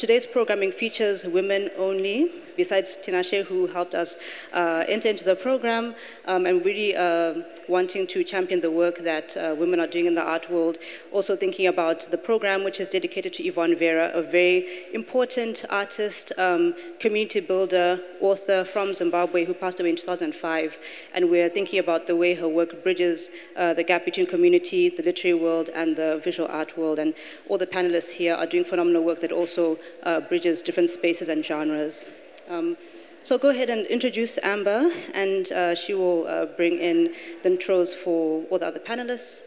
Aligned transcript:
today's 0.00 0.24
programming 0.24 0.72
features 0.72 1.26
women 1.26 1.68
only, 1.76 2.32
besides 2.56 2.96
Tinashe, 2.96 3.44
who 3.44 3.66
helped 3.66 3.94
us 3.94 4.16
uh, 4.54 4.82
enter 4.88 5.10
into 5.10 5.24
the 5.24 5.36
program, 5.36 5.94
um, 6.24 6.46
and 6.46 6.64
really 6.64 6.96
uh, 6.96 7.34
wanting 7.68 8.06
to 8.06 8.24
champion 8.24 8.62
the 8.62 8.70
work 8.70 8.96
that 9.00 9.36
uh, 9.36 9.54
women 9.58 9.78
are 9.78 9.86
doing 9.86 10.06
in 10.06 10.14
the 10.14 10.22
art 10.22 10.50
world. 10.50 10.78
Also 11.12 11.36
thinking 11.36 11.66
about 11.66 12.00
the 12.10 12.16
program, 12.16 12.64
which 12.64 12.80
is 12.80 12.88
dedicated 12.88 13.34
to 13.34 13.46
Yvonne 13.46 13.76
Vera, 13.76 14.10
a 14.14 14.22
very 14.22 14.66
important 14.94 15.66
artist, 15.68 16.32
um, 16.38 16.74
community 16.98 17.40
builder, 17.40 18.00
author 18.22 18.64
from 18.64 18.94
Zimbabwe 18.94 19.44
who 19.44 19.52
passed 19.52 19.80
away 19.80 19.90
in 19.90 19.96
2005. 19.96 20.78
And 21.12 21.30
we're 21.30 21.50
thinking 21.50 21.78
about 21.78 22.06
the 22.06 22.16
way 22.16 22.32
her 22.34 22.48
work 22.48 22.82
bridges 22.82 23.30
uh, 23.54 23.74
the 23.74 23.84
gap 23.84 24.06
between 24.06 24.26
community, 24.26 24.88
the 24.88 25.02
literary 25.02 25.38
world, 25.38 25.68
and 25.74 25.94
the 25.94 26.20
visual 26.24 26.48
art 26.48 26.78
world. 26.78 26.98
And 26.98 27.12
all 27.48 27.58
the 27.58 27.66
panelists 27.66 28.10
here 28.10 28.34
are 28.34 28.46
doing 28.46 28.64
phenomenal 28.64 29.04
work 29.04 29.20
that 29.20 29.32
also 29.32 29.78
uh, 30.02 30.20
bridges 30.20 30.62
different 30.62 30.90
spaces 30.90 31.28
and 31.28 31.44
genres. 31.44 32.04
Um, 32.48 32.76
so 33.22 33.36
go 33.36 33.50
ahead 33.50 33.68
and 33.68 33.86
introduce 33.86 34.38
Amber, 34.42 34.90
and 35.12 35.52
uh, 35.52 35.74
she 35.74 35.92
will 35.92 36.26
uh, 36.26 36.46
bring 36.46 36.78
in 36.78 37.12
the 37.42 37.50
intros 37.50 37.94
for 37.94 38.44
all 38.50 38.58
the 38.58 38.66
other 38.66 38.80
panelists. 38.80 39.42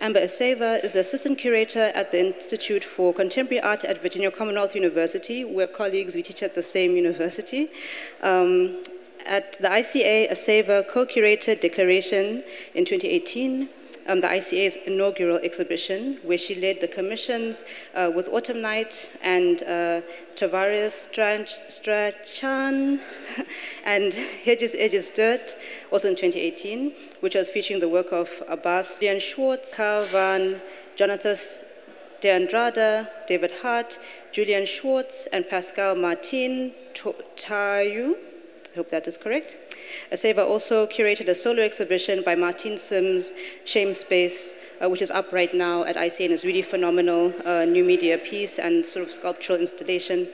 Amber 0.00 0.20
Esseiva 0.20 0.82
is 0.82 0.92
the 0.92 1.00
assistant 1.00 1.38
curator 1.38 1.90
at 1.94 2.12
the 2.12 2.24
Institute 2.24 2.84
for 2.84 3.12
Contemporary 3.12 3.60
Art 3.60 3.84
at 3.84 4.00
Virginia 4.00 4.30
Commonwealth 4.30 4.74
University. 4.74 5.44
We're 5.44 5.66
colleagues, 5.66 6.14
we 6.14 6.22
teach 6.22 6.42
at 6.42 6.54
the 6.54 6.62
same 6.62 6.96
university. 6.96 7.68
Um, 8.22 8.82
at 9.26 9.60
the 9.60 9.68
ICA, 9.68 10.30
Esseiva 10.30 10.88
co-curated 10.88 11.60
Declaration 11.60 12.44
in 12.74 12.84
2018, 12.84 13.68
um, 14.08 14.20
the 14.20 14.26
ICA's 14.26 14.76
inaugural 14.86 15.36
exhibition, 15.36 16.18
where 16.22 16.38
she 16.38 16.54
led 16.54 16.80
the 16.80 16.88
commissions 16.88 17.62
uh, 17.94 18.10
with 18.14 18.28
Autumn 18.30 18.62
Knight 18.62 19.10
and 19.22 19.62
uh, 19.62 20.00
Tavares 20.34 20.92
Strachan 21.68 23.00
and 23.84 24.14
Hedges 24.14 24.74
Edges 24.78 25.10
Dirt, 25.10 25.56
also 25.92 26.08
in 26.08 26.16
2018, 26.16 26.92
which 27.20 27.34
was 27.34 27.50
featuring 27.50 27.80
the 27.80 27.88
work 27.88 28.12
of 28.12 28.42
Abbas 28.48 29.02
Ian 29.02 29.20
Schwartz, 29.20 29.74
Carvan, 29.74 30.60
Jonathas 30.96 31.60
de 32.20 32.30
Andrade, 32.30 33.06
David 33.26 33.52
Hartt, 33.62 33.98
Julian 34.32 34.66
Schwartz, 34.66 35.26
and 35.26 35.48
Pascale 35.48 35.94
Marthine 35.94 36.72
Tayou. 36.94 38.16
I 38.72 38.76
hope 38.76 38.90
that 38.90 39.08
is 39.08 39.16
correct. 39.16 39.56
Esseiva 40.12 40.46
also 40.46 40.86
curated 40.86 41.28
a 41.28 41.34
solo 41.34 41.62
exhibition 41.62 42.22
by 42.22 42.34
Martine 42.34 42.76
Syms, 42.76 43.32
Shame 43.64 43.94
Space, 43.94 44.56
uh, 44.82 44.88
which 44.88 45.02
is 45.02 45.10
up 45.10 45.32
right 45.32 45.52
now 45.54 45.84
at 45.84 45.96
ICA 45.96 46.26
and 46.26 46.32
is 46.34 46.44
really 46.44 46.62
phenomenal, 46.62 47.32
uh, 47.44 47.64
new 47.64 47.84
media 47.84 48.18
piece 48.18 48.58
and 48.58 48.84
sort 48.84 49.06
of 49.06 49.12
sculptural 49.12 49.58
installation. 49.58 50.28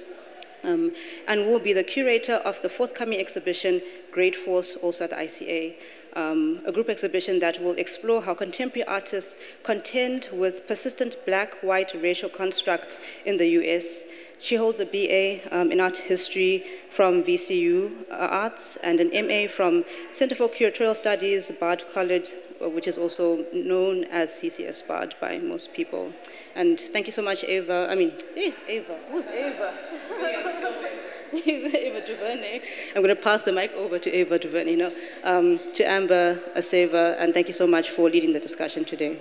Um, 0.64 0.92
and 1.28 1.46
will 1.46 1.58
be 1.58 1.74
the 1.74 1.84
curator 1.84 2.36
of 2.36 2.60
the 2.62 2.70
forthcoming 2.70 3.20
exhibition, 3.20 3.82
Great 4.10 4.34
Force, 4.34 4.76
also 4.76 5.04
at 5.04 5.10
the 5.10 5.16
ICA. 5.16 5.74
Um, 6.14 6.60
a 6.64 6.72
group 6.72 6.88
exhibition 6.88 7.38
that 7.40 7.62
will 7.62 7.74
explore 7.74 8.22
how 8.22 8.34
contemporary 8.34 8.86
artists 8.88 9.36
contend 9.62 10.28
with 10.32 10.66
persistent 10.66 11.16
black 11.26 11.54
white 11.62 11.92
racial 12.00 12.30
constructs 12.30 12.98
in 13.26 13.36
the 13.36 13.48
US 13.60 14.04
she 14.44 14.56
holds 14.56 14.78
a 14.78 14.84
BA 14.84 15.40
um, 15.56 15.72
in 15.72 15.80
art 15.80 15.96
history 15.96 16.64
from 16.90 17.22
VCU 17.22 17.90
uh, 18.10 18.28
Arts 18.44 18.76
and 18.82 19.00
an 19.00 19.08
MA 19.26 19.48
from 19.48 19.86
Center 20.10 20.34
for 20.34 20.48
Curatorial 20.48 20.94
Studies, 20.94 21.50
Bard 21.52 21.82
College, 21.94 22.32
uh, 22.62 22.68
which 22.68 22.86
is 22.86 22.98
also 22.98 23.46
known 23.54 24.04
as 24.04 24.30
CCS 24.32 24.86
Bard 24.86 25.14
by 25.18 25.38
most 25.38 25.72
people. 25.72 26.12
And 26.54 26.78
thank 26.78 27.06
you 27.06 27.12
so 27.12 27.22
much, 27.22 27.42
Ava. 27.44 27.88
I 27.90 27.94
mean, 27.94 28.12
hey, 28.34 28.52
Ava. 28.68 28.98
Who's 29.10 29.28
Ava? 29.28 29.72
Ava 31.32 32.00
Duvernay. 32.06 32.60
I'm 32.94 33.02
going 33.02 33.16
to 33.16 33.22
pass 33.22 33.44
the 33.44 33.52
mic 33.52 33.72
over 33.72 33.98
to 33.98 34.12
Ava 34.14 34.38
Duvernay, 34.38 34.76
no, 34.76 34.92
um, 35.24 35.58
to 35.72 35.84
Amber 35.84 36.38
Esseiva, 36.54 37.16
and 37.18 37.32
thank 37.32 37.46
you 37.46 37.54
so 37.54 37.66
much 37.66 37.88
for 37.88 38.10
leading 38.10 38.34
the 38.34 38.40
discussion 38.40 38.84
today. 38.84 39.18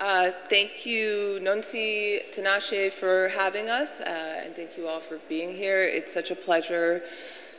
Uh, 0.00 0.30
thank 0.48 0.86
you, 0.86 1.38
Nonsi 1.42 2.22
Tinashe, 2.32 2.90
for 2.90 3.28
having 3.28 3.68
us, 3.68 4.00
uh, 4.00 4.42
and 4.42 4.56
thank 4.56 4.78
you 4.78 4.88
all 4.88 4.98
for 4.98 5.18
being 5.28 5.54
here. 5.54 5.82
It's 5.82 6.10
such 6.10 6.30
a 6.30 6.34
pleasure 6.34 7.02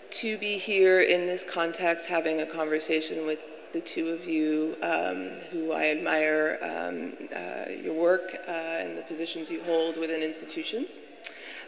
to 0.09 0.39
be 0.39 0.57
here 0.57 1.01
in 1.01 1.27
this 1.27 1.43
context, 1.43 2.07
having 2.07 2.41
a 2.41 2.45
conversation 2.47 3.27
with 3.27 3.45
the 3.73 3.81
two 3.81 4.09
of 4.09 4.27
you 4.27 4.75
um, 4.81 5.33
who 5.51 5.71
I 5.71 5.89
admire 5.89 6.57
um, 6.63 7.13
uh, 7.35 7.73
your 7.73 7.93
work 7.93 8.35
uh, 8.47 8.51
and 8.51 8.97
the 8.97 9.03
positions 9.03 9.51
you 9.51 9.61
hold 9.61 9.97
within 9.97 10.23
institutions. 10.23 10.97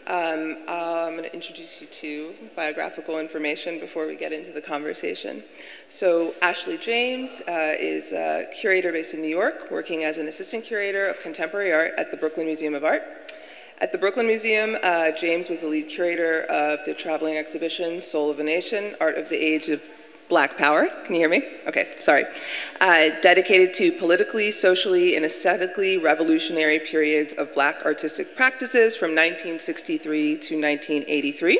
Um, 0.07 0.57
I'm 0.67 1.15
going 1.15 1.23
to 1.23 1.33
introduce 1.33 1.79
you 1.79 1.87
to 1.87 2.33
biographical 2.57 3.19
information 3.19 3.79
before 3.79 4.05
we 4.05 4.15
get 4.17 4.33
into 4.33 4.51
the 4.51 4.59
conversation. 4.59 5.41
So 5.87 6.35
Ashley 6.41 6.77
James 6.77 7.41
uh, 7.47 7.75
is 7.79 8.11
a 8.11 8.47
curator 8.53 8.91
based 8.91 9.13
in 9.13 9.21
New 9.21 9.29
York, 9.29 9.71
working 9.71 10.03
as 10.03 10.17
an 10.17 10.27
assistant 10.27 10.65
curator 10.65 11.07
of 11.07 11.21
contemporary 11.21 11.71
art 11.71 11.93
at 11.97 12.11
the 12.11 12.17
Brooklyn 12.17 12.47
Museum 12.47 12.73
of 12.73 12.83
Art. 12.83 13.03
At 13.79 13.93
the 13.93 13.97
Brooklyn 13.97 14.27
Museum, 14.27 14.77
uh, 14.83 15.11
James 15.11 15.49
was 15.49 15.61
the 15.61 15.67
lead 15.67 15.87
curator 15.87 16.41
of 16.49 16.83
the 16.85 16.93
traveling 16.93 17.37
exhibition 17.37 18.01
Soul 18.01 18.29
of 18.29 18.39
a 18.39 18.43
Nation, 18.43 18.95
Art 18.99 19.17
of 19.17 19.29
the 19.29 19.37
Age 19.37 19.69
of 19.69 19.89
Black 20.33 20.57
Power. 20.57 20.87
Can 21.05 21.13
you 21.13 21.21
hear 21.21 21.29
me? 21.29 21.43
Okay, 21.67 21.89
sorry. 21.99 22.25
Uh, 22.81 23.09
dedicated 23.21 23.71
to 23.75 23.91
politically, 23.91 24.49
socially, 24.49 25.15
and 25.15 25.23
aesthetically 25.23 25.99
revolutionary 25.99 26.79
periods 26.79 27.35
of 27.35 27.53
black 27.53 27.85
artistic 27.85 28.35
practices 28.35 28.95
from 28.95 29.09
1963 29.09 30.37
to 30.37 30.59
1983. 30.59 31.59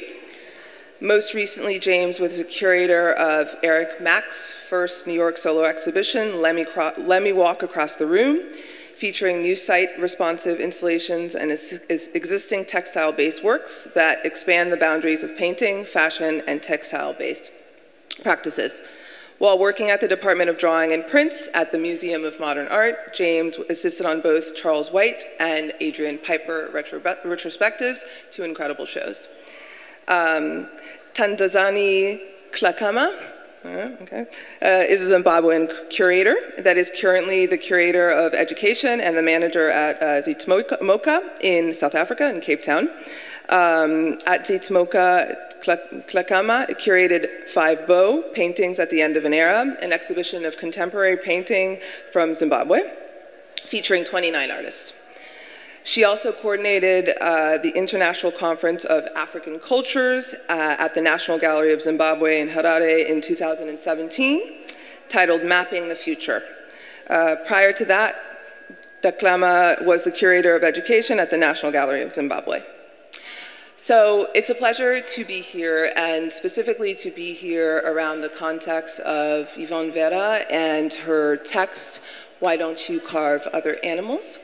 Most 1.01 1.35
recently, 1.35 1.78
James 1.78 2.19
was 2.19 2.39
a 2.39 2.44
curator 2.44 3.13
of 3.13 3.56
Eric 3.61 4.01
Mack's 4.01 4.50
first 4.50 5.05
New 5.05 5.13
York 5.13 5.38
solo 5.38 5.66
exhibition, 5.66 6.41
Let 6.41 6.55
Me, 6.55 6.66
Cro- 6.66 6.94
Let 6.97 7.22
Me 7.22 7.31
Walk 7.31 7.61
Across 7.61 7.97
the 7.97 8.07
Room, 8.07 8.40
featuring 8.97 9.44
new 9.44 9.55
site 9.55 9.90
responsive 10.00 10.59
installations 10.59 11.35
and 11.35 11.51
existing 11.51 12.66
textile 12.66 13.11
based 13.11 13.44
works 13.44 13.88
that 13.94 14.25
expand 14.25 14.72
the 14.72 14.78
boundaries 14.78 15.23
of 15.23 15.38
painting, 15.38 15.85
fashion, 15.85 16.41
and 16.47 16.63
textile 16.63 17.13
based 17.13 17.51
practices. 18.22 18.81
While 19.40 19.59
working 19.59 19.90
at 19.90 20.00
the 20.00 20.07
Department 20.07 20.50
of 20.50 20.57
Drawing 20.57 20.94
and 20.94 21.06
Prints 21.06 21.50
at 21.53 21.72
the 21.72 21.78
Museum 21.78 22.24
of 22.24 22.40
Modern 22.40 22.68
Art, 22.68 23.13
James 23.13 23.57
assisted 23.57 24.06
on 24.06 24.22
both 24.22 24.56
Charles 24.56 24.91
White 24.91 25.24
and 25.40 25.74
Adrian 25.81 26.18
Piper 26.18 26.69
retro- 26.72 27.00
retrospectives, 27.00 28.03
two 28.31 28.44
incredible 28.44 28.85
shows. 28.85 29.28
Um, 30.07 30.69
Tandazani 31.13 32.22
Dhlakama, 32.52 33.13
uh, 33.66 33.68
okay, 34.02 34.25
uh, 34.62 34.84
is 34.88 35.12
a 35.12 35.18
Zimbabwean 35.18 35.90
curator 35.90 36.35
that 36.59 36.78
is 36.78 36.91
currently 37.00 37.46
the 37.46 37.57
curator 37.57 38.09
of 38.09 38.34
education 38.34 39.02
and 39.02 39.18
the 39.18 39.22
manager 39.22 39.69
at 39.69 40.02
uh, 40.02 40.22
Zeitz 40.22 40.46
MOCAA 40.46 41.38
in 41.41 41.73
South 41.73 41.96
Africa, 41.96 42.29
in 42.29 42.41
Cape 42.41 42.62
Town. 42.62 42.90
Um, 43.50 44.19
at 44.25 44.46
Zeitz 44.46 44.69
MOCAA, 44.69 45.53
Dhlakama 45.63 46.68
curated 46.79 47.47
Five 47.47 47.88
Bob, 47.88 48.34
Paintings 48.34 48.79
at 48.79 48.90
the 48.90 49.01
End 49.01 49.16
of 49.16 49.25
an 49.25 49.34
Era, 49.34 49.75
an 49.81 49.94
exhibition 49.94 50.46
of 50.46 50.57
contemporary 50.57 51.18
painting 51.18 51.79
from 52.12 52.34
Zimbabwe, 52.34 52.81
featuring 53.62 54.03
29 54.03 54.52
artists. 54.52 54.94
She 55.85 56.03
also 56.06 56.31
coordinated 56.31 57.09
uh, 57.19 57.57
the 57.57 57.72
International 57.75 58.31
Conference 58.31 58.85
of 58.85 59.06
African 59.16 59.59
Cultures 59.59 60.34
uh, 60.47 60.75
at 60.79 60.94
the 60.94 61.02
National 61.02 61.38
Gallery 61.38 61.73
of 61.73 61.81
Zimbabwe 61.81 62.40
in 62.40 62.50
Harare 62.50 63.07
in 63.07 63.19
2017, 63.22 64.41
titled 65.09 65.44
Mapping 65.44 65.90
the 65.90 65.96
Future. 65.96 66.41
Uh, 67.09 67.35
prior 67.46 67.73
to 67.73 67.85
that, 67.85 68.16
Dhlakama 69.02 69.85
was 69.85 70.06
the 70.06 70.12
curator 70.12 70.56
of 70.56 70.63
education 70.63 71.19
at 71.19 71.29
the 71.29 71.38
National 71.38 71.72
Gallery 71.72 72.02
of 72.02 72.16
Zimbabwe. 72.16 72.63
So 73.75 74.29
it's 74.35 74.52
a 74.52 74.55
pleasure 74.55 75.02
to 75.02 75.25
be 75.25 75.41
here, 75.41 75.91
and 75.96 76.31
specifically 76.31 76.93
to 76.93 77.09
be 77.09 77.34
here 77.34 77.78
around 77.79 78.22
the 78.22 78.29
context 78.29 78.99
of 78.99 79.49
Yvonne 79.58 79.91
Vera 79.91 80.46
and 80.52 80.93
her 80.93 81.37
text, 81.37 82.03
Why 82.40 82.55
Don't 82.55 82.87
You 82.87 82.99
Carve 82.99 83.47
Other 83.52 83.78
Animals? 83.84 84.37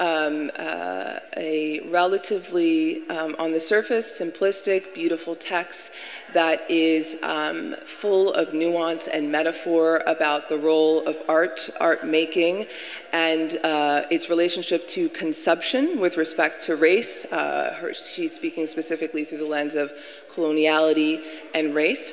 Um, 0.00 0.50
uh, 0.58 1.20
a 1.36 1.78
relatively, 1.90 3.08
um, 3.08 3.36
on 3.38 3.52
the 3.52 3.60
surface, 3.60 4.20
simplistic, 4.20 4.94
beautiful 4.94 5.36
text 5.36 5.92
that 6.32 6.70
is 6.70 7.16
um, 7.22 7.74
full 7.84 8.32
of 8.32 8.54
nuance 8.54 9.08
and 9.08 9.30
metaphor 9.30 10.02
about 10.06 10.48
the 10.48 10.58
role 10.58 11.06
of 11.06 11.16
art, 11.28 11.70
art 11.80 12.06
making, 12.06 12.66
and 13.12 13.58
uh, 13.64 14.02
its 14.10 14.28
relationship 14.28 14.86
to 14.88 15.08
consumption 15.10 16.00
with 16.00 16.16
respect 16.16 16.62
to 16.62 16.76
race. 16.76 17.30
Uh, 17.32 17.76
her, 17.80 17.94
she's 17.94 18.34
speaking 18.34 18.66
specifically 18.66 19.24
through 19.24 19.38
the 19.38 19.46
lens 19.46 19.74
of 19.74 19.92
coloniality 20.34 21.22
and 21.54 21.74
race. 21.74 22.12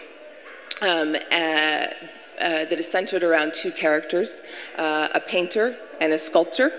Um, 0.81 1.15
uh, 1.31 1.85
uh, 2.41 2.63
that 2.63 2.79
is 2.79 2.89
centered 2.89 3.21
around 3.21 3.53
two 3.53 3.69
characters 3.69 4.43
uh, 4.77 5.09
a 5.13 5.19
painter 5.19 5.75
and 5.99 6.13
a 6.13 6.17
sculptor. 6.17 6.71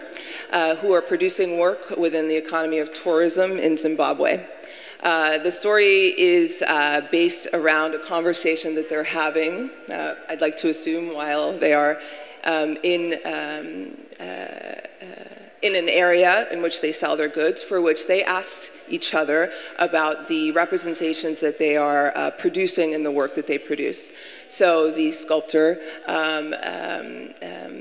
uh, 0.53 0.77
who 0.77 0.93
are 0.93 1.03
producing 1.03 1.59
work 1.59 1.91
within 1.97 2.29
the 2.29 2.37
economy 2.37 2.79
of 2.79 2.93
tourism 2.93 3.59
in 3.59 3.77
Zimbabwe. 3.77 4.45
Uh, 5.03 5.39
the 5.39 5.51
story 5.51 6.15
is 6.19 6.63
uh, 6.69 7.01
based 7.11 7.49
around 7.55 7.95
a 7.95 7.99
conversation 7.99 8.75
that 8.75 8.89
they're 8.89 9.03
having, 9.03 9.71
uh, 9.91 10.15
I'd 10.29 10.43
like 10.43 10.57
to 10.59 10.69
assume, 10.69 11.15
while 11.15 11.59
they 11.59 11.73
are 11.73 11.99
um, 12.45 12.77
in, 12.83 13.15
um, 13.25 13.97
uh, 14.19 14.23
uh, 14.23 15.25
in 15.63 15.75
an 15.75 15.89
area 15.89 16.49
in 16.51 16.61
which 16.61 16.83
they 16.83 16.93
sell 16.93 17.17
their 17.17 17.29
goods, 17.29 17.63
for 17.63 17.81
which 17.81 18.07
they 18.07 18.25
asked 18.25 18.73
each 18.91 19.15
other 19.15 19.53
about 19.79 20.29
the 20.29 20.53
representations 20.53 21.41
that 21.41 21.59
they 21.59 21.77
are 21.79 22.31
producing 22.33 22.93
in 22.93 23.03
the 23.03 23.11
work 23.11 23.35
that 23.35 23.47
they 23.47 23.59
produce. 23.59 24.13
So 24.49 24.91
the 24.91 25.13
sculptor 25.13 25.81
um, 26.07 26.55
um, 26.63 27.29
um, 27.43 27.80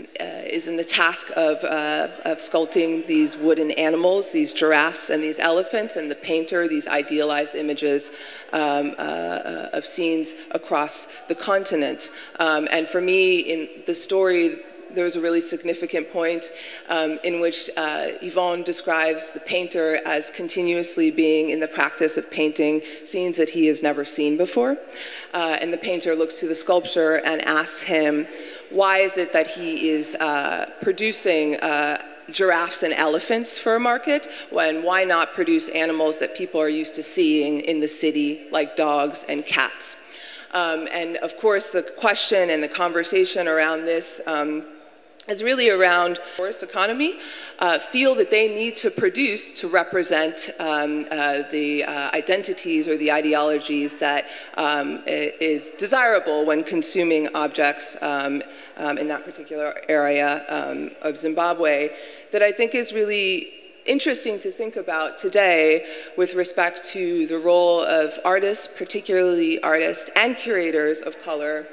is 0.60 0.68
in 0.68 0.76
the 0.76 0.84
task 0.84 1.32
of, 1.38 1.64
uh, 1.64 2.10
of 2.26 2.38
sculpting 2.40 3.08
these 3.08 3.38
wooden 3.38 3.72
animals, 3.72 4.34
these 4.34 4.54
giraffes 4.54 5.10
and 5.10 5.24
these 5.24 5.40
elephants, 5.40 5.96
and 5.96 6.12
the 6.12 6.16
painter, 6.32 6.68
these 6.68 6.88
idealized 7.02 7.56
images 7.56 8.12
um, 8.52 8.94
uh, 8.98 9.02
uh, 9.02 9.70
of 9.78 9.86
scenes 9.86 10.36
across 10.52 11.08
the 11.30 11.36
continent. 11.36 12.12
Um, 12.40 12.68
and 12.72 12.90
for 12.90 13.00
me, 13.00 13.40
in 13.40 13.70
the 13.86 13.96
story, 13.96 14.58
there 14.94 15.06
was 15.06 15.16
a 15.16 15.22
really 15.22 15.40
significant 15.40 16.12
point 16.12 16.52
um, 16.90 17.20
in 17.24 17.40
which 17.40 17.70
uh, 17.78 18.08
Yvonne 18.22 18.64
describes 18.64 19.32
the 19.32 19.40
painter 19.40 20.00
as 20.06 20.32
continuously 20.32 21.10
being 21.12 21.52
in 21.52 21.60
the 21.60 21.68
practice 21.68 22.18
of 22.18 22.30
painting 22.30 22.82
scenes 23.04 23.38
that 23.38 23.50
he 23.50 23.68
has 23.68 23.82
never 23.82 24.04
seen 24.04 24.36
before. 24.36 24.78
Uh, 25.34 25.58
and 25.62 25.72
the 25.72 25.78
painter 25.78 26.16
looks 26.16 26.40
to 26.42 26.48
the 26.48 26.56
sculpture 26.56 27.16
and 27.24 27.42
asks 27.46 27.82
him, 27.82 28.28
why 28.70 29.00
is 29.00 29.18
it 29.18 29.34
that 29.34 29.48
he 29.48 29.90
is 29.90 30.16
uh, 30.16 30.70
producing 30.82 31.56
uh, 31.58 32.02
giraffes 32.32 32.84
and 32.84 32.94
elephants 32.94 33.58
for 33.58 33.76
a 33.76 33.80
market 33.80 34.30
when 34.52 34.84
why 34.84 35.04
not 35.04 35.34
produce 35.34 35.70
animals 35.70 36.18
that 36.20 36.36
people 36.36 36.62
are 36.62 36.70
used 36.70 36.94
to 36.96 37.04
seeing 37.04 37.62
in 37.62 37.80
the 37.80 37.88
city 37.88 38.48
like 38.52 38.76
dogs 38.76 39.26
and 39.28 39.46
cats? 39.46 39.96
Um, 40.52 40.88
and 40.92 41.18
of 41.18 41.38
course 41.38 41.70
the 41.70 41.84
question 41.84 42.50
and 42.50 42.62
the 42.62 42.68
conversation 42.68 43.48
around 43.48 43.86
this 43.86 44.22
um, 44.26 44.64
is 45.30 45.44
really 45.44 45.70
around 45.70 46.18
forest 46.36 46.64
economy, 46.64 47.20
uh, 47.60 47.78
feel 47.78 48.16
that 48.16 48.32
they 48.32 48.48
need 48.48 48.74
to 48.74 48.90
produce 48.90 49.52
to 49.52 49.68
represent 49.68 50.50
um, 50.60 51.06
uh, 51.12 51.44
the 51.52 51.84
uh, 51.84 52.10
identities 52.14 52.88
or 52.88 52.98
the 52.98 53.12
ideologies 53.12 53.96
that 53.96 54.28
um, 54.58 55.02
is 55.06 55.72
desirable 55.72 56.46
when 56.46 56.64
consuming 56.64 57.34
objects 57.36 57.96
um, 58.02 58.42
um 58.78 58.98
in 58.98 59.08
that 59.08 59.24
particular 59.26 59.82
area 59.88 60.46
um, 60.50 60.90
of 61.02 61.18
Zimbabwe 61.18 61.90
that 62.32 62.42
I 62.42 62.52
think 62.52 62.74
is 62.74 62.94
really 62.94 63.54
interesting 63.86 64.40
to 64.40 64.52
think 64.52 64.76
about 64.76 65.18
today 65.18 65.86
with 66.18 66.34
respect 66.36 66.84
to 66.84 67.28
the 67.28 67.38
role 67.38 67.82
of 67.84 68.18
artists, 68.24 68.68
particularly 68.68 69.62
artists 69.62 70.10
and 70.16 70.38
curators 70.38 71.02
of 71.02 71.22
color 71.24 71.68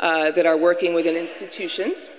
uh, 0.00 0.30
that 0.32 0.46
are 0.46 0.56
working 0.56 0.94
within 0.94 1.16
institutions. 1.16 2.10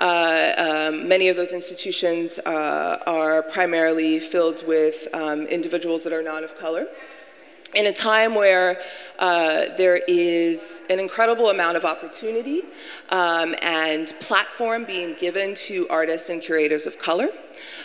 Uh, 0.00 0.52
um, 0.58 1.08
many 1.08 1.28
of 1.28 1.36
those 1.36 1.52
institutions 1.52 2.38
uh, 2.40 2.98
are 3.06 3.42
primarily 3.42 4.18
filled 4.18 4.66
with 4.66 5.08
um, 5.14 5.46
individuals 5.46 6.02
that 6.04 6.12
are 6.12 6.22
not 6.22 6.42
of 6.44 6.58
color. 6.58 6.86
In 7.74 7.86
a 7.86 7.92
time 7.92 8.36
where 8.36 8.78
uh, 9.18 9.64
there 9.76 10.00
is 10.06 10.84
an 10.90 11.00
incredible 11.00 11.50
amount 11.50 11.76
of 11.76 11.84
opportunity 11.84 12.62
um, 13.10 13.56
and 13.62 14.14
platform 14.20 14.84
being 14.84 15.14
given 15.14 15.56
to 15.56 15.88
artists 15.88 16.28
and 16.28 16.40
curators 16.40 16.86
of 16.86 17.00
color, 17.00 17.30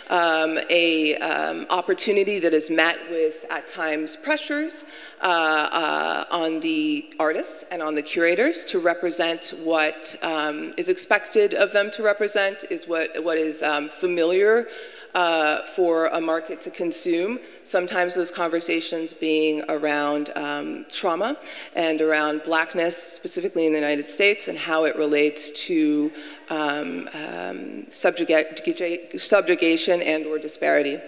um, 0.08 0.60
a 0.70 1.16
um, 1.16 1.66
opportunity 1.70 2.38
that 2.38 2.54
is 2.54 2.70
met 2.70 2.98
with 3.10 3.44
at 3.50 3.66
times 3.66 4.14
pressures 4.14 4.84
uh, 5.22 5.26
uh, 5.26 6.24
on 6.30 6.60
the 6.60 7.12
artists 7.18 7.64
and 7.72 7.82
on 7.82 7.96
the 7.96 8.02
curators 8.02 8.64
to 8.66 8.78
represent 8.78 9.54
what 9.64 10.14
um, 10.22 10.70
is 10.78 10.88
expected 10.88 11.54
of 11.54 11.72
them 11.72 11.90
to 11.90 12.04
represent 12.04 12.62
is 12.70 12.86
what 12.86 13.10
what 13.24 13.38
is 13.38 13.62
um, 13.64 13.88
familiar 13.88 14.68
uh, 15.14 15.62
for 15.62 16.06
a 16.08 16.20
market 16.20 16.60
to 16.62 16.70
consume. 16.70 17.38
Sometimes 17.64 18.14
those 18.14 18.30
conversations 18.30 19.12
being 19.12 19.62
around 19.68 20.30
um, 20.36 20.86
trauma 20.88 21.36
and 21.74 22.00
around 22.00 22.42
blackness, 22.44 22.96
specifically 22.96 23.66
in 23.66 23.72
the 23.72 23.78
United 23.78 24.08
States, 24.08 24.48
and 24.48 24.58
how 24.58 24.84
it 24.84 24.96
relates 24.96 25.50
to 25.66 26.10
um, 26.48 27.08
um, 27.14 27.90
subjugation 27.90 30.02
and 30.02 30.26
or 30.26 30.38
disparity. 30.38 30.98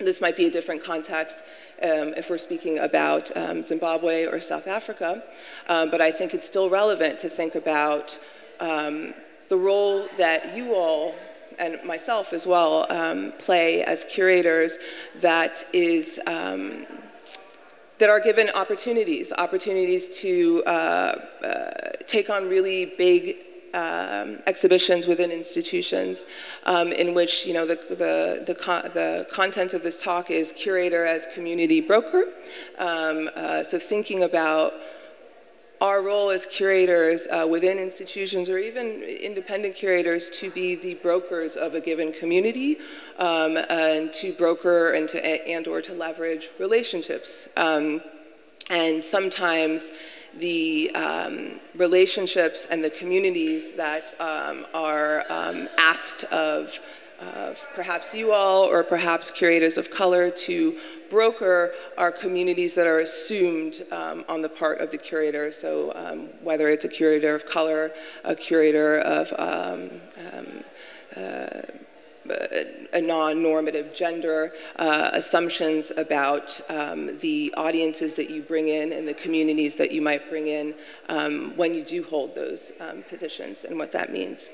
This 0.00 0.20
might 0.20 0.36
be 0.36 0.46
a 0.46 0.50
different 0.50 0.82
context 0.82 1.44
um, 1.82 2.14
if 2.16 2.30
we're 2.30 2.38
speaking 2.38 2.78
about 2.78 3.34
um, 3.36 3.62
Zimbabwe 3.62 4.26
or 4.26 4.40
South 4.40 4.66
Africa, 4.66 5.22
um, 5.68 5.90
but 5.90 6.00
I 6.00 6.12
think 6.12 6.32
it's 6.32 6.46
still 6.46 6.70
relevant 6.70 7.18
to 7.20 7.28
think 7.28 7.54
about 7.54 8.18
um, 8.60 9.14
the 9.48 9.56
role 9.56 10.08
that 10.16 10.56
you 10.56 10.74
all 10.74 11.14
and 11.58 11.82
myself 11.84 12.32
as 12.32 12.46
well 12.46 12.86
um, 12.90 13.32
play 13.38 13.82
as 13.84 14.04
curators 14.04 14.78
that 15.20 15.64
is 15.72 16.20
um, 16.26 16.86
that 18.02 18.10
are 18.10 18.18
given 18.18 18.50
opportunities, 18.56 19.32
opportunities 19.38 20.08
to 20.18 20.62
uh, 20.66 20.70
uh, 20.70 21.70
take 22.08 22.30
on 22.30 22.48
really 22.48 22.86
big 22.98 23.36
um, 23.74 24.38
exhibitions 24.46 25.06
within 25.06 25.30
institutions 25.30 26.26
um, 26.64 26.92
in 26.92 27.14
which 27.14 27.46
you 27.46 27.54
know 27.54 27.64
the, 27.64 27.76
the, 27.88 28.42
the, 28.44 28.54
con 28.54 28.90
the, 28.92 29.26
content 29.30 29.72
of 29.72 29.84
this 29.84 30.02
talk 30.02 30.30
is 30.30 30.52
curator 30.52 31.06
as 31.06 31.26
community 31.32 31.80
broker. 31.80 32.24
Um, 32.78 33.30
uh, 33.36 33.62
so 33.62 33.78
thinking 33.78 34.24
about 34.24 34.74
our 35.82 36.00
role 36.00 36.30
as 36.30 36.46
curators 36.46 37.26
uh, 37.26 37.44
within 37.44 37.76
institutions 37.76 38.48
or 38.48 38.56
even 38.56 39.02
independent 39.02 39.74
curators 39.74 40.30
to 40.30 40.48
be 40.52 40.76
the 40.76 40.94
brokers 40.94 41.56
of 41.56 41.74
a 41.74 41.80
given 41.80 42.12
community 42.12 42.78
um, 43.18 43.56
and 43.68 44.12
to 44.12 44.32
broker 44.34 44.92
and 44.92 45.08
to 45.08 45.18
and 45.26 45.66
or 45.66 45.82
to 45.82 45.92
leverage 45.92 46.50
relationships. 46.60 47.48
Um, 47.56 48.00
and 48.70 49.04
sometimes 49.04 49.90
the 50.38 50.94
um, 50.94 51.58
relationships 51.74 52.68
and 52.70 52.82
the 52.82 52.90
communities 52.90 53.72
that 53.72 54.14
um, 54.20 54.66
are 54.72 55.24
um, 55.30 55.68
asked 55.78 56.22
of 56.24 56.78
perhaps 57.74 58.14
you 58.14 58.32
all 58.32 58.64
or 58.64 58.82
perhaps 58.82 59.30
curators 59.30 59.78
of 59.78 59.90
color 59.90 60.30
to 60.30 60.76
broker 61.12 61.74
are 61.98 62.10
communities 62.10 62.72
that 62.74 62.86
are 62.86 63.00
assumed 63.00 63.84
um, 63.92 64.24
on 64.28 64.40
the 64.40 64.48
part 64.48 64.80
of 64.80 64.90
the 64.90 64.96
curator. 64.96 65.52
So 65.52 65.92
um, 65.94 66.18
whether 66.42 66.66
it's 66.70 66.86
a 66.86 66.88
curator 66.88 67.34
of 67.34 67.44
color, 67.44 67.92
a 68.24 68.34
curator 68.34 68.98
of 69.00 69.32
um, 69.38 69.90
um 70.34 70.64
uh, 71.22 71.62
a 72.92 73.00
non-normative 73.00 73.92
gender, 73.92 74.52
uh, 74.76 75.10
assumptions 75.12 75.90
about 75.96 76.60
um, 76.68 77.18
the 77.18 77.52
audiences 77.56 78.14
that 78.14 78.30
you 78.30 78.40
bring 78.42 78.68
in 78.68 78.92
and 78.92 79.06
the 79.08 79.14
communities 79.14 79.74
that 79.74 79.90
you 79.90 80.00
might 80.00 80.30
bring 80.30 80.46
in 80.46 80.72
um, 81.08 81.52
when 81.56 81.74
you 81.74 81.82
do 81.82 82.02
hold 82.04 82.34
those 82.34 82.72
um, 82.80 83.02
positions 83.08 83.64
and 83.64 83.76
what 83.76 83.90
that 83.90 84.12
means. 84.12 84.50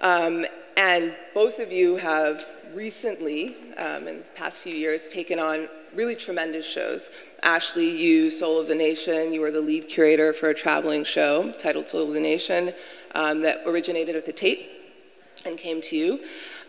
Um, 0.00 0.46
and 0.76 1.14
both 1.34 1.58
of 1.58 1.70
you 1.70 1.96
have 1.96 2.46
recently, 2.76 3.56
um, 3.78 4.06
in 4.06 4.18
the 4.18 4.24
past 4.34 4.58
few 4.58 4.74
years, 4.74 5.08
taken 5.08 5.38
on 5.38 5.68
really 5.94 6.14
tremendous 6.14 6.66
shows. 6.66 7.10
Ashley, 7.42 7.88
you, 7.88 8.30
Soul 8.30 8.60
of 8.60 8.68
the 8.68 8.74
Nation, 8.74 9.32
you 9.32 9.40
were 9.40 9.50
the 9.50 9.60
lead 9.60 9.88
curator 9.88 10.34
for 10.34 10.50
a 10.50 10.54
traveling 10.54 11.02
show 11.02 11.50
titled 11.52 11.88
Soul 11.88 12.08
of 12.08 12.14
the 12.14 12.20
Nation 12.20 12.74
um, 13.14 13.40
that 13.40 13.62
originated 13.66 14.14
at 14.14 14.26
the 14.26 14.32
Tate 14.32 14.68
and 15.46 15.56
came 15.56 15.80
to 15.80 15.96
you. 15.96 16.20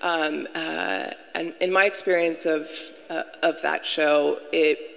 Um, 0.02 0.48
uh, 0.56 1.12
and 1.36 1.54
in 1.60 1.72
my 1.74 1.86
experience 1.86 2.46
of, 2.46 2.72
uh, 3.10 3.24
of 3.44 3.62
that 3.64 3.86
show, 3.86 4.40
it, 4.54 4.97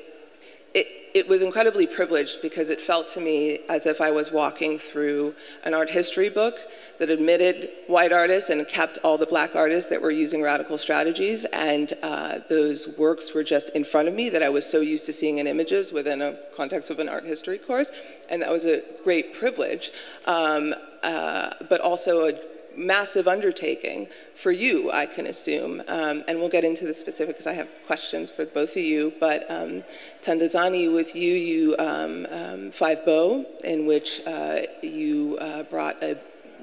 it, 0.74 0.86
it 1.14 1.28
was 1.28 1.42
incredibly 1.42 1.86
privileged 1.86 2.40
because 2.42 2.70
it 2.70 2.80
felt 2.80 3.08
to 3.08 3.20
me 3.20 3.60
as 3.68 3.86
if 3.86 4.00
I 4.00 4.10
was 4.10 4.30
walking 4.30 4.78
through 4.78 5.34
an 5.64 5.74
art 5.74 5.90
history 5.90 6.28
book 6.28 6.60
that 6.98 7.10
admitted 7.10 7.70
white 7.88 8.12
artists 8.12 8.50
and 8.50 8.66
kept 8.68 8.98
all 9.02 9.18
the 9.18 9.26
black 9.26 9.56
artists 9.56 9.90
that 9.90 10.00
were 10.00 10.12
using 10.12 10.42
radical 10.42 10.78
strategies. 10.78 11.44
And 11.46 11.92
uh, 12.02 12.40
those 12.48 12.96
works 12.96 13.34
were 13.34 13.42
just 13.42 13.70
in 13.70 13.82
front 13.82 14.06
of 14.06 14.14
me 14.14 14.28
that 14.30 14.42
I 14.42 14.48
was 14.48 14.64
so 14.64 14.80
used 14.80 15.06
to 15.06 15.12
seeing 15.12 15.38
in 15.38 15.46
images 15.48 15.92
within 15.92 16.22
a 16.22 16.36
context 16.56 16.90
of 16.90 17.00
an 17.00 17.08
art 17.08 17.24
history 17.24 17.58
course. 17.58 17.90
And 18.28 18.40
that 18.42 18.50
was 18.50 18.64
a 18.64 18.82
great 19.02 19.34
privilege, 19.34 19.90
um, 20.26 20.74
uh, 21.02 21.54
but 21.68 21.80
also 21.80 22.28
a 22.28 22.32
massive 22.80 23.28
undertaking 23.28 24.08
for 24.34 24.50
you, 24.50 24.90
I 24.90 25.06
can 25.06 25.26
assume. 25.26 25.82
Um, 25.88 26.24
and 26.26 26.38
we'll 26.38 26.48
get 26.48 26.64
into 26.64 26.86
the 26.86 26.94
specifics. 26.94 27.46
I 27.46 27.52
have 27.52 27.68
questions 27.86 28.30
for 28.30 28.46
both 28.46 28.70
of 28.70 28.82
you. 28.82 29.12
But 29.20 29.50
um, 29.50 29.84
Tandazani, 30.22 30.92
with 30.92 31.14
you, 31.14 31.34
you 31.34 31.76
um, 31.78 32.26
um 32.30 32.70
Five 32.70 33.04
Bob, 33.04 33.46
in 33.64 33.86
which 33.86 34.26
uh, 34.26 34.62
you 34.82 35.38
uh, 35.40 35.62
brought 35.64 36.02
a 36.02 36.18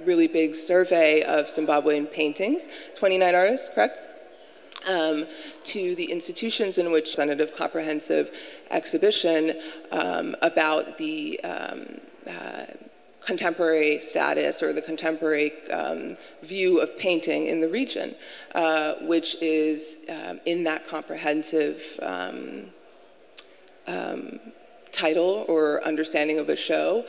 really 0.06 0.28
big 0.28 0.56
survey 0.56 1.22
of 1.24 1.48
Zimbabwean 1.48 2.12
paintings. 2.12 2.70
29 2.96 3.36
artists, 3.36 3.70
correct? 3.74 4.00
um, 4.88 5.26
to 5.64 5.96
the 5.96 6.12
institutions 6.12 6.78
in 6.78 6.92
which 6.92 7.18
Representative 7.18 7.56
Comprehensive 7.56 8.32
Exhibition 8.72 9.54
um, 9.92 10.36
about 10.42 10.98
the 10.98 11.40
um, 11.44 12.00
uh, 12.28 12.66
contemporary 13.28 14.00
status 14.00 14.64
or 14.64 14.72
the 14.72 14.82
contemporary 14.82 15.52
um, 15.70 16.16
view 16.44 16.80
of 16.80 16.98
painting 16.98 17.48
in 17.48 17.60
the 17.60 17.68
region, 17.68 18.16
uh, 18.56 18.94
which 19.02 19.36
is 19.42 20.00
um, 20.10 20.40
in 20.46 20.64
that 20.64 20.88
comprehensive 20.88 22.00
um, 22.02 22.68
um 23.88 24.40
title 24.92 25.46
or 25.48 25.84
understanding 25.86 26.40
of 26.40 26.50
a 26.50 26.56
show. 26.56 27.06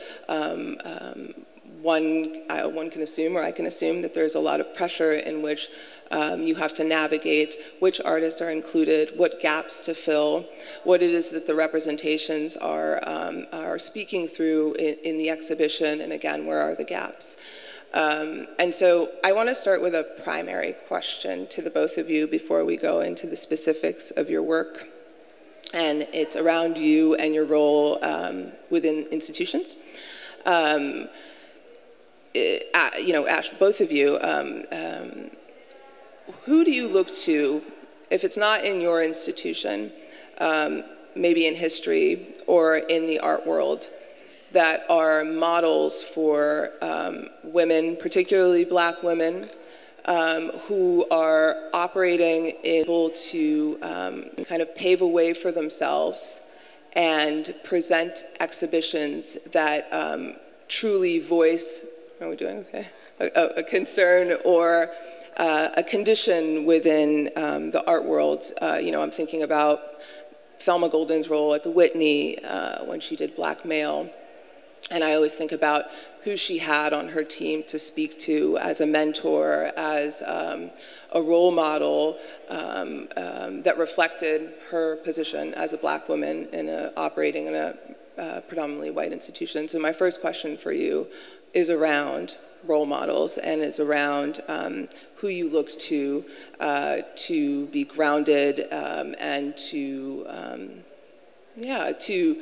One, 1.81 2.43
I, 2.49 2.65
one 2.65 2.89
can 2.89 3.01
assume, 3.01 3.37
or 3.37 3.43
I 3.43 3.51
can 3.51 3.65
assume, 3.65 4.01
that 4.01 4.13
there's 4.13 4.35
a 4.35 4.39
lot 4.39 4.59
of 4.59 4.73
pressure 4.75 5.13
in 5.13 5.41
which 5.41 5.69
um, 6.11 6.41
you 6.41 6.55
have 6.55 6.73
to 6.75 6.83
navigate 6.83 7.57
which 7.79 8.01
artists 8.03 8.41
are 8.41 8.49
included, 8.49 9.13
what 9.15 9.39
gaps 9.39 9.85
to 9.85 9.93
fill, 9.93 10.45
what 10.83 11.01
it 11.01 11.11
is 11.11 11.29
that 11.29 11.45
the 11.47 11.55
representations 11.55 12.57
are, 12.57 12.99
um, 13.07 13.45
are 13.53 13.77
speaking 13.77 14.27
through 14.27 14.73
in, 14.73 14.95
in, 15.03 15.17
the 15.17 15.29
exhibition, 15.29 16.01
and 16.01 16.11
again, 16.11 16.45
where 16.45 16.61
are 16.61 16.75
the 16.75 16.83
gaps. 16.83 17.37
Um, 17.93 18.47
and 18.59 18.73
so 18.73 19.09
I 19.23 19.31
want 19.31 19.49
to 19.49 19.55
start 19.55 19.81
with 19.81 19.95
a 19.95 20.03
primary 20.23 20.73
question 20.87 21.47
to 21.47 21.61
the 21.61 21.69
both 21.69 21.97
of 21.97 22.09
you 22.09 22.27
before 22.27 22.65
we 22.65 22.77
go 22.77 23.01
into 23.01 23.25
the 23.25 23.35
specifics 23.35 24.11
of 24.11 24.29
your 24.29 24.43
work. 24.43 24.87
And 25.73 26.07
it's 26.13 26.35
around 26.35 26.77
you 26.77 27.15
and 27.15 27.33
your 27.33 27.45
role 27.45 28.03
um, 28.03 28.51
within 28.69 29.07
institutions. 29.11 29.75
Um, 30.45 31.07
uh, 32.35 32.89
you 33.03 33.13
know, 33.13 33.27
Ash, 33.27 33.49
both 33.51 33.81
of 33.81 33.91
you, 33.91 34.19
um, 34.21 34.63
um, 34.71 35.31
who 36.43 36.63
do 36.63 36.71
you 36.71 36.87
look 36.87 37.09
to 37.11 37.61
if 38.09 38.23
it's 38.23 38.37
not 38.37 38.63
in 38.63 38.81
your 38.81 39.03
institution, 39.03 39.91
um, 40.39 40.83
maybe 41.15 41.47
in 41.47 41.55
history 41.55 42.27
or 42.47 42.77
in 42.77 43.07
the 43.07 43.19
art 43.19 43.45
world, 43.45 43.87
that 44.51 44.83
are 44.89 45.23
models 45.23 46.03
for 46.03 46.71
um, 46.81 47.29
women, 47.43 47.95
particularly 47.95 48.65
black 48.65 49.03
women, 49.03 49.47
um, 50.05 50.49
who 50.61 51.05
are 51.11 51.69
operating 51.73 52.53
able 52.63 53.11
to 53.11 53.77
um, 53.83 54.25
kind 54.45 54.61
of 54.61 54.75
pave 54.75 55.01
a 55.01 55.07
way 55.07 55.33
for 55.33 55.51
themselves 55.51 56.41
and 56.93 57.53
present 57.63 58.25
exhibitions 58.39 59.35
that 59.51 59.91
truly 60.67 61.19
voice, 61.19 61.85
are 62.21 62.29
we 62.29 62.35
doing 62.35 62.57
okay? 62.59 62.85
A, 63.19 63.59
a 63.59 63.63
concern 63.63 64.37
or 64.43 64.91
uh, 65.37 65.69
a 65.77 65.83
condition 65.83 66.65
within 66.65 67.29
um, 67.35 67.71
the 67.71 67.85
art 67.85 68.03
world. 68.03 68.43
Uh, 68.61 68.73
you 68.75 68.91
know, 68.91 69.01
I'm 69.01 69.11
thinking 69.11 69.43
about 69.43 69.79
Thelma 70.59 70.89
Golden's 70.89 71.29
role 71.29 71.53
at 71.53 71.63
the 71.63 71.71
Whitney 71.71 72.43
uh, 72.43 72.83
when 72.85 72.99
she 72.99 73.15
did 73.15 73.35
Black 73.35 73.63
Male. 73.63 74.09
And 74.91 75.03
I 75.03 75.13
always 75.13 75.35
think 75.35 75.51
about 75.51 75.85
who 76.23 76.35
she 76.35 76.57
had 76.57 76.93
on 76.93 77.07
her 77.07 77.23
team 77.23 77.63
to 77.67 77.79
speak 77.79 78.17
to 78.19 78.57
as 78.57 78.81
a 78.81 78.85
mentor, 78.85 79.71
as 79.77 80.21
um, 80.25 80.71
a 81.13 81.21
role 81.21 81.51
model 81.51 82.17
um, 82.49 83.07
um, 83.15 83.61
that 83.61 83.77
reflected 83.77 84.53
her 84.71 84.97
position 84.97 85.53
as 85.53 85.71
a 85.73 85.77
black 85.77 86.09
woman 86.09 86.47
in 86.51 86.67
a, 86.67 86.91
operating 86.97 87.47
in 87.47 87.55
a 87.55 87.75
uh, 88.19 88.41
predominantly 88.41 88.91
white 88.91 89.13
institution. 89.13 89.67
So 89.67 89.79
my 89.79 89.93
first 89.93 90.19
question 90.19 90.57
for 90.57 90.73
you 90.73 91.07
is 91.53 91.69
around 91.69 92.37
role 92.65 92.85
models 92.85 93.37
and 93.37 93.61
is 93.61 93.79
around 93.79 94.41
um, 94.47 94.87
who 95.15 95.27
you 95.27 95.49
look 95.49 95.69
to 95.71 96.23
uh, 96.59 96.97
to 97.15 97.65
be 97.67 97.83
grounded 97.83 98.67
um, 98.71 99.15
and 99.19 99.57
to 99.57 100.25
um, 100.27 100.69
yeah 101.55 101.91
to 101.91 102.41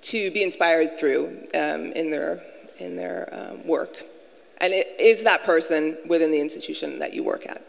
to 0.00 0.30
be 0.32 0.42
inspired 0.42 0.98
through 0.98 1.44
um, 1.54 1.92
in 1.92 2.10
their 2.10 2.42
in 2.78 2.96
their 2.96 3.28
um, 3.32 3.66
work. 3.66 4.04
And 4.60 4.72
it, 4.72 4.88
is 4.98 5.24
that 5.24 5.42
person 5.42 5.98
within 6.06 6.30
the 6.30 6.40
institution 6.40 6.98
that 7.00 7.12
you 7.12 7.22
work 7.22 7.46
at. 7.46 7.64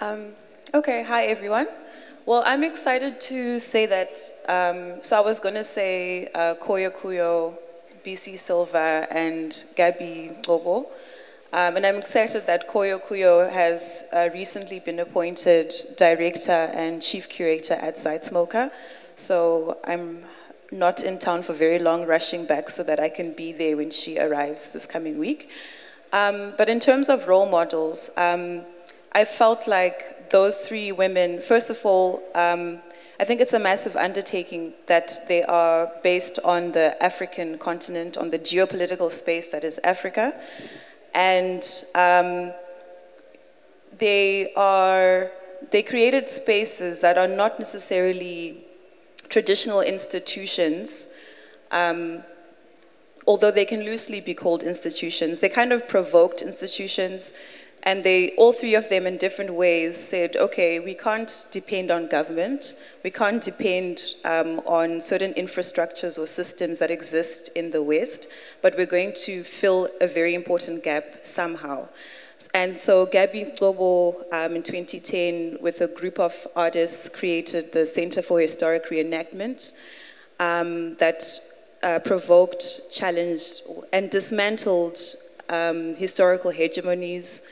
Um, 0.00 0.32
okay 0.74 1.02
hi 1.02 1.24
everyone. 1.24 1.68
Well 2.24 2.44
i'm 2.46 2.62
excited 2.62 3.20
to 3.22 3.58
say 3.58 3.86
that 3.86 4.16
so 5.04 5.16
i 5.16 5.20
was 5.20 5.40
going 5.40 5.56
to 5.56 5.64
say 5.64 6.28
uh, 6.34 6.54
koyo 6.54 7.58
Bisi 8.04 8.36
Silva 8.38 9.06
and 9.10 9.52
Gabi 9.76 10.42
Ngcobo. 10.42 10.86
Um, 11.54 11.76
and 11.76 11.84
I'm 11.84 11.96
excited 11.96 12.46
that 12.46 12.68
Koyo 12.68 12.98
Kouoh 12.98 13.50
has 13.50 14.06
uh, 14.12 14.30
recently 14.32 14.80
been 14.80 15.00
appointed 15.00 15.72
director 15.98 16.70
and 16.72 17.02
chief 17.02 17.28
curator 17.28 17.74
at 17.74 17.96
Zeitz 17.96 18.32
MOCAA. 18.32 18.70
So 19.16 19.76
I'm 19.84 20.24
not 20.70 21.04
in 21.04 21.18
town 21.18 21.42
for 21.42 21.52
very 21.52 21.78
long, 21.78 22.06
rushing 22.06 22.46
back 22.46 22.70
so 22.70 22.82
that 22.84 22.98
I 22.98 23.10
can 23.10 23.32
be 23.32 23.52
there 23.52 23.76
when 23.76 23.90
she 23.90 24.18
arrives 24.18 24.72
this 24.72 24.86
coming 24.86 25.18
week. 25.18 25.50
Um, 26.12 26.54
but 26.56 26.68
in 26.68 26.80
terms 26.80 27.08
of 27.08 27.28
role 27.28 27.46
models, 27.46 28.10
um, 28.16 28.62
I 29.12 29.26
felt 29.26 29.68
like 29.68 30.30
those 30.30 30.66
three 30.66 30.90
women, 30.90 31.40
first 31.42 31.68
of 31.68 31.78
all, 31.84 32.22
um, 32.34 32.80
I 33.20 33.24
think 33.24 33.40
it's 33.40 33.52
a 33.52 33.58
massive 33.58 33.94
undertaking 33.96 34.72
that 34.86 35.20
they 35.28 35.42
are 35.44 35.92
based 36.02 36.38
on 36.44 36.72
the 36.72 37.00
African 37.02 37.58
continent, 37.58 38.16
on 38.16 38.30
the 38.30 38.38
geopolitical 38.38 39.10
space 39.10 39.48
that 39.50 39.64
is 39.64 39.78
Africa. 39.84 40.34
And 41.14 41.62
um, 41.94 42.52
they 43.98 44.52
are, 44.54 45.30
they 45.70 45.82
created 45.82 46.30
spaces 46.30 47.00
that 47.00 47.18
are 47.18 47.28
not 47.28 47.58
necessarily 47.58 48.64
traditional 49.28 49.82
institutions, 49.82 51.08
um, 51.70 52.22
although 53.26 53.50
they 53.50 53.66
can 53.66 53.82
loosely 53.84 54.20
be 54.20 54.34
called 54.34 54.62
institutions. 54.62 55.40
They 55.40 55.48
kind 55.48 55.72
of 55.72 55.86
provoked 55.86 56.42
institutions 56.42 57.32
and 57.84 58.04
they, 58.04 58.30
all 58.36 58.52
three 58.52 58.74
of 58.74 58.88
them 58.88 59.06
in 59.06 59.16
different 59.16 59.52
ways 59.52 59.96
said, 59.96 60.36
okay, 60.36 60.78
we 60.78 60.94
can't 60.94 61.46
depend 61.50 61.90
on 61.90 62.06
government. 62.06 62.76
We 63.02 63.10
can't 63.10 63.42
depend 63.42 64.14
um, 64.24 64.60
on 64.60 65.00
certain 65.00 65.34
infrastructures 65.34 66.16
or 66.16 66.28
systems 66.28 66.78
that 66.78 66.92
exist 66.92 67.50
in 67.56 67.72
the 67.72 67.82
West, 67.82 68.28
but 68.60 68.76
we're 68.76 68.86
going 68.86 69.12
to 69.24 69.42
fill 69.42 69.88
a 70.00 70.06
very 70.06 70.34
important 70.36 70.84
gap 70.84 71.16
somehow. 71.22 71.88
And 72.54 72.78
so 72.78 73.06
Gabi 73.06 73.52
Ngcobo 73.52 74.32
um, 74.32 74.56
in 74.56 74.62
2010, 74.62 75.58
with 75.60 75.80
a 75.80 75.88
group 75.88 76.18
of 76.20 76.34
artists, 76.54 77.08
created 77.08 77.72
the 77.72 77.84
Center 77.84 78.22
for 78.22 78.40
Historic 78.40 78.90
Reenactment 78.90 79.72
um, 80.38 80.94
that 80.96 81.24
uh, 81.82 81.98
provoked, 81.98 82.92
challenged, 82.92 83.62
and 83.92 84.08
dismantled 84.10 84.98
um, 85.48 85.94
historical 85.94 86.52
hegemonies, 86.52 87.42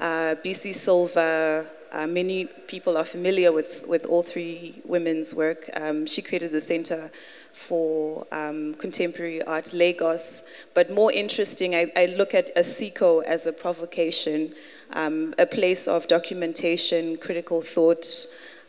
uh, 0.00 0.34
Bisi 0.44 0.74
Silva, 0.74 1.66
uh, 1.92 2.06
many 2.06 2.46
people 2.66 2.96
are 2.96 3.04
familiar 3.04 3.52
with, 3.52 3.86
with 3.86 4.06
all 4.06 4.22
three 4.22 4.80
women's 4.84 5.34
work. 5.34 5.68
Um, 5.74 6.06
she 6.06 6.22
created 6.22 6.52
the 6.52 6.60
Center 6.60 7.10
for 7.52 8.26
um, 8.32 8.74
Contemporary 8.74 9.42
Art 9.42 9.72
Lagos, 9.72 10.42
but 10.74 10.90
more 10.90 11.12
interesting, 11.12 11.74
I, 11.74 11.92
I 11.96 12.06
look 12.16 12.34
at 12.34 12.54
Asiko 12.56 13.22
as 13.24 13.46
a 13.46 13.52
provocation, 13.52 14.54
um, 14.92 15.34
a 15.38 15.46
place 15.46 15.86
of 15.86 16.06
documentation, 16.08 17.16
critical 17.16 17.60
thought, 17.60 18.06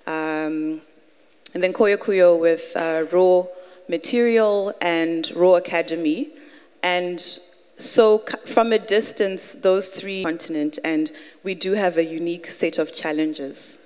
um, 0.07 0.81
and 1.53 1.61
then 1.61 1.73
Koyo 1.73 1.97
Kouoh 1.97 2.39
with 2.39 2.73
uh, 2.75 3.05
Raw 3.11 3.45
Material 3.87 4.73
and 4.81 5.31
Raw 5.35 5.55
Academy. 5.55 6.29
And 6.81 7.39
so 7.81 8.19
from 8.45 8.71
a 8.71 8.79
distance, 8.79 9.53
those 9.53 9.89
three 9.89 10.23
continent, 10.23 10.79
and 10.83 11.11
we 11.43 11.55
do 11.55 11.73
have 11.73 11.97
a 11.97 12.03
unique 12.03 12.47
set 12.47 12.77
of 12.77 12.93
challenges. 12.93 13.79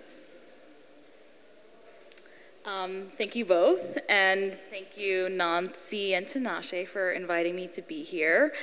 Um, 2.66 3.04
thank 3.18 3.36
you 3.36 3.46
both, 3.46 3.98
and 4.10 4.56
thank 4.72 4.98
you 4.98 5.30
Nancy 5.30 6.16
and 6.16 6.25
Tinashe 6.25 6.88
for 6.88 7.12
inviting 7.12 7.56
me 7.56 7.68
to 7.68 7.82
be 7.82 8.02
here. 8.02 8.54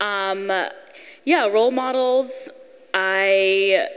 Um, 0.00 0.50
yeah, 1.24 1.46
role 1.46 1.70
models. 1.70 2.50
I 2.92 3.88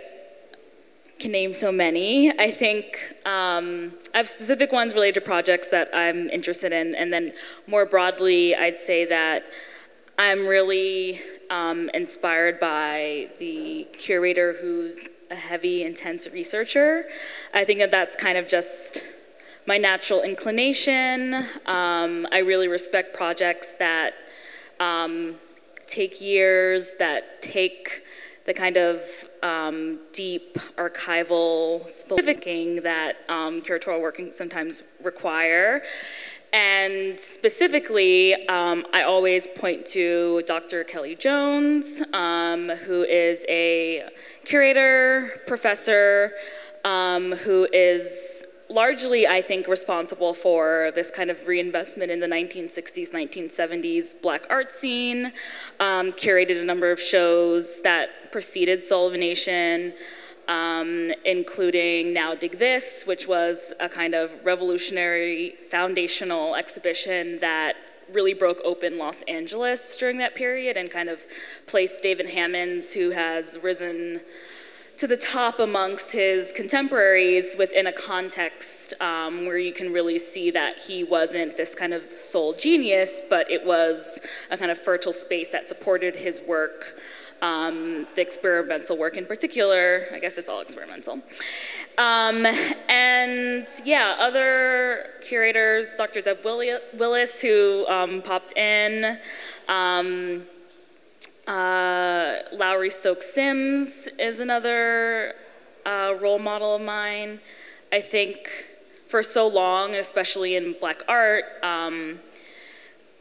can 1.20 1.32
name 1.32 1.54
so 1.54 1.72
many. 1.72 2.32
I 2.40 2.52
think 2.52 3.16
um, 3.26 3.94
I 4.14 4.18
have 4.18 4.28
specific 4.28 4.72
ones 4.72 4.94
related 4.94 5.16
to 5.16 5.22
projects 5.22 5.70
that 5.70 5.90
I'm 5.94 6.30
interested 6.30 6.72
in, 6.72 6.96
and 6.96 7.12
then 7.12 7.34
more 7.66 7.86
broadly, 7.86 8.56
I'd 8.56 8.78
say 8.78 9.06
that 9.06 9.44
I'm 10.20 10.48
really 10.48 11.22
um, 11.52 11.92
inspired 11.94 12.60
by 12.60 13.30
the 13.38 13.88
curator 13.94 14.54
who's 14.54 15.10
a 15.30 15.36
heavy, 15.36 15.84
intense 15.84 16.28
researcher. 16.32 17.06
I 17.54 17.64
think 17.64 17.80
that 17.80 17.92
that's 17.92 18.16
kind 18.16 18.36
of 18.36 18.48
just 18.48 19.06
my 19.68 19.78
natural 19.78 20.24
inclination. 20.24 21.36
Um, 21.68 22.28
I 22.32 22.40
really 22.40 22.68
respect 22.68 23.14
projects 23.14 23.76
that 23.76 24.16
um, 24.80 25.36
take 25.86 26.20
years, 26.20 26.96
that 26.98 27.44
take 27.44 28.04
the 28.48 28.56
kind 28.56 28.78
of 28.78 29.02
um, 29.44 30.00
deep 30.14 30.58
archival 30.78 31.88
specificing 31.88 32.82
that 32.82 33.18
um, 33.30 33.62
curatorial 33.62 34.02
work 34.02 34.16
can 34.16 34.32
sometimes 34.32 34.82
require. 35.04 35.84
And 36.54 37.20
specifically, 37.20 38.34
um, 38.48 38.86
I 38.94 39.04
always 39.04 39.48
point 39.48 39.86
to 39.88 40.44
Dr. 40.46 40.84
Kellie 40.84 41.16
Jones, 41.16 42.02
um, 42.14 42.70
who 42.70 43.04
is 43.04 43.46
a 43.50 44.04
curator, 44.46 45.42
professor, 45.46 46.34
um, 46.86 47.34
who 47.34 47.68
is 47.74 48.46
largely, 48.70 49.28
I 49.28 49.42
think, 49.42 49.68
responsible 49.68 50.34
for 50.34 50.92
this 50.96 51.12
kind 51.12 51.30
of 51.30 51.48
reinvestment 51.48 52.12
in 52.12 52.20
the 52.20 52.28
1960s, 52.28 53.12
1970s 53.12 54.22
black 54.22 54.46
art 54.50 54.72
scene, 54.72 55.32
um, 55.80 56.12
curated 56.12 56.62
a 56.62 56.66
number 56.66 56.92
of 56.92 57.00
shows 57.00 57.82
that 57.82 58.32
preceded 58.32 58.84
Soul 58.84 59.08
of 59.08 59.14
a 59.14 59.18
Nation, 59.18 59.94
um, 60.48 61.12
including 61.26 62.14
Now 62.14 62.34
Dig 62.34 62.58
This, 62.58 63.06
which 63.06 63.28
was 63.28 63.74
a 63.80 63.90
kind 63.90 64.16
of 64.16 64.34
revolutionary 64.44 65.56
foundational 65.70 66.56
exhibition 66.56 67.40
that 67.40 67.76
really 68.14 68.34
broke 68.34 68.62
open 68.64 68.98
Los 68.98 69.24
Angeles 69.24 69.98
during 69.98 70.18
that 70.20 70.36
period 70.36 70.78
and 70.78 70.90
kind 70.90 71.10
of 71.10 71.26
placed 71.66 72.02
David 72.02 72.30
Hammons, 72.30 72.94
who 72.94 73.10
has 73.10 73.60
risen 73.62 74.22
to 74.98 75.06
the 75.06 75.18
top 75.18 75.60
amongst 75.60 76.12
his 76.12 76.52
contemporaries 76.52 77.56
within 77.56 77.86
a 77.86 77.94
context 77.94 78.96
um, 79.00 79.46
where 79.46 79.60
you 79.60 79.72
can 79.72 79.94
really 79.94 80.18
see 80.18 80.50
that 80.50 80.80
he 80.80 81.04
wasn't 81.04 81.56
this 81.56 81.76
kind 81.76 81.94
of 81.94 82.04
sole 82.18 82.54
genius, 82.54 83.22
but 83.30 83.50
it 83.52 83.64
was 83.64 84.20
a 84.50 84.58
kind 84.58 84.72
of 84.72 84.78
fertile 84.80 85.14
space 85.14 85.52
that 85.52 85.70
supported 85.70 86.16
his 86.16 86.42
work, 86.48 87.00
um, 87.42 88.08
the 88.16 88.22
experimental 88.22 88.98
work 88.98 89.18
in 89.18 89.26
particular. 89.26 90.06
I 90.14 90.20
guess 90.20 90.38
it's 90.38 90.50
all 90.50 90.62
experimental. 90.62 91.22
Um, 91.98 92.46
and 92.90 93.68
yeah, 93.84 94.16
other 94.20 95.10
curators, 95.24 95.96
Dr. 95.96 96.22
Deb 96.22 96.44
Willis, 96.44 97.42
who 97.42 97.86
um, 97.88 98.22
popped 98.22 98.56
in. 98.58 99.18
Um, 99.68 100.46
uh, 101.48 102.40
Lowery 102.52 102.90
Stokes 102.90 103.34
Sims 103.34 104.08
is 104.20 104.42
another 104.42 105.34
uh, 105.86 106.14
role 106.20 106.40
model 106.40 106.76
of 106.76 106.82
mine. 106.82 107.40
I 107.92 108.02
think 108.02 108.50
for 109.08 109.24
so 109.24 109.48
long, 109.48 109.96
especially 109.96 110.56
in 110.56 110.76
black 110.80 111.02
art, 111.08 111.46
um, 111.64 112.20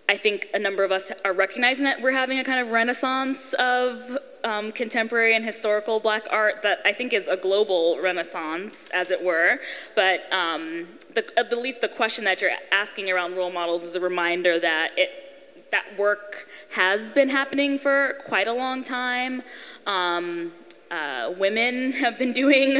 I 0.08 0.16
think 0.16 0.48
a 0.54 0.58
number 0.58 0.84
of 0.84 0.92
us 0.92 1.10
are 1.24 1.32
recognizing 1.32 1.84
that 1.84 2.00
we're 2.00 2.12
having 2.12 2.38
a 2.38 2.44
kind 2.44 2.60
of 2.60 2.70
renaissance 2.70 3.54
of 3.54 4.16
um, 4.44 4.70
contemporary 4.70 5.34
and 5.34 5.44
historical 5.44 5.98
black 5.98 6.22
art 6.30 6.62
that 6.62 6.80
I 6.84 6.92
think 6.92 7.12
is 7.12 7.26
a 7.26 7.36
global 7.36 7.98
renaissance, 8.00 8.88
as 8.90 9.10
it 9.10 9.22
were. 9.22 9.58
But 9.96 10.32
um, 10.32 10.86
the, 11.14 11.26
at 11.36 11.52
least 11.58 11.80
the 11.80 11.88
question 11.88 12.24
that 12.24 12.40
you're 12.40 12.52
asking 12.70 13.10
around 13.10 13.34
role 13.36 13.50
models 13.50 13.82
is 13.82 13.96
a 13.96 14.00
reminder 14.00 14.60
that 14.60 14.96
it 14.96 15.22
that 15.72 15.98
work 15.98 16.46
has 16.70 17.10
been 17.10 17.28
happening 17.28 17.76
for 17.76 18.18
quite 18.26 18.46
a 18.46 18.52
long 18.52 18.84
time. 18.84 19.42
Um, 19.84 20.52
uh, 20.92 21.34
women 21.36 21.90
have 21.90 22.16
been 22.18 22.32
doing 22.44 22.74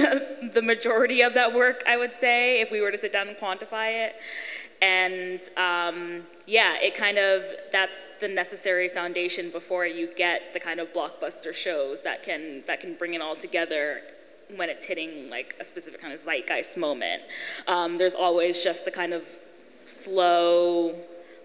the 0.55 0.63
majority 0.63 1.23
of 1.23 1.35
that 1.35 1.53
work, 1.53 1.83
I 1.89 1.97
would 1.97 2.13
say, 2.13 2.61
if 2.61 2.71
we 2.71 2.81
were 2.81 2.93
to 2.93 2.99
sit 2.99 3.13
down 3.13 3.27
and 3.29 3.37
quantify 3.37 4.07
it. 4.07 4.17
And 4.87 5.41
um, 5.57 6.23
yeah, 6.47 6.77
it 6.81 6.95
kind 6.95 7.19
of, 7.19 7.43
that's 7.73 8.07
the 8.21 8.29
necessary 8.29 8.89
foundation 8.89 9.51
before 9.51 9.85
you 9.85 10.09
get 10.15 10.53
the 10.53 10.61
kind 10.61 10.79
of 10.79 10.93
blockbuster 10.93 11.53
shows 11.53 12.03
that 12.03 12.23
can, 12.23 12.63
that 12.69 12.81
can 12.81 12.95
bring 12.95 13.15
it 13.15 13.21
all 13.21 13.35
together 13.35 14.03
when 14.55 14.69
it's 14.71 14.85
hitting 14.85 15.29
like 15.29 15.57
a 15.59 15.65
specific 15.65 16.01
kind 16.01 16.13
of 16.13 16.21
zeitgeist 16.21 16.77
moment. 16.77 17.23
Um, 17.67 17.99
there's 17.99 18.15
always 18.15 18.63
just 18.63 18.85
the 18.85 18.93
kind 18.93 19.13
of 19.13 19.25
slow, 19.87 20.95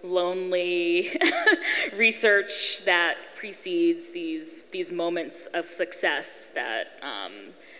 lonely 0.04 1.08
research 1.96 2.84
that 2.84 3.16
precedes 3.34 4.10
these, 4.10 4.62
these 4.70 4.92
moments 4.92 5.46
of 5.46 5.64
success 5.64 6.46
that 6.54 6.92
um, 7.02 7.32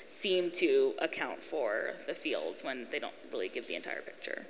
seem 0.07 0.51
to 0.51 0.94
account 0.98 1.40
for 1.40 1.94
the 2.09 2.14
fields 2.14 2.64
when 2.64 2.88
they 2.90 2.98
don't 2.98 3.14
really 3.31 3.48
give 3.48 3.68
the 3.68 3.77
entire 3.77 4.03
picture. 4.03 4.44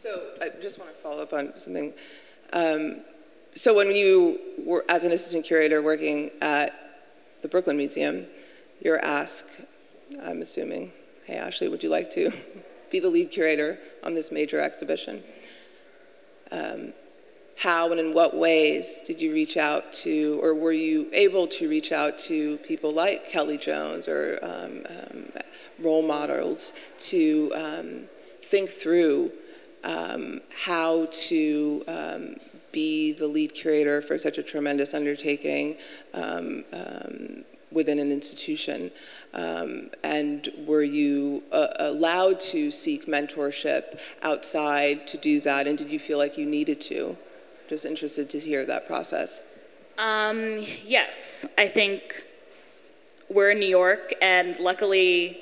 So 0.00 0.30
I 0.40 0.48
just 0.62 0.78
want 0.78 0.90
to 0.90 0.96
follow 0.96 1.22
up 1.22 1.34
on 1.34 1.52
something. 1.58 1.92
Um, 2.54 3.02
so 3.52 3.76
when 3.76 3.90
you 3.90 4.40
were, 4.64 4.82
as 4.88 5.04
an 5.04 5.12
assistant 5.12 5.44
curator 5.44 5.82
working 5.82 6.30
at 6.40 6.72
the 7.42 7.48
Brooklyn 7.48 7.76
Museum, 7.76 8.24
you're 8.80 9.04
asked, 9.04 9.60
I'm 10.22 10.40
assuming, 10.40 10.90
hey 11.26 11.36
Ashley, 11.36 11.68
would 11.68 11.82
you 11.82 11.90
like 11.90 12.08
to 12.12 12.32
be 12.90 12.98
the 12.98 13.10
lead 13.10 13.30
curator 13.30 13.78
on 14.02 14.14
this 14.14 14.32
major 14.32 14.58
exhibition? 14.58 15.22
Um, 16.50 16.94
how 17.58 17.90
and 17.90 18.00
in 18.00 18.14
what 18.14 18.34
ways 18.34 19.02
did 19.02 19.20
you 19.20 19.34
reach 19.34 19.58
out 19.58 19.92
to, 19.92 20.40
or 20.42 20.54
were 20.54 20.72
you 20.72 21.10
able 21.12 21.46
to 21.48 21.68
reach 21.68 21.92
out 21.92 22.16
to 22.20 22.56
people 22.66 22.90
like 22.90 23.28
Kellie 23.28 23.58
Jones 23.58 24.08
or 24.08 24.38
um, 24.42 24.86
um, 24.88 25.32
role 25.78 26.00
models 26.00 26.72
to 27.00 27.52
um, 27.54 28.04
think 28.40 28.70
through 28.70 29.30
um, 29.84 30.40
how 30.64 31.06
to 31.10 31.84
um, 31.88 32.36
be 32.72 33.12
the 33.12 33.26
lead 33.26 33.54
curator 33.54 34.00
for 34.00 34.18
such 34.18 34.38
a 34.38 34.42
tremendous 34.42 34.94
undertaking 34.94 35.76
um, 36.14 36.64
within 37.72 37.98
an 37.98 38.10
institution? 38.12 38.90
Um, 39.32 39.90
and 40.02 40.48
were 40.66 40.82
you 40.82 41.42
uh, 41.52 41.68
allowed 41.78 42.40
to 42.40 42.70
seek 42.70 43.06
mentorship 43.06 44.00
outside 44.22 45.06
to 45.08 45.16
do 45.16 45.40
that? 45.42 45.66
And 45.66 45.78
did 45.78 45.90
you 45.90 45.98
feel 45.98 46.18
like 46.18 46.36
you 46.36 46.46
needed 46.46 46.80
to? 46.82 47.16
Just 47.68 47.86
interested 47.86 48.28
to 48.30 48.38
hear 48.38 48.64
that 48.66 48.86
process. 48.86 49.42
Um, 49.98 50.56
yes, 50.84 51.46
I 51.58 51.68
think 51.68 52.24
we're 53.28 53.50
in 53.50 53.60
New 53.60 53.68
York, 53.68 54.14
and 54.20 54.58
luckily, 54.58 55.40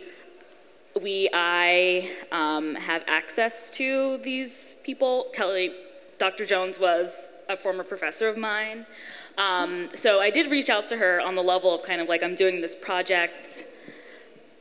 we 0.98 1.28
I 1.32 2.10
um, 2.32 2.74
have 2.74 3.04
access 3.06 3.70
to 3.70 4.18
these 4.18 4.74
people. 4.84 5.26
Kellie, 5.32 5.72
Dr. 6.18 6.44
Jones 6.44 6.78
was 6.80 7.32
a 7.48 7.56
former 7.56 7.84
professor 7.84 8.28
of 8.28 8.36
mine. 8.36 8.86
Um, 9.36 9.88
so 9.94 10.20
I 10.20 10.30
did 10.30 10.50
reach 10.50 10.68
out 10.68 10.86
to 10.88 10.96
her 10.96 11.20
on 11.20 11.34
the 11.34 11.42
level 11.42 11.72
of 11.72 11.82
kind 11.82 12.00
of 12.00 12.08
like, 12.08 12.22
I'm 12.22 12.34
doing 12.34 12.60
this 12.60 12.74
project. 12.74 13.66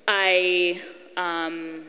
I 0.08 0.82
um, 1.18 1.86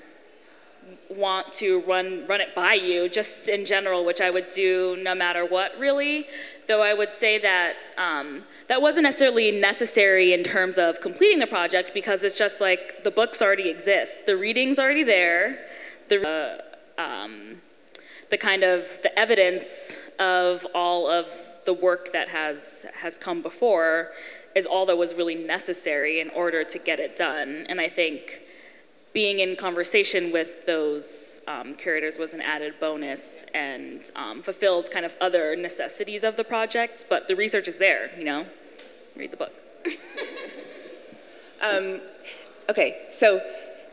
want 1.17 1.53
to 1.55 1.81
run 1.81 2.27
run 2.27 2.41
it 2.41 2.55
by 2.55 2.75
you, 2.75 3.09
just 3.09 3.49
in 3.49 3.65
general, 3.65 4.05
which 4.05 4.21
I 4.21 4.31
would 4.31 4.49
do 4.49 4.99
no 5.03 5.15
matter 5.15 5.45
what, 5.45 5.79
really. 5.79 6.27
Though 6.67 6.83
I 6.83 6.93
would 6.93 7.13
say 7.13 7.39
that 7.39 7.77
um, 7.97 8.43
that 8.69 8.83
wasn't 8.83 9.05
necessarily 9.05 9.51
necessary 9.51 10.33
in 10.33 10.45
terms 10.45 10.77
of 10.77 11.01
completing 11.01 11.39
the 11.39 11.47
project 11.47 11.93
because 11.95 12.23
it's 12.23 12.37
just 12.37 12.61
like 12.61 13.05
the 13.05 13.11
books 13.11 13.41
already 13.41 13.69
exist, 13.71 14.27
the 14.27 14.37
reading's 14.37 14.79
already 14.79 15.03
there, 15.03 15.67
the 16.09 16.63
uh, 16.99 17.01
um, 17.01 17.63
the 18.31 18.37
kind 18.37 18.63
of 18.63 19.01
the 19.03 19.19
evidence 19.19 19.97
of 20.19 20.67
all 20.75 21.07
of 21.07 21.29
the 21.65 21.73
work 21.73 22.13
that 22.13 22.29
has 22.29 22.87
has 22.95 23.17
come 23.17 23.41
before 23.43 24.13
is 24.55 24.67
all 24.67 24.87
that 24.87 24.97
was 24.97 25.15
really 25.15 25.35
necessary 25.35 26.21
in 26.21 26.29
order 26.31 26.65
to 26.65 26.79
get 26.79 27.01
it 27.01 27.17
done, 27.17 27.67
and 27.69 27.81
I 27.81 27.89
think 27.89 28.43
being 29.13 29.41
in 29.41 29.57
conversation 29.57 30.33
with 30.33 30.67
those 30.67 31.41
um, 31.49 31.75
curators 31.75 32.19
was 32.19 32.35
an 32.35 32.41
added 32.41 32.75
bonus 32.79 33.47
and 33.55 34.11
um, 34.17 34.43
fulfilled 34.43 34.91
kind 34.91 35.07
of 35.07 35.17
other 35.21 35.57
necessities 35.57 36.25
of 36.25 36.37
the 36.37 36.45
project. 36.45 37.07
But 37.09 37.29
the 37.29 37.35
research 37.35 37.69
is 37.69 37.79
there, 37.79 38.11
you 38.19 38.25
know. 38.25 38.47
Read 39.17 39.31
the 39.31 39.37
book. 39.37 39.53
um, 41.63 42.01
okay, 42.69 43.07
so 43.11 43.41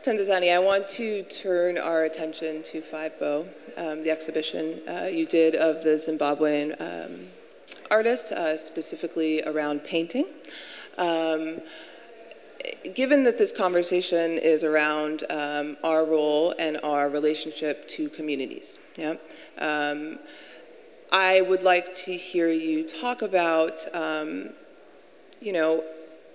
Tandazani, 0.06 0.54
I 0.54 0.58
want 0.60 0.86
to 0.88 1.24
turn 1.24 1.78
our 1.78 2.04
attention 2.04 2.62
to 2.62 2.80
Five 2.80 3.18
Bob, 3.18 3.48
um, 3.76 4.04
the 4.04 4.10
exhibition 4.10 4.80
uh, 4.86 5.08
you 5.10 5.26
did 5.26 5.56
of 5.56 5.82
the 5.82 5.96
Zimbabwean 5.96 6.80
um, 6.80 7.26
artist, 7.90 8.30
uh, 8.30 8.56
specifically 8.56 9.42
around 9.42 9.82
painting. 9.82 10.26
Given 12.94 13.24
that 13.24 13.38
this 13.38 13.52
conversation 13.52 14.38
is 14.38 14.64
around 14.64 15.24
um, 15.30 15.76
our 15.82 16.04
role 16.04 16.54
and 16.58 16.78
our 16.82 17.08
relationship 17.08 17.88
to 17.88 18.08
communities, 18.08 18.78
yeah, 18.96 19.14
um, 19.58 20.18
I 21.12 21.40
would 21.40 21.62
like 21.62 21.94
to 22.06 22.16
hear 22.16 22.48
you 22.48 22.86
talk 22.86 23.22
about, 23.22 23.80
um, 23.94 24.50
you 25.40 25.52
know, 25.52 25.84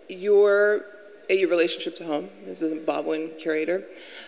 your 0.10 0.86
your 1.30 1.50
relationship 1.50 1.96
to 1.96 2.06
home 2.06 2.30
as 2.48 2.62
a 2.62 2.70
Zimbabwean 2.70 3.38
curator, 3.38 3.84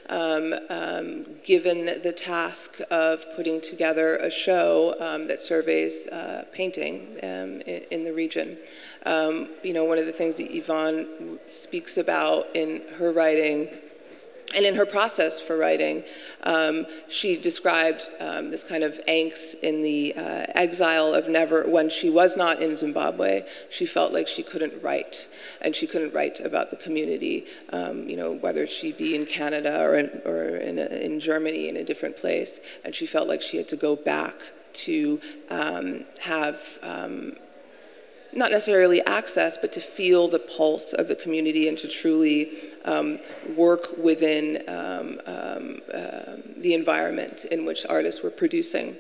um, 0.09 0.53
um, 0.69 1.25
given 1.43 1.85
the 2.01 2.13
task 2.13 2.79
of 2.91 3.25
putting 3.35 3.59
together 3.59 4.17
a 4.17 4.31
show 4.31 4.95
um, 4.99 5.27
that 5.27 5.43
surveys 5.43 6.07
uh, 6.07 6.45
painting 6.53 7.17
in, 7.21 7.61
in, 7.91 8.03
the 8.03 8.13
region. 8.13 8.57
Um, 9.05 9.49
you 9.63 9.73
know, 9.73 9.85
one 9.85 9.97
of 9.97 10.05
the 10.05 10.11
things 10.11 10.37
that 10.37 10.55
Yvonne 10.55 11.39
speaks 11.49 11.97
about 11.97 12.55
in 12.55 12.83
her 12.97 13.11
writing 13.11 13.69
and 14.55 14.65
in 14.65 14.75
her 14.75 14.85
process 14.85 15.39
for 15.41 15.57
writing, 15.57 16.03
um, 16.43 16.85
she 17.07 17.37
described 17.37 18.09
um, 18.19 18.51
this 18.51 18.63
kind 18.63 18.83
of 18.83 18.99
angst 19.07 19.59
in 19.61 19.81
the 19.81 20.13
uh, 20.15 20.45
exile 20.55 21.13
of 21.13 21.27
never, 21.27 21.67
when 21.69 21.89
she 21.89 22.09
was 22.09 22.37
not 22.37 22.61
in 22.61 22.77
Zimbabwe, 22.77 23.45
she 23.69 23.85
felt 23.85 24.13
like 24.13 24.27
she 24.27 24.43
couldn't 24.43 24.81
write, 24.83 25.27
and 25.61 25.75
she 25.75 25.87
couldn't 25.87 26.13
write 26.13 26.39
about 26.39 26.69
the 26.69 26.75
community, 26.77 27.45
um, 27.71 28.07
you 28.07 28.15
know, 28.15 28.33
whether 28.33 28.67
she 28.67 28.91
be 28.91 29.15
in 29.15 29.25
Canada 29.25 29.81
or 29.81 29.95
in, 29.97 30.21
or 30.25 30.57
in, 30.57 30.77
a, 30.79 30.85
in, 31.03 31.19
Germany 31.19 31.69
in 31.69 31.77
a 31.77 31.83
different 31.83 32.17
place, 32.17 32.59
and 32.83 32.93
she 32.93 33.05
felt 33.05 33.27
like 33.27 33.41
she 33.41 33.57
had 33.57 33.67
to 33.67 33.77
go 33.77 33.95
back 33.95 34.35
to 34.73 35.19
um, 35.49 36.03
have 36.19 36.79
um, 36.83 37.33
not 38.35 38.51
necessarily 38.51 39.05
access, 39.05 39.57
but 39.57 39.71
to 39.73 39.79
feel 39.79 40.27
the 40.27 40.39
pulse 40.39 40.93
of 40.93 41.07
the 41.07 41.15
community 41.15 41.67
and 41.67 41.77
to 41.77 41.87
truly 41.87 42.51
um, 42.85 43.19
work 43.55 43.97
within 43.97 44.63
um, 44.67 45.21
um, 45.25 45.81
uh, 45.93 46.37
the 46.57 46.73
environment 46.73 47.45
in 47.45 47.65
which 47.65 47.85
artists 47.89 48.23
were 48.23 48.29
producing. 48.29 48.95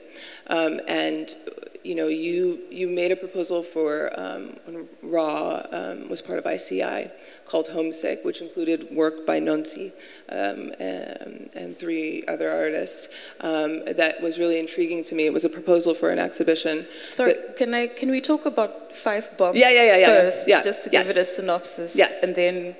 Um, 0.47 0.79
and 0.87 1.35
you 1.83 1.95
know, 1.95 2.07
you, 2.07 2.61
you 2.71 2.87
made 2.87 3.11
a 3.11 3.15
proposal 3.15 3.61
for 3.61 4.11
um, 4.17 4.55
Raw 5.01 5.65
um, 5.71 6.07
was 6.07 6.21
part 6.21 6.39
of 6.39 6.45
ICI 6.45 7.11
called 7.53 7.67
Homesick, 7.67 8.25
which 8.25 8.41
included 8.41 8.79
work 8.91 9.27
by 9.27 9.37
Nonsi 9.39 9.91
um, 10.29 10.59
and, 10.79 11.51
and, 11.61 11.77
three 11.77 12.23
other 12.33 12.49
artists. 12.49 13.09
Um, 13.41 13.71
that 14.01 14.13
was 14.25 14.39
really 14.39 14.57
intriguing 14.57 15.03
to 15.09 15.13
me. 15.13 15.27
It 15.27 15.33
was 15.39 15.45
a 15.45 15.53
proposal 15.59 15.93
for 15.93 16.09
an 16.09 16.17
exhibition. 16.17 16.75
Sorry, 17.11 17.33
that, 17.33 17.55
can 17.55 17.69
I? 17.75 17.83
Can 17.99 18.09
we 18.09 18.21
talk 18.21 18.47
about 18.47 18.71
Five 19.05 19.25
Bob 19.37 19.55
yeah, 19.55 19.69
yeah, 19.69 19.85
yeah, 19.91 19.97
yeah, 19.97 20.07
first, 20.07 20.47
yeah, 20.47 20.63
just 20.63 20.79
to 20.85 20.89
yes. 20.89 21.07
give 21.07 21.15
it 21.15 21.19
a 21.19 21.25
synopsis? 21.25 21.95
Yes. 21.95 22.23
And 22.23 22.35
then 22.35 22.75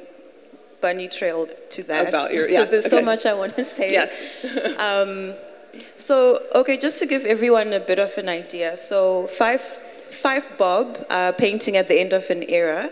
bunny 0.82 1.08
trail 1.08 1.48
to 1.76 1.84
that. 1.84 2.10
About 2.10 2.34
your, 2.34 2.46
yeah. 2.50 2.54
Because 2.54 2.72
there's 2.72 2.88
okay. 2.88 3.00
so 3.00 3.06
much 3.12 3.28
I 3.28 3.36
want 3.36 3.56
to 3.62 3.66
say. 3.78 3.90
Yes. 4.00 4.12
um, 4.90 5.36
so, 5.98 6.40
okay, 6.56 6.78
just 6.78 6.98
to 7.02 7.06
give 7.06 7.26
everyone 7.26 7.74
a 7.74 7.80
bit 7.92 8.00
of 8.00 8.12
an 8.18 8.28
idea. 8.28 8.76
So, 8.78 9.28
Five, 9.28 9.62
Five 10.26 10.46
Bob, 10.58 10.86
uh, 11.12 11.32
painting 11.34 11.78
at 11.78 11.88
the 11.88 12.00
end 12.00 12.14
of 12.14 12.28
an 12.32 12.44
era, 12.50 12.92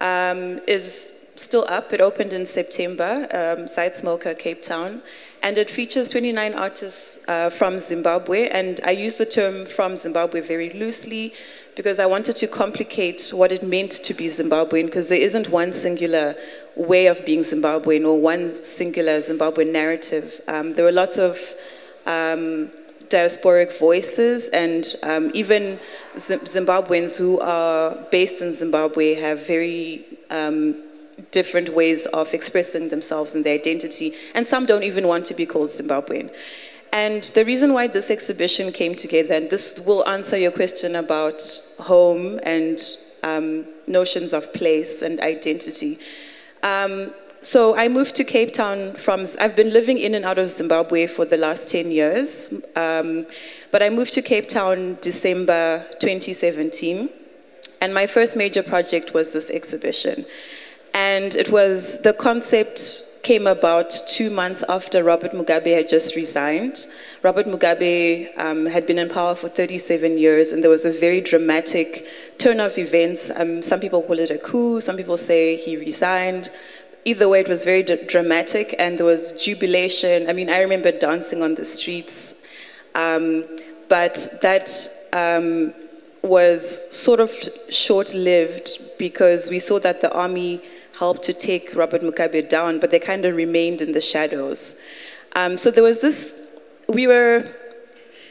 um, 0.00 0.60
is 0.66 1.13
still 1.36 1.64
up. 1.68 1.92
It 1.92 2.00
opened 2.00 2.32
in 2.32 2.46
September, 2.46 3.26
um, 3.32 3.66
Zeitz 3.66 4.02
MOCAA, 4.02 4.38
Cape 4.38 4.62
Town. 4.62 5.02
And 5.42 5.58
it 5.58 5.68
features 5.68 6.08
29 6.08 6.54
artists 6.54 7.22
uh, 7.28 7.50
from 7.50 7.78
Zimbabwe. 7.78 8.48
And 8.48 8.80
I 8.84 8.92
use 8.92 9.18
the 9.18 9.26
term 9.26 9.66
from 9.66 9.96
Zimbabwe 9.96 10.40
very 10.40 10.70
loosely 10.70 11.34
because 11.76 11.98
I 11.98 12.06
wanted 12.06 12.36
to 12.36 12.46
complicate 12.46 13.30
what 13.34 13.52
it 13.52 13.62
meant 13.62 13.90
to 13.90 14.14
be 14.14 14.26
Zimbabwean 14.26 14.86
because 14.86 15.08
there 15.08 15.20
isn't 15.20 15.50
one 15.50 15.72
singular 15.72 16.34
way 16.76 17.06
of 17.06 17.24
being 17.26 17.40
Zimbabwean 17.40 18.06
or 18.06 18.20
one 18.20 18.48
singular 18.48 19.18
Zimbabwean 19.18 19.72
narrative. 19.72 20.40
Um, 20.48 20.74
there 20.74 20.84
were 20.84 20.92
lots 20.92 21.18
of 21.18 21.36
um, 22.06 22.70
diasporic 23.08 23.78
voices, 23.78 24.48
and 24.50 24.96
um, 25.02 25.30
even 25.34 25.78
Zimbabweans 26.16 27.18
who 27.18 27.40
are 27.40 27.96
based 28.10 28.40
in 28.40 28.52
Zimbabwe 28.52 29.14
have 29.14 29.46
very 29.46 30.04
um, 30.30 30.83
different 31.30 31.68
ways 31.70 32.06
of 32.06 32.32
expressing 32.34 32.88
themselves 32.88 33.34
and 33.34 33.44
their 33.44 33.54
identity, 33.54 34.12
and 34.34 34.46
some 34.46 34.66
don't 34.66 34.82
even 34.82 35.06
want 35.06 35.24
to 35.26 35.34
be 35.34 35.46
called 35.46 35.68
Zimbabwean. 35.68 36.34
And 36.92 37.24
the 37.34 37.44
reason 37.44 37.72
why 37.72 37.88
this 37.88 38.10
exhibition 38.10 38.70
came 38.72 38.94
together, 38.94 39.34
and 39.34 39.50
this 39.50 39.80
will 39.80 40.08
answer 40.08 40.36
your 40.36 40.52
question 40.52 40.96
about 40.96 41.42
home 41.80 42.38
and 42.44 42.80
um, 43.24 43.66
notions 43.86 44.32
of 44.32 44.52
place 44.52 45.02
and 45.02 45.20
identity. 45.20 45.98
Um, 46.62 47.12
so 47.40 47.76
I 47.76 47.88
moved 47.88 48.16
to 48.16 48.24
Cape 48.24 48.52
Town 48.54 48.94
from, 48.94 49.24
I've 49.38 49.54
been 49.54 49.70
living 49.70 49.98
in 49.98 50.14
and 50.14 50.24
out 50.24 50.38
of 50.38 50.48
Zimbabwe 50.48 51.06
for 51.06 51.26
the 51.26 51.36
last 51.36 51.70
10 51.70 51.90
years. 51.90 52.54
Um, 52.74 53.26
but 53.70 53.82
I 53.82 53.90
moved 53.90 54.14
to 54.14 54.22
Cape 54.22 54.48
Town 54.48 54.96
December 55.02 55.84
2017. 56.00 57.10
And 57.82 57.92
my 57.92 58.06
first 58.06 58.36
major 58.36 58.62
project 58.62 59.12
was 59.12 59.34
this 59.34 59.50
exhibition. 59.50 60.24
And 60.94 61.34
it 61.34 61.50
was, 61.50 62.00
the 62.02 62.12
concept 62.12 63.22
came 63.22 63.46
about 63.46 63.90
two 64.08 64.30
months 64.30 64.62
after 64.68 65.02
Robert 65.02 65.32
Mugabe 65.32 65.74
had 65.74 65.88
just 65.88 66.14
resigned. 66.14 66.86
Robert 67.22 67.46
Mugabe 67.46 68.28
um, 68.38 68.64
had 68.64 68.86
been 68.86 68.98
in 68.98 69.08
power 69.08 69.34
for 69.34 69.48
37 69.48 70.16
years, 70.16 70.52
and 70.52 70.62
there 70.62 70.70
was 70.70 70.86
a 70.86 70.92
very 70.92 71.20
dramatic 71.20 72.06
turn 72.38 72.60
of 72.60 72.78
events. 72.78 73.30
Um, 73.34 73.62
some 73.62 73.80
people 73.80 74.02
call 74.02 74.18
it 74.18 74.30
a 74.30 74.38
coup, 74.38 74.80
some 74.80 74.96
people 74.96 75.16
say 75.16 75.56
he 75.56 75.76
resigned 75.76 76.50
either 77.04 77.28
way, 77.28 77.40
it 77.40 77.48
was 77.48 77.64
very 77.64 77.82
d- 77.82 78.02
dramatic 78.06 78.74
and 78.78 78.98
there 78.98 79.06
was 79.06 79.32
jubilation. 79.32 80.28
I 80.28 80.32
mean, 80.32 80.50
I 80.50 80.60
remember 80.60 80.90
dancing 80.92 81.42
on 81.42 81.54
the 81.54 81.64
streets. 81.64 82.34
Um, 82.94 83.44
but 83.88 84.38
that 84.42 84.70
um, 85.12 85.74
was 86.22 86.90
sort 86.94 87.20
of 87.20 87.32
short 87.68 88.14
lived 88.14 88.80
because 88.98 89.50
we 89.50 89.58
saw 89.58 89.78
that 89.80 90.00
the 90.00 90.12
army 90.12 90.62
helped 90.98 91.22
to 91.24 91.32
take 91.32 91.74
Robert 91.74 92.02
Mugabe 92.02 92.48
down, 92.48 92.78
but 92.78 92.90
they 92.90 92.98
kind 92.98 93.24
of 93.24 93.34
remained 93.34 93.80
in 93.80 93.92
the 93.92 94.00
shadows. 94.00 94.76
Um, 95.34 95.56
so 95.56 95.70
there 95.70 95.82
was 95.82 96.00
this, 96.00 96.40
we 96.88 97.06
were, 97.06 97.44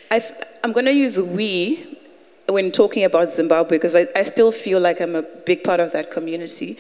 I 0.10 0.21
am 0.63 0.71
going 0.71 0.86
to 0.86 0.93
use 0.93 1.19
we 1.19 1.97
when 2.47 2.71
talking 2.71 3.04
about 3.04 3.30
Zimbabwe 3.30 3.78
because 3.78 3.95
I, 3.95 4.08
I 4.15 4.23
still 4.23 4.52
feel 4.52 4.80
like 4.80 5.02
I'm 5.02 5.15
a 5.15 5.21
big 5.21 5.63
part 5.63 5.80
of 5.80 5.91
that 5.93 6.12
community 6.12 6.78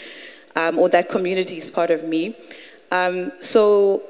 um, 0.55 0.77
or 0.77 0.89
that 0.89 1.09
community 1.09 1.57
is 1.57 1.71
part 1.71 1.91
of 1.91 2.03
me. 2.03 2.35
Um, 2.91 3.31
so 3.39 4.03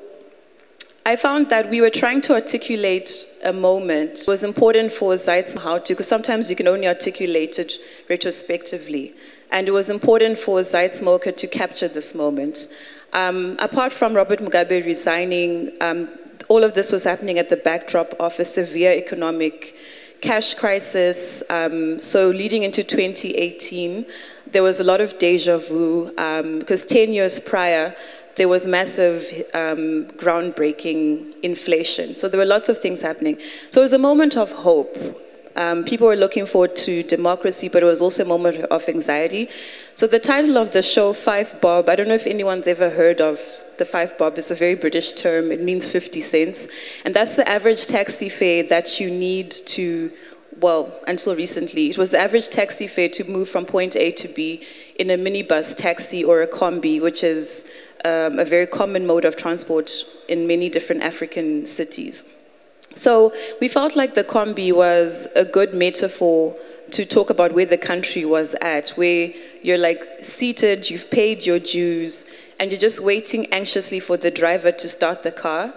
I 1.05 1.15
found 1.15 1.49
that 1.49 1.69
we 1.69 1.81
were 1.81 1.89
trying 1.89 2.21
to 2.21 2.33
articulate 2.33 3.25
a 3.43 3.53
moment. 3.53 4.21
It 4.21 4.27
was 4.27 4.43
important 4.43 4.91
for 4.91 5.13
Zaitz 5.13 5.57
how 5.57 5.79
to, 5.79 5.93
because 5.93 6.07
sometimes 6.07 6.49
you 6.49 6.55
can 6.55 6.67
only 6.67 6.87
articulate 6.87 7.59
it 7.59 7.73
retrospectively. 8.09 9.13
And 9.53 9.67
it 9.67 9.71
was 9.71 9.91
important 9.91 10.39
for 10.39 10.59
Zeitz 10.61 11.01
MOCAA 11.01 11.37
to 11.37 11.47
capture 11.47 11.87
this 11.87 12.15
moment. 12.15 12.67
Um, 13.13 13.55
apart 13.59 13.93
from 13.93 14.15
Robert 14.15 14.39
Mugabe 14.39 14.83
resigning, 14.83 15.71
um, 15.79 16.09
all 16.49 16.63
of 16.63 16.73
this 16.73 16.91
was 16.91 17.03
happening 17.03 17.37
at 17.37 17.49
the 17.49 17.57
backdrop 17.57 18.15
of 18.19 18.37
a 18.39 18.45
severe 18.45 18.91
economic 18.91 19.75
cash 20.21 20.55
crisis. 20.55 21.43
Um, 21.51 21.99
so 21.99 22.29
leading 22.29 22.63
into 22.63 22.83
2018, 22.83 24.07
there 24.47 24.63
was 24.63 24.79
a 24.79 24.83
lot 24.83 25.01
of 25.01 25.19
deja 25.19 25.59
vu 25.59 26.07
because 26.57 26.81
um, 26.81 26.87
10 26.87 27.13
years 27.13 27.39
prior, 27.39 27.95
there 28.35 28.47
was 28.47 28.65
massive 28.65 29.21
um, 29.53 30.05
groundbreaking 30.17 31.31
inflation. 31.43 32.15
So 32.15 32.27
there 32.27 32.39
were 32.39 32.45
lots 32.45 32.69
of 32.69 32.79
things 32.79 33.03
happening. 33.03 33.37
So 33.69 33.81
it 33.81 33.83
was 33.83 33.93
a 33.93 33.99
moment 33.99 34.35
of 34.35 34.51
hope. 34.51 34.97
Um, 35.55 35.83
people 35.83 36.07
were 36.07 36.15
looking 36.15 36.45
forward 36.45 36.75
to 36.77 37.03
democracy, 37.03 37.69
but 37.69 37.83
it 37.83 37.85
was 37.85 38.01
also 38.01 38.23
a 38.23 38.27
moment 38.27 38.65
of 38.71 38.87
anxiety. 38.89 39.49
So 39.95 40.07
the 40.07 40.19
title 40.19 40.57
of 40.57 40.71
the 40.71 40.81
show, 40.81 41.13
Five 41.13 41.61
Bob, 41.61 41.89
I 41.89 41.95
don't 41.95 42.07
know 42.07 42.15
if 42.15 42.25
anyone's 42.25 42.67
ever 42.67 42.89
heard 42.89 43.21
of 43.21 43.39
the 43.77 43.85
five 43.85 44.17
bob. 44.17 44.37
It's 44.37 44.51
a 44.51 44.55
very 44.55 44.75
British 44.75 45.13
term. 45.13 45.51
It 45.51 45.61
means 45.61 45.87
50 45.87 46.21
cents. 46.21 46.67
And 47.05 47.13
that's 47.13 47.35
the 47.35 47.49
average 47.49 47.87
taxi 47.87 48.29
fare 48.29 48.63
that 48.63 48.99
you 48.99 49.09
need 49.09 49.51
to 49.51 50.11
well, 50.59 50.93
until 51.07 51.35
recently, 51.35 51.89
it 51.89 51.97
was 51.97 52.11
the 52.11 52.19
average 52.19 52.49
taxi 52.49 52.87
fare 52.87 53.09
to 53.09 53.23
move 53.23 53.49
from 53.49 53.65
point 53.65 53.95
A 53.95 54.11
to 54.11 54.27
B 54.27 54.63
in 54.99 55.09
a 55.09 55.17
minibus 55.17 55.75
taxi 55.75 56.23
or 56.23 56.43
a 56.43 56.47
combi, 56.47 57.01
which 57.01 57.23
is 57.23 57.69
um, 58.05 58.37
a 58.37 58.45
very 58.45 58.67
common 58.67 59.07
mode 59.07 59.25
of 59.25 59.35
transport 59.35 59.91
in 60.27 60.45
many 60.45 60.69
different 60.69 61.01
African 61.01 61.65
cities. 61.65 62.23
So 62.95 63.33
we 63.59 63.67
felt 63.67 63.95
like 63.95 64.13
the 64.13 64.23
combi 64.23 64.71
was 64.71 65.27
a 65.35 65.45
good 65.45 65.73
metaphor 65.73 66.55
to 66.91 67.05
talk 67.05 67.29
about 67.29 67.53
where 67.53 67.65
the 67.65 67.77
country 67.77 68.23
was 68.23 68.55
at, 68.61 68.89
where 68.89 69.31
you're 69.63 69.79
like 69.79 70.03
seated, 70.19 70.89
you've 70.89 71.09
paid 71.09 71.45
your 71.45 71.59
dues, 71.59 72.25
and 72.59 72.71
you're 72.71 72.79
just 72.79 73.01
waiting 73.01 73.51
anxiously 73.51 73.99
for 73.99 74.15
the 74.15 74.29
driver 74.29 74.71
to 74.71 74.87
start 74.87 75.23
the 75.23 75.31
car, 75.31 75.73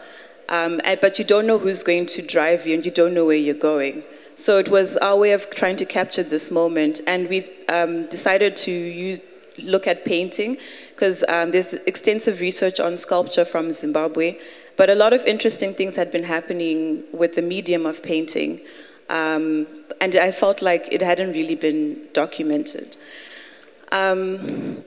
um, 0.50 0.80
but 1.00 1.18
you 1.18 1.24
don't 1.24 1.46
know 1.46 1.58
who's 1.58 1.82
going 1.82 2.06
to 2.06 2.22
drive 2.22 2.66
you 2.66 2.74
and 2.74 2.84
you 2.84 2.90
don't 2.90 3.14
know 3.14 3.24
where 3.24 3.36
you're 3.36 3.54
going. 3.54 4.02
So 4.34 4.58
it 4.58 4.68
was 4.68 4.96
our 4.98 5.16
way 5.16 5.32
of 5.32 5.48
trying 5.50 5.76
to 5.76 5.86
capture 5.86 6.22
this 6.22 6.50
moment, 6.50 7.00
and 7.06 7.28
we 7.28 7.48
um, 7.68 8.06
decided 8.06 8.54
to 8.56 8.70
use, 8.70 9.22
look 9.58 9.86
at 9.86 10.04
painting 10.04 10.58
because 10.90 11.24
um, 11.28 11.50
there's 11.50 11.72
extensive 11.72 12.40
research 12.40 12.78
on 12.78 12.98
sculpture 12.98 13.46
from 13.46 13.72
Zimbabwe, 13.72 14.38
but 14.76 14.90
a 14.90 14.94
lot 14.94 15.12
of 15.12 15.24
interesting 15.24 15.74
things 15.74 15.96
had 15.96 16.10
been 16.12 16.22
happening 16.24 17.02
with 17.12 17.34
the 17.34 17.42
medium 17.42 17.86
of 17.86 18.02
painting, 18.02 18.60
um, 19.08 19.66
and 20.00 20.14
I 20.16 20.30
felt 20.32 20.62
like 20.62 20.92
it 20.92 21.02
hadn't 21.02 21.32
really 21.32 21.54
been 21.54 22.00
documented. 22.12 22.96
Um, 23.92 24.84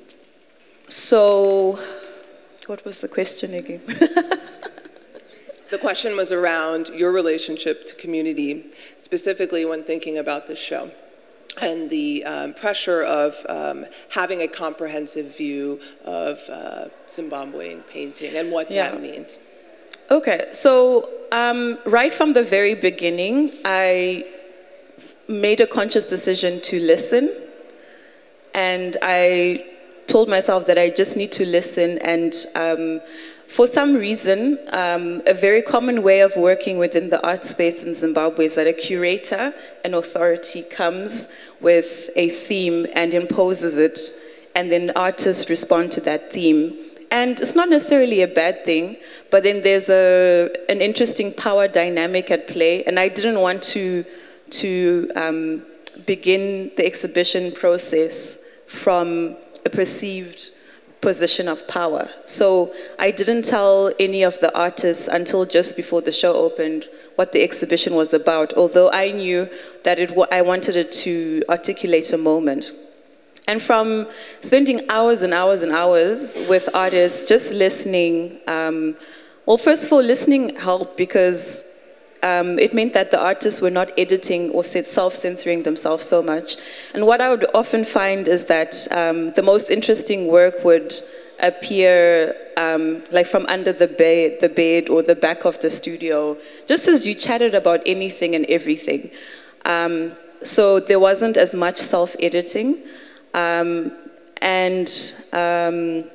so, 0.88 1.80
what 2.68 2.84
was 2.86 3.02
the 3.02 3.08
question 3.08 3.54
again? 3.54 3.82
The 5.70 5.78
question 5.78 6.16
was 6.18 6.32
around 6.32 6.90
your 6.90 7.12
relationship 7.12 7.86
to 7.86 7.96
community, 7.96 8.72
specifically 8.98 9.66
when 9.66 9.84
thinking 9.84 10.18
about 10.18 10.48
this 10.48 10.58
show, 10.58 10.90
and 11.62 11.88
the 11.92 12.24
um, 12.26 12.54
pressure 12.56 13.04
of 13.04 13.36
um, 13.48 13.86
having 14.10 14.42
a 14.42 14.48
comprehensive 14.48 15.38
view 15.38 15.80
of 16.06 16.40
uh, 16.50 16.86
Zimbabwean 17.08 17.86
painting 17.86 18.36
and 18.36 18.52
what 18.52 18.72
Yeah. 18.72 18.90
that 18.90 19.00
means. 19.00 19.38
Okay, 20.12 20.48
so 20.52 21.08
um, 21.32 21.78
right 21.86 22.12
from 22.12 22.34
the 22.34 22.42
very 22.42 22.74
beginning, 22.74 23.52
I 23.64 24.26
made 25.28 25.62
a 25.62 25.68
conscious 25.68 26.04
decision 26.06 26.62
to 26.62 26.80
listen, 26.80 27.32
and 28.56 28.98
I 29.04 29.68
told 30.08 30.28
myself 30.28 30.66
that 30.66 30.80
I 30.80 30.90
just 30.90 31.16
need 31.16 31.32
to 31.34 31.46
listen. 31.46 32.00
And 32.00 32.34
um, 32.56 33.02
for 33.48 33.68
some 33.68 33.94
reason, 33.94 34.58
um, 34.74 35.22
a 35.28 35.36
very 35.36 35.62
common 35.62 36.02
way 36.02 36.22
of 36.22 36.36
working 36.36 36.80
within 36.80 37.12
the 37.12 37.24
art 37.24 37.46
space 37.46 37.84
in 37.84 37.94
Zimbabwe 37.94 38.46
is 38.46 38.56
that 38.56 38.66
a 38.66 38.74
curator, 38.74 39.54
an 39.86 39.94
authority, 39.94 40.64
comes 40.64 41.30
with 41.62 42.10
a 42.16 42.30
theme 42.30 42.88
and 42.96 43.14
imposes 43.14 43.78
it, 43.78 44.00
and 44.56 44.72
then 44.72 44.90
artists 44.96 45.52
respond 45.52 45.92
to 45.92 46.02
that 46.02 46.32
theme. 46.32 46.89
And 47.12 47.40
it's 47.40 47.56
not 47.56 47.70
necessarily 47.70 48.22
a 48.22 48.28
bad 48.28 48.66
thing, 48.66 48.98
but 49.32 49.44
then 49.44 49.62
there's 49.64 49.90
a, 49.90 50.50
an 50.70 50.82
interesting 50.82 51.34
power 51.34 51.68
dynamic 51.68 52.30
at 52.30 52.48
play, 52.48 52.84
and 52.84 53.00
I 53.00 53.10
didn't 53.10 53.40
want 53.40 53.64
to, 53.64 54.06
to 54.52 55.12
um, 55.16 55.64
begin 56.06 56.72
the 56.78 56.86
exhibition 56.86 57.52
process 57.52 58.40
from 58.68 59.36
a 59.66 59.70
perceived 59.70 60.52
position 61.02 61.48
of 61.48 61.68
power. 61.68 62.10
So 62.26 62.74
I 63.00 63.12
didn't 63.12 63.44
tell 63.44 63.92
any 64.00 64.24
of 64.24 64.40
the 64.40 64.56
artists 64.58 65.08
until 65.08 65.46
just 65.46 65.78
before 65.78 66.02
the 66.02 66.12
show 66.12 66.34
opened 66.34 66.90
what 67.16 67.32
the 67.32 67.42
exhibition 67.42 67.96
was 67.96 68.14
about, 68.14 68.54
although 68.54 68.92
I 68.92 69.12
knew 69.12 69.50
that 69.84 70.00
it, 70.00 70.14
I 70.32 70.42
wanted 70.42 70.76
it 70.76 70.92
to 71.04 71.44
articulate 71.50 72.14
a 72.14 72.18
moment. 72.18 72.74
And 73.50 73.60
from 73.60 74.08
spending 74.42 74.88
hours 74.92 75.24
and 75.24 75.34
hours 75.34 75.64
and 75.64 75.72
hours 75.72 76.38
with 76.48 76.70
artists, 76.76 77.28
just 77.28 77.52
listening, 77.52 78.40
um, 78.46 78.96
well, 79.48 79.58
first 79.58 79.86
of 79.86 79.92
all, 79.92 80.04
listening 80.04 80.56
helped 80.56 80.96
because 80.98 81.64
um, 82.22 82.60
it 82.60 82.76
meant 82.76 82.94
that 82.94 83.10
the 83.10 83.20
artists 83.20 83.60
were 83.60 83.72
not 83.72 83.92
editing 83.98 84.52
or 84.52 84.64
self 84.64 85.16
censoring 85.16 85.64
themselves 85.64 86.06
so 86.06 86.22
much. 86.22 86.58
And 86.94 87.08
what 87.08 87.22
I 87.22 87.32
would 87.32 87.48
often 87.56 87.86
find 87.86 88.28
is 88.28 88.46
that 88.46 88.88
um, 88.92 89.32
the 89.32 89.42
most 89.42 89.72
interesting 89.72 90.28
work 90.28 90.64
would 90.64 90.94
appear 91.40 92.36
um, 92.56 93.04
like 93.10 93.26
from 93.26 93.48
under 93.48 93.74
the 93.74 93.88
bed, 93.88 94.42
the 94.42 94.50
bed 94.50 94.90
or 94.90 95.02
the 95.02 95.16
back 95.16 95.46
of 95.46 95.60
the 95.62 95.72
studio, 95.72 96.38
just 96.68 96.88
as 96.88 97.08
you 97.08 97.16
chatted 97.16 97.56
about 97.56 97.82
anything 97.88 98.36
and 98.36 98.46
everything. 98.46 99.10
Um, 99.66 100.12
so 100.44 100.80
there 100.80 101.00
wasn't 101.00 101.36
as 101.36 101.56
much 101.56 101.78
self 101.78 102.16
editing. 102.20 102.78
Um, 103.34 103.92
and 104.42 104.90
um, 105.34 106.06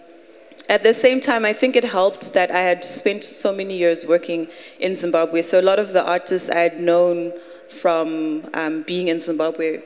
at 0.69 0.83
the 0.83 0.95
same 0.95 1.21
time, 1.21 1.45
I 1.45 1.53
think 1.53 1.77
it 1.77 1.85
helped 1.85 2.33
that 2.35 2.51
I 2.51 2.61
had 2.61 2.85
spent 2.85 3.25
so 3.25 3.53
many 3.53 3.77
years 3.77 4.07
working 4.07 4.49
in 4.81 4.97
Zimbabwe. 4.97 5.43
So 5.43 5.61
a 5.61 5.63
lot 5.63 5.79
of 5.79 5.93
the 5.93 6.05
artists 6.05 6.51
I 6.51 6.61
had 6.61 6.81
known 6.81 7.33
from 7.69 8.49
um, 8.55 8.83
being 8.83 9.09
in 9.09 9.21
Zimbabwe 9.21 9.83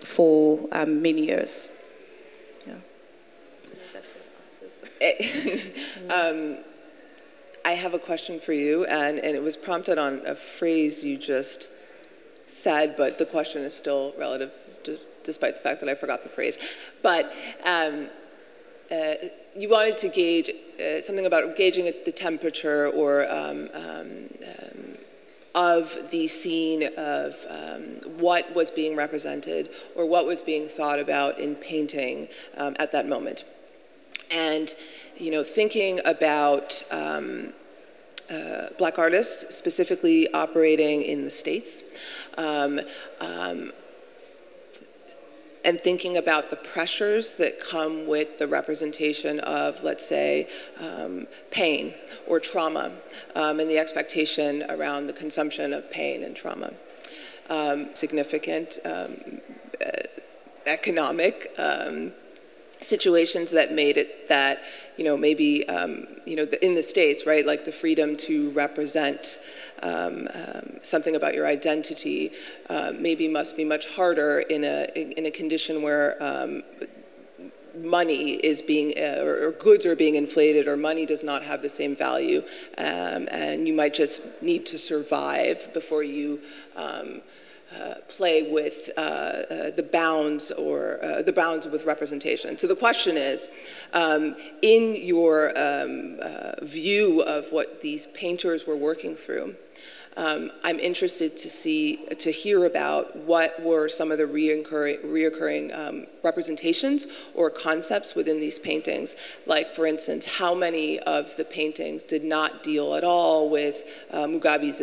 for 0.00 0.68
um, 0.72 1.02
many 1.02 1.26
years. 1.26 1.70
Um, 6.10 6.58
I 7.64 7.72
have 7.72 7.94
a 7.94 7.98
question 7.98 8.38
for 8.38 8.52
you, 8.52 8.84
and, 8.86 9.18
and 9.18 9.36
it 9.36 9.42
was 9.42 9.56
prompted 9.56 9.98
on 9.98 10.22
a 10.24 10.36
phrase 10.36 11.04
you 11.04 11.16
just 11.18 11.68
said, 12.46 12.96
but 12.96 13.18
the 13.18 13.26
question 13.26 13.62
is 13.62 13.74
still 13.74 14.14
relative, 14.16 14.54
despite 15.26 15.54
the 15.54 15.60
fact 15.60 15.80
that 15.80 15.88
I 15.88 15.94
forgot 15.94 16.22
the 16.22 16.28
phrase. 16.28 16.58
But 17.02 17.32
um, 17.64 18.08
uh, 18.90 19.14
you 19.54 19.68
wanted 19.68 19.98
to 19.98 20.08
gauge 20.08 20.50
uh, 20.50 21.00
something 21.00 21.26
about 21.26 21.56
gauging 21.56 21.92
the 22.04 22.12
temperature 22.12 22.88
or 22.88 23.28
um, 23.30 23.68
um, 23.74 24.28
um, 24.46 24.98
of 25.54 26.10
the 26.10 26.26
scene 26.26 26.88
of 26.96 27.34
um, 27.48 27.82
what 28.18 28.54
was 28.54 28.70
being 28.70 28.94
represented 28.94 29.70
or 29.94 30.06
what 30.06 30.26
was 30.26 30.42
being 30.42 30.68
thought 30.68 30.98
about 30.98 31.38
in 31.38 31.54
painting 31.54 32.28
um, 32.56 32.76
at 32.78 32.92
that 32.92 33.06
moment. 33.06 33.44
And 34.30 34.74
you 35.16 35.30
know, 35.30 35.42
thinking 35.42 36.00
about 36.04 36.82
uh, 38.30 38.68
black 38.78 38.98
artists, 38.98 39.54
specifically 39.54 40.32
operating 40.32 41.02
in 41.02 41.24
the 41.24 41.30
States, 41.30 41.84
um, 42.36 42.80
um, 43.20 43.72
and 45.66 45.80
thinking 45.80 46.16
about 46.16 46.48
the 46.48 46.56
pressures 46.56 47.34
that 47.34 47.58
come 47.60 48.06
with 48.06 48.38
the 48.38 48.46
representation 48.46 49.40
of, 49.40 49.82
let's 49.82 50.06
say, 50.06 50.48
um, 50.78 51.26
pain 51.50 51.92
or 52.28 52.38
trauma, 52.38 52.92
um, 53.34 53.58
and 53.58 53.68
the 53.68 53.76
expectation 53.76 54.64
around 54.70 55.08
the 55.08 55.12
consumption 55.12 55.72
of 55.72 55.90
pain 55.90 56.22
and 56.22 56.36
trauma. 56.36 56.72
Um, 57.50 57.94
significant 57.94 58.78
um, 58.84 59.40
uh, 59.84 60.02
economic 60.66 61.52
um, 61.58 62.12
situations 62.80 63.50
that 63.50 63.72
made 63.72 63.96
it 63.96 64.28
that 64.28 64.60
you 64.96 65.04
know 65.04 65.16
maybe 65.16 65.68
um, 65.68 66.06
you 66.26 66.36
know 66.36 66.46
in 66.62 66.74
the 66.74 66.82
states 66.82 67.24
right 67.24 67.46
like 67.46 67.64
the 67.64 67.72
freedom 67.72 68.16
to 68.16 68.50
represent 68.50 69.38
um, 69.82 70.28
um, 70.34 70.78
something 70.82 71.16
about 71.16 71.34
your 71.34 71.46
identity 71.46 72.32
uh, 72.70 72.92
maybe 72.98 73.28
must 73.28 73.56
be 73.56 73.64
much 73.64 73.88
harder 73.88 74.40
in 74.40 74.64
a 74.64 74.86
in, 75.18 75.26
a 75.26 75.30
condition 75.30 75.82
where 75.82 76.22
um, 76.22 76.62
money 77.82 78.34
is 78.34 78.62
being 78.62 78.94
uh, 78.96 79.22
or, 79.22 79.48
or 79.48 79.52
goods 79.52 79.84
are 79.84 79.96
being 79.96 80.14
inflated 80.14 80.66
or 80.66 80.76
money 80.76 81.04
does 81.04 81.22
not 81.22 81.42
have 81.42 81.62
the 81.62 81.68
same 81.68 81.94
value 81.94 82.42
um, 82.78 83.28
and 83.30 83.66
you 83.66 83.74
might 83.74 83.92
just 83.92 84.22
need 84.42 84.64
to 84.64 84.78
survive 84.78 85.68
before 85.72 86.02
you 86.02 86.40
um, 86.76 87.20
uh, 87.74 87.94
play 88.08 88.50
with 88.50 88.90
uh, 88.96 89.00
uh, 89.00 89.70
the 89.70 89.82
bounds 89.82 90.52
or 90.52 91.02
uh, 91.04 91.22
the 91.22 91.32
bounds 91.32 91.66
with 91.66 91.84
representation. 91.84 92.56
So 92.56 92.66
the 92.66 92.76
question 92.76 93.16
is, 93.16 93.50
um, 93.92 94.36
in 94.62 94.94
your 94.94 95.50
um, 95.58 96.18
uh, 96.22 96.52
view 96.62 97.22
of 97.22 97.50
what 97.50 97.80
these 97.80 98.06
painters 98.08 98.66
were 98.66 98.76
working 98.76 99.16
through, 99.16 99.56
um, 100.16 100.50
I'm 100.64 100.80
interested 100.80 101.36
to 101.36 101.48
see, 101.50 101.96
to 102.18 102.30
hear 102.30 102.64
about 102.64 103.14
what 103.16 103.60
were 103.62 103.88
some 103.88 104.10
of 104.10 104.18
the 104.18 104.24
reoccurring, 104.24 105.04
reoccurring 105.04 105.76
um, 105.76 106.06
representations 106.22 107.06
or 107.34 107.50
concepts 107.50 108.14
within 108.14 108.40
these 108.40 108.58
paintings. 108.58 109.16
Like, 109.46 109.72
for 109.72 109.86
instance, 109.86 110.26
how 110.26 110.54
many 110.54 110.98
of 111.00 111.36
the 111.36 111.44
paintings 111.44 112.02
did 112.02 112.24
not 112.24 112.62
deal 112.62 112.94
at 112.94 113.04
all 113.04 113.50
with 113.50 114.06
uh, 114.10 114.26
Mugabe's 114.26 114.80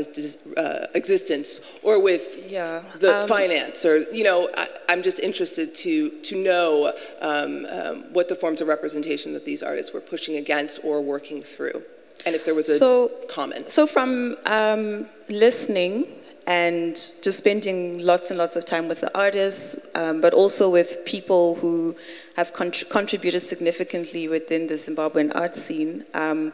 uh, 0.55 0.87
existence 0.93 1.61
or 1.81 2.01
with 2.01 2.45
Yeah, 2.49 2.83
the 2.99 3.21
um, 3.21 3.27
finance, 3.27 3.85
or 3.85 4.03
you 4.11 4.23
know, 4.23 4.49
I, 4.55 4.67
I'm 4.89 5.01
just 5.01 5.19
interested 5.19 5.73
to 5.75 6.09
to 6.09 6.35
know 6.41 6.93
um, 7.21 7.65
um, 7.69 8.03
what 8.13 8.29
the 8.29 8.35
forms 8.35 8.61
of 8.61 8.67
representation 8.67 9.33
that 9.33 9.45
these 9.45 9.63
artists 9.63 9.93
were 9.93 10.01
pushing 10.01 10.37
against 10.37 10.79
or 10.83 11.01
working 11.01 11.41
through, 11.41 11.83
and 12.25 12.35
if 12.35 12.45
there 12.45 12.55
was 12.55 12.69
a 12.69 12.77
So- 12.77 13.11
common. 13.27 13.67
So, 13.67 13.85
from 13.87 14.37
um, 14.45 15.07
listening 15.29 16.07
and 16.45 16.95
just 17.21 17.37
spending 17.37 17.99
lots 17.99 18.29
and 18.29 18.37
lots 18.37 18.55
of 18.55 18.65
time 18.65 18.87
with 18.87 18.99
the 19.01 19.17
artists, 19.17 19.77
um, 19.95 20.19
but 20.21 20.33
also 20.33 20.69
with 20.69 21.05
people 21.05 21.55
who 21.55 21.95
have 22.35 22.53
contr- 22.53 22.89
contributed 22.89 23.41
significantly 23.41 24.27
within 24.27 24.67
the 24.67 24.73
Zimbabwean 24.73 25.33
art 25.35 25.55
scene, 25.55 26.05
um, 26.13 26.51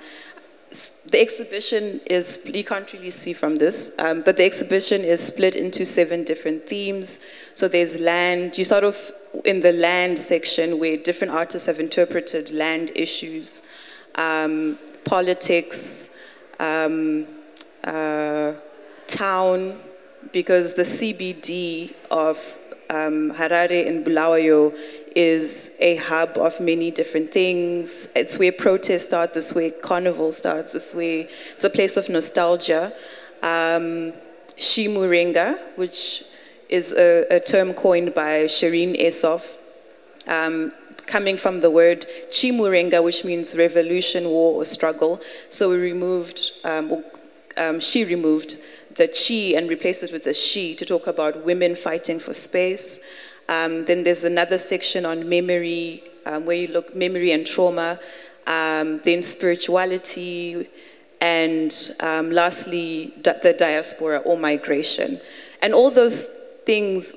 the 1.08 1.20
exhibition 1.20 2.00
is, 2.06 2.40
you 2.46 2.64
can't 2.64 2.94
really 2.94 3.10
see 3.10 3.34
from 3.34 3.56
this, 3.56 3.92
um, 3.98 4.22
but 4.22 4.38
the 4.38 4.46
exhibition 4.46 5.02
is 5.02 5.20
split 5.20 5.56
into 5.56 5.84
seven 5.84 6.24
different 6.24 6.68
themes. 6.68 7.20
So 7.56 7.68
there's 7.68 8.00
land, 8.00 8.56
you 8.56 8.64
sort 8.64 8.84
of 8.84 9.12
in 9.46 9.62
the 9.62 9.72
land 9.72 10.20
section 10.20 10.78
where 10.78 10.96
different 10.98 11.34
artists 11.34 11.66
have 11.66 11.80
interpreted 11.80 12.52
land 12.52 12.92
issues, 12.96 13.64
um, 14.16 14.78
politics, 15.10 16.12
um, 16.60 17.26
uh, 17.84 18.54
town, 19.08 19.80
because 20.32 20.76
the 20.76 20.84
CBD 20.84 21.96
of 22.12 22.38
um, 22.92 23.32
Harare 23.32 23.88
and 23.88 24.06
Bulawayo 24.06 24.72
is 25.16 25.72
a 25.80 25.96
hub 25.96 26.38
of 26.38 26.60
many 26.62 26.92
different 26.92 27.32
things. 27.32 28.08
It's 28.16 28.38
where 28.38 28.52
protest 28.52 29.06
starts, 29.06 29.36
it's 29.36 29.56
where 29.56 29.72
carnival 29.72 30.32
starts, 30.32 30.76
it's 30.76 30.94
where 30.94 31.28
it's 31.54 31.64
a 31.64 31.72
place 31.72 31.98
of 31.98 32.08
nostalgia. 32.08 32.94
Um, 33.42 34.14
Shimurenga, 34.58 35.58
which 35.76 36.24
is 36.70 36.94
a, 36.94 37.26
a 37.32 37.40
term 37.40 37.74
coined 37.74 38.14
by 38.14 38.44
Shereen 38.44 39.00
Essof, 39.00 39.56
um, 40.28 40.72
coming 41.10 41.38
from 41.38 41.60
the 41.60 41.70
word 41.70 42.06
chimurenga, 42.30 43.04
which 43.04 43.26
means 43.26 43.58
revolution, 43.58 44.30
war, 44.30 44.62
or 44.62 44.66
struggle. 44.66 45.20
So 45.50 45.70
we 45.72 45.78
removed, 45.78 46.52
um, 46.64 47.04
um, 47.58 47.80
she 47.80 48.06
removed 48.06 48.60
the 48.96 49.08
chi 49.08 49.58
and 49.58 49.68
replaced 49.70 50.04
it 50.04 50.12
with 50.12 50.24
the 50.24 50.34
she 50.34 50.76
to 50.76 50.86
talk 50.86 51.08
about 51.08 51.44
women 51.44 51.76
fighting 51.76 52.20
for 52.20 52.34
space. 52.34 53.00
Um, 53.50 53.86
then 53.86 54.04
there's 54.04 54.24
another 54.24 54.58
section 54.58 55.06
on 55.06 55.28
memory, 55.28 56.04
um, 56.26 56.46
where 56.46 56.56
you 56.56 56.68
look 56.68 56.96
memory 56.96 57.32
and 57.32 57.46
trauma. 57.46 58.00
Um, 58.48 59.00
then 59.04 59.22
spirituality, 59.22 60.68
and 61.22 61.72
um, 62.00 62.32
lastly, 62.32 63.14
the 63.22 63.56
diaspora 63.58 64.18
or 64.26 64.38
migration. 64.38 65.20
And 65.62 65.74
all 65.74 65.92
those 65.92 66.24
things 66.66 67.14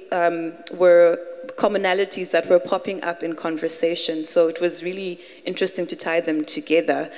were 0.83 1.19
commonalities 1.57 2.31
that 2.31 2.49
were 2.49 2.59
popping 2.59 3.03
up 3.05 3.23
in 3.23 3.35
conversation. 3.35 4.25
So 4.25 4.49
it 4.49 4.61
was 4.61 4.83
really 4.83 5.21
interesting 5.45 5.87
to 5.87 5.97
tie 5.97 6.21
them 6.21 6.45
together. 6.45 7.11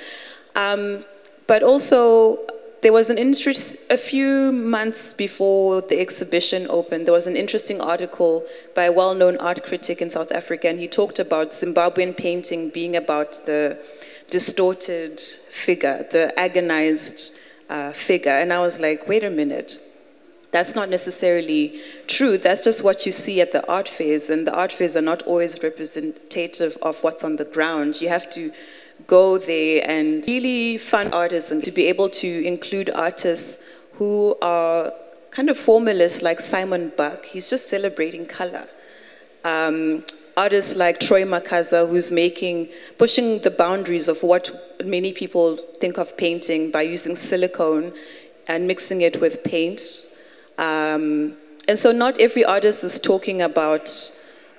Um, 0.55 1.05
but 1.47 1.63
also, 1.63 2.39
there 2.81 2.93
was 2.93 3.09
an 3.09 3.17
interest, 3.17 3.77
a 3.89 3.97
few 3.97 4.51
months 4.51 5.13
before 5.13 5.81
the 5.81 5.99
exhibition 5.99 6.67
opened, 6.69 7.07
there 7.07 7.13
was 7.13 7.27
an 7.27 7.35
interesting 7.35 7.81
article 7.81 8.45
by 8.75 8.83
a 8.83 8.91
well 8.91 9.15
known 9.15 9.37
art 9.37 9.63
critic 9.63 10.01
in 10.01 10.09
South 10.09 10.31
Africa, 10.31 10.69
and 10.69 10.79
he 10.79 10.87
talked 10.87 11.19
about 11.19 11.49
Zimbabwean 11.49 12.15
painting 12.15 12.69
being 12.69 12.95
about 12.95 13.39
the 13.45 13.77
distorted 14.29 15.19
figure, 15.19 16.05
the 16.11 16.37
agonized 16.39 17.37
uh, 17.69 17.91
figure. 17.91 18.31
And 18.31 18.53
I 18.53 18.59
was 18.59 18.79
like, 18.79 19.07
wait 19.07 19.23
a 19.23 19.29
minute. 19.29 19.81
That's 20.55 20.73
not 20.73 20.87
necessarily 20.87 21.81
true. 22.07 22.37
That's 22.37 22.63
just 22.63 22.81
what 22.81 23.05
you 23.05 23.11
see 23.11 23.41
at 23.41 23.51
the 23.51 23.69
art 23.69 23.89
fairs, 23.89 24.29
and 24.29 24.47
the 24.47 24.53
art 24.53 24.71
fairs 24.71 24.95
are 24.95 25.01
not 25.01 25.21
always 25.23 25.61
representative 25.61 26.77
of 26.81 26.97
what's 27.03 27.25
on 27.25 27.35
the 27.35 27.43
ground. 27.43 27.99
You 27.99 28.07
have 28.07 28.29
to 28.29 28.53
go 29.05 29.37
there 29.37 29.83
and 29.85 30.25
really 30.25 30.77
fund 30.77 31.13
artists 31.13 31.51
and 31.51 31.61
to 31.65 31.73
be 31.73 31.87
able 31.87 32.07
to 32.21 32.45
include 32.45 32.89
artists 32.89 33.65
who 33.95 34.37
are 34.41 34.93
kind 35.29 35.49
of 35.49 35.57
formalists 35.57 36.21
like 36.21 36.39
Simon 36.39 36.93
Buck. 36.95 37.25
He's 37.25 37.49
just 37.49 37.67
celebrating 37.67 38.25
color. 38.25 38.65
Um, 39.43 40.05
artists 40.37 40.73
like 40.77 41.01
Troy 41.01 41.23
Makaza, 41.23 41.85
who's 41.85 42.13
making, 42.13 42.69
pushing 42.97 43.39
the 43.39 43.51
boundaries 43.51 44.07
of 44.07 44.23
what 44.23 44.77
many 44.85 45.11
people 45.11 45.57
think 45.81 45.97
of 45.97 46.15
painting 46.15 46.71
by 46.71 46.83
using 46.83 47.17
silicone 47.17 47.91
and 48.47 48.65
mixing 48.65 49.01
it 49.01 49.19
with 49.19 49.43
paint. 49.43 49.81
Um, 50.57 51.35
and 51.67 51.77
so, 51.77 51.91
not 51.91 52.21
every 52.21 52.45
artist 52.45 52.83
is 52.83 52.99
talking 52.99 53.41
about 53.41 53.89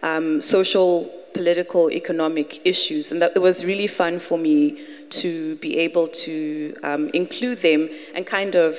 um, 0.03 0.41
social, 0.41 1.11
political, 1.35 1.91
economic 1.91 2.67
issues. 2.67 3.13
And 3.13 3.23
that, 3.23 3.33
it 3.37 3.41
was 3.41 3.65
really 3.65 3.87
fun 3.87 4.19
for 4.19 4.39
me 4.39 4.81
to 5.11 5.57
be 5.57 5.79
able 5.79 6.09
to 6.09 6.77
um, 6.83 7.09
include 7.11 7.63
them 7.63 7.89
and 8.15 8.27
kind 8.27 8.55
of 8.55 8.77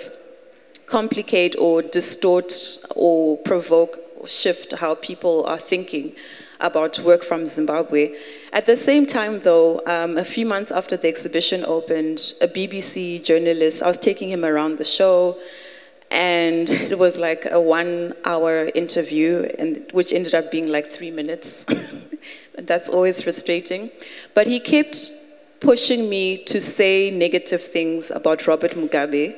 complicate 0.87 1.55
or 1.57 1.81
distort 1.81 2.53
or 2.95 3.37
provoke 3.37 3.99
or 4.19 4.27
shift 4.27 4.73
how 4.73 4.95
people 4.95 5.45
are 5.45 5.57
thinking 5.57 6.13
about 6.59 6.99
work 6.99 7.23
from 7.23 7.45
Zimbabwe. 7.45 8.15
At 8.53 8.65
the 8.65 8.75
same 8.75 9.05
time, 9.05 9.39
though, 9.41 9.81
um, 9.85 10.17
a 10.17 10.23
few 10.23 10.45
months 10.45 10.71
after 10.71 10.97
the 10.97 11.07
exhibition 11.07 11.63
opened, 11.65 12.33
a 12.41 12.47
BBC 12.47 13.23
journalist, 13.23 13.83
I 13.83 13.87
was 13.87 13.97
taking 13.97 14.29
him 14.29 14.43
around 14.43 14.77
the 14.77 14.85
show, 14.85 15.37
and 16.11 16.69
it 16.69 16.97
was 16.97 17.17
like 17.17 17.47
a 17.51 17.59
one 17.59 18.13
hour 18.25 18.69
interview, 18.73 19.47
and, 19.59 19.85
which 19.91 20.13
ended 20.13 20.35
up 20.35 20.51
being 20.51 20.67
like 20.67 20.87
three 20.87 21.11
minutes. 21.11 21.65
That's 22.57 22.89
always 22.89 23.21
frustrating. 23.21 23.91
But 24.33 24.47
he 24.47 24.59
kept 24.59 25.11
pushing 25.59 26.09
me 26.09 26.37
to 26.45 26.61
say 26.61 27.11
negative 27.11 27.61
things 27.61 28.11
about 28.11 28.47
Robert 28.47 28.71
Mugabe. 28.71 29.35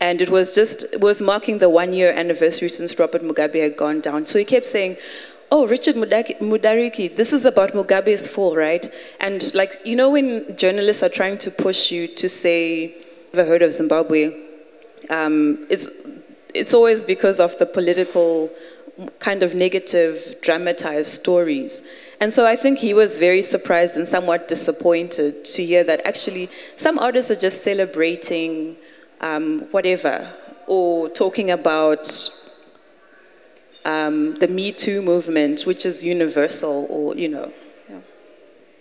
And 0.00 0.20
it 0.20 0.30
was 0.30 0.54
just, 0.54 0.84
it 0.92 1.00
was 1.00 1.20
marking 1.20 1.58
the 1.58 1.68
one 1.68 1.92
year 1.92 2.12
anniversary 2.12 2.68
since 2.68 2.98
Robert 2.98 3.22
Mugabe 3.22 3.60
had 3.62 3.76
gone 3.76 4.00
down. 4.00 4.26
So 4.26 4.38
he 4.38 4.44
kept 4.44 4.66
saying, 4.66 4.96
oh, 5.50 5.66
Richard 5.66 5.96
Mudariki, 5.96 7.14
this 7.16 7.32
is 7.32 7.46
about 7.46 7.72
Mugabe's 7.72 8.28
fall, 8.28 8.54
right? 8.54 8.88
And 9.20 9.52
like, 9.54 9.80
you 9.84 9.96
know, 9.96 10.10
when 10.10 10.56
journalists 10.56 11.02
are 11.02 11.08
trying 11.08 11.38
to 11.38 11.50
push 11.50 11.90
you 11.90 12.06
to 12.06 12.28
say, 12.28 12.94
ever 13.32 13.44
heard 13.44 13.62
of 13.62 13.72
Zimbabwe? 13.72 14.47
Um, 15.10 15.66
it's, 15.70 15.88
it's 16.54 16.74
always 16.74 17.04
because 17.04 17.40
of 17.40 17.56
the 17.58 17.66
political 17.66 18.50
kind 19.18 19.42
of 19.42 19.54
negative, 19.54 20.36
dramatized 20.42 21.10
stories. 21.10 21.84
And 22.20 22.32
so 22.32 22.46
I 22.46 22.56
think 22.56 22.78
he 22.78 22.94
was 22.94 23.16
very 23.16 23.42
surprised 23.42 23.96
and 23.96 24.06
somewhat 24.08 24.48
disappointed 24.48 25.44
to 25.44 25.64
hear 25.64 25.84
that 25.84 26.04
actually 26.04 26.50
some 26.76 26.98
artists 26.98 27.30
are 27.30 27.36
just 27.36 27.62
celebrating 27.62 28.76
um, 29.20 29.60
whatever 29.70 30.32
or 30.66 31.08
talking 31.08 31.52
about 31.52 32.08
um, 33.84 34.34
the 34.34 34.48
Me 34.48 34.72
Too 34.72 35.00
movement, 35.00 35.62
which 35.62 35.86
is 35.86 36.04
universal, 36.04 36.86
or 36.90 37.16
you 37.16 37.28
know. 37.28 37.52
Yeah. 37.88 38.00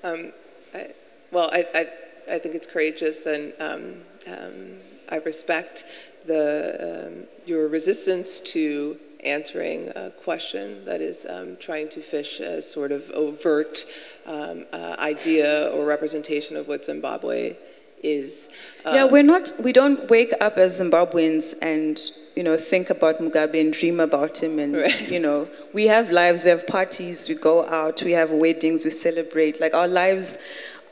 Um, 0.03 0.33
I, 0.73 0.89
well, 1.31 1.49
I, 1.51 1.65
I, 1.73 2.35
I, 2.35 2.39
think 2.39 2.55
it's 2.55 2.67
courageous, 2.67 3.25
and 3.25 3.53
um, 3.59 4.01
um 4.27 4.77
I 5.09 5.17
respect 5.17 5.85
the 6.27 7.07
um, 7.07 7.23
your 7.45 7.67
resistance 7.67 8.39
to 8.41 8.97
answering 9.23 9.89
a 9.95 10.11
question 10.11 10.85
that 10.85 11.01
is 11.01 11.25
um, 11.29 11.57
trying 11.59 11.89
to 11.89 12.01
fish 12.01 12.39
a 12.39 12.61
sort 12.61 12.91
of 12.91 13.09
overt 13.11 13.85
uh, 14.25 14.55
idea 14.99 15.69
or 15.73 15.85
representation 15.85 16.55
of 16.55 16.67
what 16.67 16.85
Zimbabwe 16.85 17.55
is. 18.03 18.49
yeah, 18.85 19.05
we're 19.05 19.23
not. 19.23 19.51
We 19.59 19.73
don't 19.73 20.09
wake 20.09 20.33
up 20.39 20.57
as 20.57 20.79
Zimbabweans 20.79 21.55
and 21.61 21.99
you 22.37 22.43
know, 22.43 22.55
think 22.55 22.91
about 22.91 23.17
Mugabe 23.17 23.59
and 23.59 23.73
dream 23.73 23.99
about 23.99 24.43
him. 24.43 24.59
And, 24.59 24.75
right. 24.75 25.11
you 25.11 25.19
know, 25.19 25.47
we 25.73 25.87
have 25.87 26.11
lives, 26.11 26.43
we 26.43 26.51
have 26.51 26.67
parties, 26.67 27.27
we 27.27 27.33
go 27.33 27.65
out, 27.65 28.03
we 28.03 28.11
have 28.11 28.29
weddings, 28.29 28.85
we 28.85 28.91
celebrate. 28.91 29.59
Like 29.59 29.73
our 29.73 29.87
lives, 29.87 30.37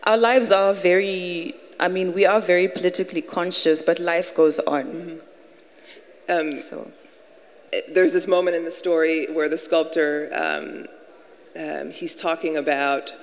our 0.07 0.17
lives 0.17 0.51
are 0.51 0.73
very, 0.73 1.53
I 1.79 1.87
mean, 1.87 2.13
we 2.13 2.25
are 2.25 2.41
very 2.41 2.67
politically 2.67 3.21
conscious, 3.21 3.83
but 3.83 3.99
life 3.99 4.33
goes 4.33 4.57
on. 4.61 4.85
Mm-hmm. 4.85 5.24
Um, 6.29 6.51
so. 6.53 6.91
There's 7.89 8.13
this 8.13 8.25
moment 8.25 8.55
in 8.55 8.63
the 8.63 8.71
story 8.71 9.25
where 9.33 9.49
the 9.49 9.57
sculptor, 9.57 10.29
um, 10.31 10.85
um, 11.61 11.91
he's 11.91 12.15
talking 12.15 12.55
about 12.55 13.13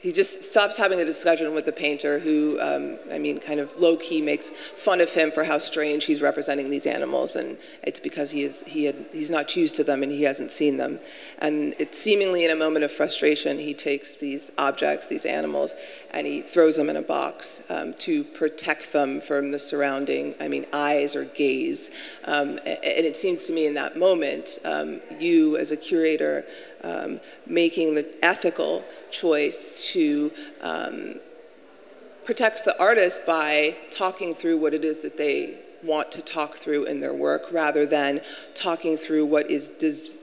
he 0.00 0.12
just 0.12 0.42
stops 0.42 0.78
having 0.78 0.98
a 1.00 1.04
discussion 1.04 1.54
with 1.54 1.66
the 1.66 1.72
painter 1.72 2.18
who, 2.18 2.58
um, 2.58 2.96
I 3.12 3.18
mean, 3.18 3.38
kind 3.38 3.60
of 3.60 3.76
low 3.76 3.96
key 3.96 4.22
makes 4.22 4.48
fun 4.48 4.98
of 5.02 5.12
him 5.12 5.30
for 5.30 5.44
how 5.44 5.58
strange 5.58 6.06
he's 6.06 6.22
representing 6.22 6.70
these 6.70 6.86
animals. 6.86 7.36
And 7.36 7.58
it's 7.82 8.00
because 8.00 8.30
he 8.30 8.44
is, 8.44 8.62
he 8.62 8.84
had, 8.84 8.96
he's 9.12 9.30
not 9.30 9.54
used 9.54 9.74
to 9.74 9.84
them 9.84 10.02
and 10.02 10.10
he 10.10 10.22
hasn't 10.22 10.52
seen 10.52 10.78
them. 10.78 11.00
And 11.40 11.74
it's 11.78 11.98
seemingly 11.98 12.46
in 12.46 12.50
a 12.50 12.56
moment 12.56 12.82
of 12.82 12.90
frustration, 12.90 13.58
he 13.58 13.74
takes 13.74 14.14
these 14.14 14.50
objects, 14.56 15.06
these 15.06 15.26
animals, 15.26 15.74
and 16.12 16.26
he 16.26 16.40
throws 16.40 16.76
them 16.76 16.88
in 16.88 16.96
a 16.96 17.02
box 17.02 17.62
um, 17.68 17.92
to 17.94 18.24
protect 18.24 18.94
them 18.94 19.20
from 19.20 19.50
the 19.50 19.58
surrounding, 19.58 20.34
I 20.40 20.48
mean, 20.48 20.64
eyes 20.72 21.14
or 21.14 21.26
gaze. 21.26 21.90
Um, 22.24 22.58
and 22.64 23.04
it 23.04 23.16
seems 23.16 23.44
to 23.48 23.52
me 23.52 23.66
in 23.66 23.74
that 23.74 23.98
moment, 23.98 24.60
um, 24.64 25.02
you 25.18 25.58
as 25.58 25.72
a 25.72 25.76
curator, 25.76 26.46
um, 26.84 27.20
making 27.46 27.94
the 27.94 28.06
ethical 28.24 28.84
choice 29.10 29.92
to 29.92 30.30
um, 30.62 31.14
protect 32.24 32.64
the 32.64 32.78
artist 32.80 33.26
by 33.26 33.76
talking 33.90 34.34
through 34.34 34.58
what 34.58 34.74
it 34.74 34.84
is 34.84 35.00
that 35.00 35.16
they 35.16 35.58
want 35.82 36.12
to 36.12 36.22
talk 36.22 36.54
through 36.54 36.84
in 36.84 37.00
their 37.00 37.14
work 37.14 37.52
rather 37.52 37.86
than 37.86 38.20
talking 38.54 38.96
through 38.96 39.24
what 39.24 39.50
is, 39.50 39.68
des- 39.68 40.20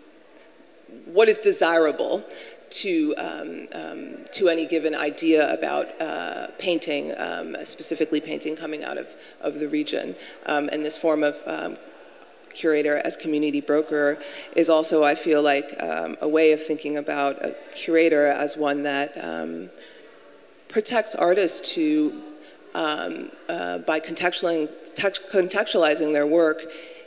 what 1.05 1.27
is 1.27 1.37
desirable 1.37 2.23
to, 2.69 3.13
um, 3.17 3.67
um, 3.73 4.17
to 4.31 4.49
any 4.49 4.65
given 4.65 4.93
idea 4.93 5.53
about 5.53 5.87
uh, 6.01 6.47
painting, 6.59 7.13
um, 7.17 7.55
specifically 7.63 8.19
painting 8.19 8.55
coming 8.55 8.83
out 8.83 8.97
of, 8.97 9.07
of 9.41 9.59
the 9.59 9.67
region. 9.67 10.15
Um, 10.45 10.69
and 10.71 10.83
this 10.83 10.97
form 10.97 11.23
of 11.23 11.41
um, 11.45 11.77
curator 12.57 12.97
as 13.05 13.15
community 13.15 13.61
broker 13.61 14.17
is 14.55 14.69
also, 14.69 15.03
I 15.03 15.15
feel 15.15 15.41
like, 15.41 15.75
um, 15.79 16.17
a 16.21 16.27
way 16.27 16.51
of 16.53 16.63
thinking 16.63 16.97
about 16.97 17.35
a 17.45 17.55
curator 17.73 18.27
as 18.27 18.57
one 18.57 18.83
that 18.83 19.17
um, 19.23 19.69
protects 20.67 21.15
artists 21.15 21.73
to, 21.75 22.21
um, 22.73 23.31
uh, 23.47 23.77
by 23.79 23.99
contextualizing, 23.99 26.13
their 26.13 26.27
work 26.27 26.63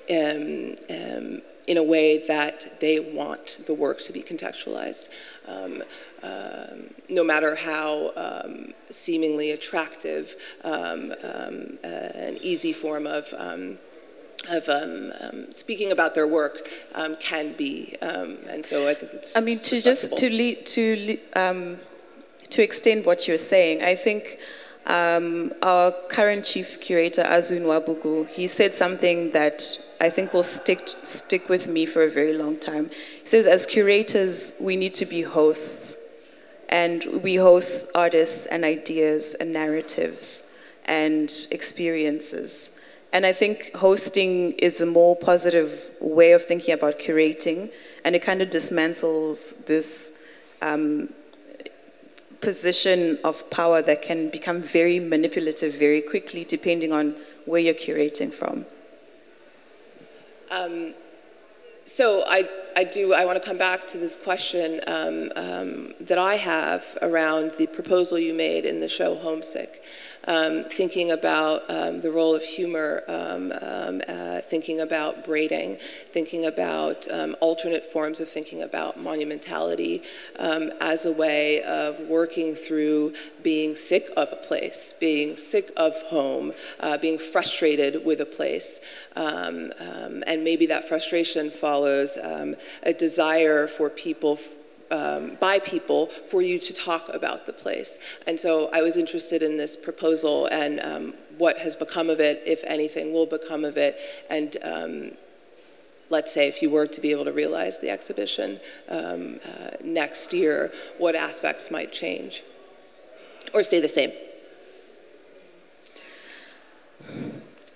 in, 0.08 0.78
um, 0.88 1.42
in 1.66 1.76
a 1.76 1.82
way 1.82 2.18
that 2.26 2.80
they 2.80 3.00
want 3.00 3.60
the 3.66 3.74
work 3.74 3.98
to 4.00 4.12
be 4.12 4.22
contextualized. 4.22 5.08
Um, 5.48 5.82
um, 6.22 6.90
no 7.08 7.24
matter 7.24 7.54
how 7.54 8.12
um, 8.16 8.74
seemingly 8.90 9.52
attractive 9.52 10.36
um, 10.64 11.14
um 11.24 11.78
uh, 11.82 12.28
an 12.28 12.36
easy 12.42 12.72
form 12.72 13.06
of 13.06 13.32
um, 13.38 13.78
of 14.48 14.68
um, 14.68 15.12
um, 15.20 15.52
speaking 15.52 15.92
about 15.92 16.14
their 16.14 16.26
work 16.26 16.68
um, 16.94 17.14
can 17.16 17.52
be, 17.52 17.96
um, 18.00 18.38
and 18.48 18.64
so 18.64 18.88
I 18.88 18.94
think 18.94 19.12
it's. 19.14 19.36
I 19.36 19.40
mean, 19.40 19.58
to 19.58 19.80
just 19.80 20.16
to 20.16 20.30
lead, 20.30 20.64
to 20.66 21.18
um, 21.34 21.78
to 22.50 22.62
extend 22.62 23.04
what 23.04 23.28
you're 23.28 23.38
saying, 23.38 23.82
I 23.82 23.94
think 23.94 24.38
um, 24.86 25.52
our 25.62 25.92
current 26.08 26.44
chief 26.44 26.80
curator, 26.80 27.22
Azu 27.22 27.60
Nwagbogu, 27.60 28.28
he 28.28 28.46
said 28.46 28.74
something 28.74 29.30
that 29.32 29.62
I 30.00 30.10
think 30.10 30.32
will 30.32 30.42
stick, 30.42 30.80
stick 30.84 31.48
with 31.48 31.66
me 31.66 31.86
for 31.86 32.02
a 32.02 32.10
very 32.10 32.32
long 32.32 32.58
time. 32.58 32.90
He 33.20 33.26
says, 33.26 33.46
as 33.46 33.66
curators, 33.66 34.54
we 34.60 34.76
need 34.76 34.94
to 34.94 35.06
be 35.06 35.22
hosts. 35.22 35.96
And 36.70 37.04
we 37.22 37.34
host 37.34 37.90
artists 37.96 38.46
and 38.46 38.64
ideas 38.64 39.34
and 39.34 39.52
narratives 39.52 40.44
and 40.84 41.30
experiences. 41.50 42.70
And 43.12 43.26
I 43.26 43.32
think 43.32 43.74
hosting 43.74 44.52
is 44.52 44.80
a 44.80 44.86
more 44.86 45.16
positive 45.16 45.90
way 46.00 46.32
of 46.32 46.44
thinking 46.44 46.74
about 46.74 46.98
curating, 46.98 47.70
and 48.04 48.14
it 48.14 48.22
kind 48.22 48.40
of 48.40 48.50
dismantles 48.50 49.66
this 49.66 50.18
um, 50.62 51.12
position 52.40 53.18
of 53.24 53.48
power 53.50 53.82
that 53.82 54.02
can 54.02 54.30
become 54.30 54.62
very 54.62 55.00
manipulative 55.00 55.74
very 55.74 56.00
quickly, 56.00 56.44
depending 56.44 56.92
on 56.92 57.16
where 57.46 57.60
you're 57.60 57.74
curating 57.74 58.32
from. 58.32 58.64
Um, 60.50 60.94
so 61.84 62.22
I, 62.26 62.48
I 62.76 62.84
do, 62.84 63.14
I 63.14 63.24
want 63.24 63.42
to 63.42 63.46
come 63.46 63.58
back 63.58 63.86
to 63.88 63.98
this 63.98 64.16
question 64.16 64.80
um, 64.86 65.32
um, 65.34 65.94
that 66.00 66.18
I 66.18 66.36
have 66.36 66.96
around 67.02 67.52
the 67.58 67.66
proposal 67.66 68.18
you 68.18 68.34
made 68.34 68.64
in 68.64 68.78
the 68.78 68.88
show 68.88 69.16
Homesick 69.16 69.79
um, 70.30 70.62
thinking 70.62 71.10
about 71.10 71.68
um, 71.68 72.00
the 72.00 72.10
role 72.10 72.36
of 72.36 72.42
humor, 72.42 73.02
um, 73.08 73.52
um, 73.60 74.00
uh, 74.06 74.40
thinking 74.42 74.80
about 74.80 75.24
braiding, 75.24 75.76
thinking 76.12 76.46
about 76.46 77.10
um, 77.10 77.34
alternate 77.40 77.84
forms 77.84 78.20
of 78.20 78.28
thinking 78.28 78.62
about 78.62 78.96
monumentality 78.96 80.04
as 80.80 81.04
a 81.04 81.12
way 81.12 81.62
of 81.64 81.98
working 82.08 82.54
through 82.54 83.12
being 83.42 83.74
sick 83.74 84.08
of 84.16 84.28
a 84.32 84.36
place, 84.36 84.94
being 85.00 85.36
sick 85.36 85.72
of 85.76 86.00
home, 86.02 86.52
uh, 86.78 86.96
being 86.96 87.18
frustrated 87.18 88.04
with 88.06 88.20
a 88.20 88.26
place. 88.26 88.80
And 89.16 90.44
maybe 90.44 90.66
that 90.66 90.86
frustration 90.86 91.50
follows 91.50 92.16
a 92.16 92.92
desire 92.92 93.66
for 93.66 93.90
people 93.90 94.38
um, 94.90 95.36
by 95.40 95.58
people 95.58 96.06
for 96.06 96.42
you 96.42 96.58
to 96.58 96.72
talk 96.72 97.08
about 97.10 97.46
the 97.46 97.52
place. 97.52 97.98
And 98.26 98.38
so 98.38 98.68
I 98.72 98.82
was 98.82 98.96
interested 98.96 99.42
in 99.42 99.56
this 99.56 99.76
proposal 99.76 100.46
and 100.46 100.80
um, 100.80 101.14
what 101.38 101.58
has 101.58 101.76
become 101.76 102.10
of 102.10 102.20
it, 102.20 102.42
if 102.46 102.62
anything 102.64 103.12
will 103.12 103.26
become 103.26 103.64
of 103.64 103.76
it, 103.76 103.96
and 104.28 104.56
um, 104.62 105.12
let's 106.10 106.32
say 106.32 106.48
if 106.48 106.60
you 106.60 106.70
were 106.70 106.86
to 106.86 107.00
be 107.00 107.12
able 107.12 107.24
to 107.24 107.32
realize 107.32 107.78
the 107.78 107.88
exhibition 107.88 108.60
um, 108.88 109.40
uh, 109.44 109.70
next 109.82 110.34
year, 110.34 110.72
what 110.98 111.14
aspects 111.14 111.70
might 111.70 111.92
change 111.92 112.42
or 113.54 113.62
stay 113.62 113.80
the 113.80 113.88
same? 113.88 114.12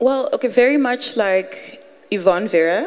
Well, 0.00 0.28
okay, 0.34 0.48
very 0.48 0.76
much 0.76 1.16
like 1.16 1.83
Yvonne 2.14 2.46
Vera. 2.46 2.86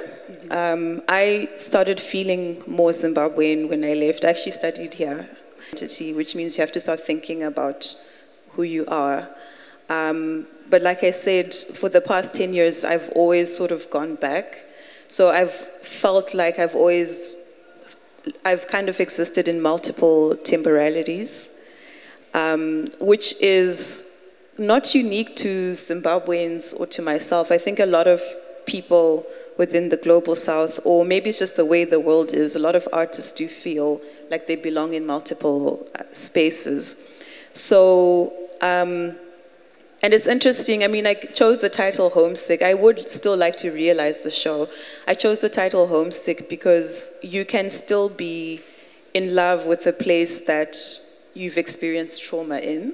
Um, 0.52 1.02
I 1.10 1.50
started 1.58 2.00
feeling 2.00 2.64
more 2.66 2.92
Zimbabwean 2.92 3.68
when 3.68 3.84
I 3.84 3.94
left. 3.94 4.24
I 4.24 4.30
actually 4.30 4.54
studied 4.54 4.94
here, 4.94 5.30
which 5.72 6.36
means 6.36 6.58
you 6.58 6.62
have 6.62 6.72
to 6.72 6.80
start 6.80 7.02
thinking 7.02 7.44
about 7.44 7.94
who 8.52 8.64
you 8.64 8.86
are. 8.88 9.28
Um, 9.90 10.48
but 10.70 10.82
like 10.82 11.04
I 11.04 11.12
said, 11.12 11.54
for 11.54 11.90
the 11.90 12.02
past 12.02 12.34
10 12.36 12.54
years, 12.54 12.86
I've 12.86 13.10
always 13.16 13.56
sort 13.56 13.72
of 13.72 13.90
gone 13.90 14.16
back. 14.16 14.64
So 15.10 15.30
I've 15.30 15.54
felt 15.84 16.34
like 16.34 16.58
I've 16.60 16.76
always, 16.76 17.36
I've 18.46 18.68
kind 18.68 18.90
of 18.90 19.00
existed 19.00 19.48
in 19.48 19.62
multiple 19.62 20.36
temporalities, 20.38 21.50
um, 22.34 22.88
which 23.00 23.40
is 23.42 24.10
not 24.58 24.96
unique 24.96 25.36
to 25.38 25.72
Zimbabweans 25.72 26.78
or 26.80 26.88
to 26.88 27.02
myself. 27.02 27.52
I 27.52 27.58
think 27.58 27.80
a 27.80 27.86
lot 27.86 28.08
of 28.08 28.22
people 28.68 29.26
within 29.58 29.90
the 29.90 29.98
global 29.98 30.36
south, 30.36 30.80
or 30.84 31.04
maybe 31.04 31.30
it's 31.30 31.40
just 31.40 31.56
the 31.56 31.66
way 31.66 31.84
the 31.84 32.00
world 32.00 32.34
is. 32.34 32.56
A 32.56 32.60
lot 32.60 32.76
of 32.76 32.88
artists 32.94 33.32
do 33.32 33.48
feel 33.48 34.00
like 34.30 34.46
they 34.46 34.56
belong 34.56 34.94
in 34.94 35.06
multiple 35.06 35.88
uh, 36.00 36.04
spaces. 36.12 36.98
So, 37.54 38.34
um, 38.62 39.16
and 40.04 40.14
it's 40.14 40.28
interesting, 40.28 40.84
I 40.84 40.88
mean, 40.88 41.08
I 41.08 41.16
chose 41.16 41.62
the 41.62 41.70
title 41.70 42.12
Homesick. 42.12 42.62
I 42.62 42.76
would 42.76 43.10
still 43.10 43.36
like 43.36 43.58
to 43.58 43.72
realize 43.72 44.24
the 44.24 44.30
show. 44.30 44.70
I 45.08 45.16
chose 45.16 45.40
the 45.42 45.50
title 45.50 45.88
Homesick 45.88 46.50
because 46.50 47.18
you 47.24 47.46
can 47.46 47.72
still 47.72 48.10
be 48.10 48.62
in 49.16 49.34
love 49.34 49.66
with 49.66 49.84
the 49.84 49.94
place 49.94 50.42
that 50.42 50.78
you've 51.34 51.58
experienced 51.58 52.24
trauma 52.24 52.60
in 52.60 52.94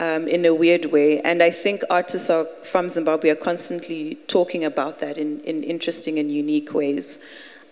um, 0.00 0.26
in 0.26 0.44
a 0.46 0.52
weird 0.52 0.86
way. 0.86 1.20
And 1.20 1.42
I 1.42 1.50
think 1.50 1.82
artists 1.90 2.30
are, 2.30 2.46
from 2.64 2.88
Zimbabwe 2.88 3.30
are 3.30 3.36
constantly 3.36 4.16
talking 4.26 4.64
about 4.64 4.98
that 5.00 5.18
in, 5.18 5.40
in 5.40 5.62
interesting 5.62 6.18
and 6.18 6.32
unique 6.32 6.74
ways. 6.74 7.20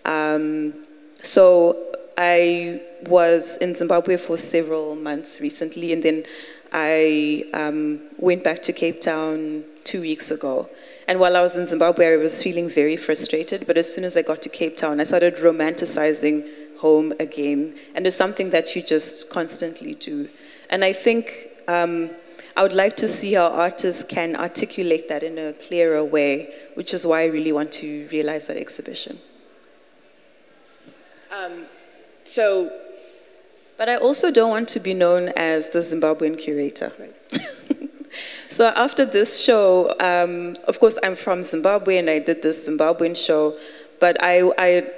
Um, 0.05 0.73
so 1.21 1.95
I 2.17 2.81
was 3.07 3.57
in 3.57 3.75
Zimbabwe 3.75 4.17
for 4.17 4.37
several 4.37 4.95
months 4.95 5.41
recently, 5.41 5.91
and 5.91 6.03
then 6.03 6.23
I 6.71 7.43
um, 7.53 7.99
went 8.17 8.43
back 8.43 8.61
to 8.63 8.73
Cape 8.73 9.01
Town 9.01 9.63
two 9.83 10.01
weeks 10.01 10.31
ago. 10.31 10.69
And 11.07 11.19
while 11.19 11.35
I 11.35 11.41
was 11.41 11.57
in 11.57 11.65
Zimbabwe, 11.65 12.13
I 12.13 12.17
was 12.17 12.43
feeling 12.43 12.69
very 12.69 12.95
frustrated. 12.95 13.65
But 13.65 13.77
as 13.77 13.91
soon 13.91 14.03
as 14.03 14.15
I 14.15 14.21
got 14.21 14.43
to 14.43 14.49
Cape 14.49 14.77
Town, 14.77 14.99
I 14.99 15.03
started 15.03 15.37
romanticizing 15.37 16.47
home 16.77 17.13
again. 17.19 17.75
And 17.95 18.05
it's 18.05 18.15
something 18.15 18.51
that 18.51 18.75
you 18.75 18.83
just 18.83 19.31
constantly 19.31 19.95
do. 19.95 20.29
And 20.69 20.85
I 20.85 20.93
think 20.93 21.48
um, 21.69 22.09
I 22.57 22.63
would 22.63 22.73
like 22.73 22.97
to 22.97 23.07
see 23.07 23.33
how 23.33 23.47
artists 23.47 24.03
can 24.03 24.35
articulate 24.35 25.07
that 25.07 25.23
in 25.23 25.37
a 25.37 25.53
clearer 25.53 26.03
way, 26.03 26.53
which 26.73 26.93
is 26.93 27.05
why 27.05 27.21
I 27.21 27.25
really 27.27 27.51
want 27.51 27.71
to 27.73 28.07
realize 28.11 28.47
that 28.47 28.57
exhibition. 28.57 29.19
Um, 31.31 31.67
so, 32.23 32.71
but 33.77 33.87
I 33.87 33.95
also 33.97 34.31
don't 34.31 34.49
want 34.49 34.67
to 34.69 34.79
be 34.79 34.93
known 34.93 35.29
as 35.37 35.69
the 35.69 35.79
Zimbabwean 35.79 36.37
curator. 36.37 36.91
Right. 36.99 37.47
so 38.49 38.73
after 38.75 39.05
this 39.05 39.39
show, 39.39 39.95
um, 39.99 40.57
of 40.67 40.79
course, 40.79 40.97
I'm 41.03 41.15
from 41.15 41.43
Zimbabwe 41.43 41.97
and 41.97 42.09
I 42.09 42.19
did 42.19 42.41
this 42.41 42.67
Zimbabwean 42.67 43.15
show, 43.15 43.55
but 43.99 44.17
I, 44.21 44.51
I, 44.57 44.91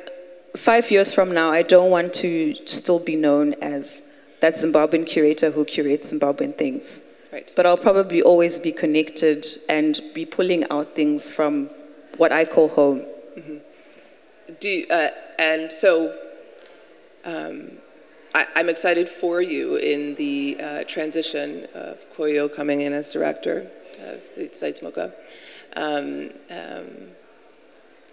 five 0.56 0.90
years 0.90 1.14
from 1.14 1.34
now, 1.34 1.52
I 1.52 1.64
don't 1.64 1.92
want 1.92 2.14
to 2.16 2.56
still 2.66 3.00
be 3.00 3.18
known 3.18 3.54
as 3.62 4.01
that 4.42 4.56
Zimbabwean 4.56 5.06
curator 5.06 5.52
who 5.52 5.64
curates 5.66 6.12
Zimbabwean 6.12 6.58
things. 6.58 7.02
Right. 7.32 7.50
But 7.56 7.66
I'll 7.66 7.78
probably 7.78 8.22
always 8.22 8.60
be 8.60 8.74
connected 8.74 9.46
and 9.70 10.02
be 10.14 10.26
pulling 10.26 10.70
out 10.70 10.96
things 10.96 11.32
from 11.32 11.70
what 12.18 12.34
I 12.34 12.44
call 12.44 12.68
home. 12.68 13.06
Mm-hmm. 13.38 13.58
Do 14.60 14.86
uh, 14.90 15.10
and 15.40 15.72
so 15.72 16.14
um, 17.24 17.72
I, 18.36 18.46
am 18.58 18.68
excited 18.68 19.08
for 19.08 19.42
you 19.42 19.78
in 19.78 20.16
the 20.16 20.58
uh, 20.62 20.84
transition 20.84 21.68
of 21.74 22.04
Koyo 22.14 22.54
coming 22.54 22.82
in 22.82 22.92
as 22.92 23.14
director 23.14 23.68
of 24.04 24.20
Zeitz 24.38 24.82
MOCAA. 24.82 25.14
Um, 25.76 26.32
um, 26.50 27.12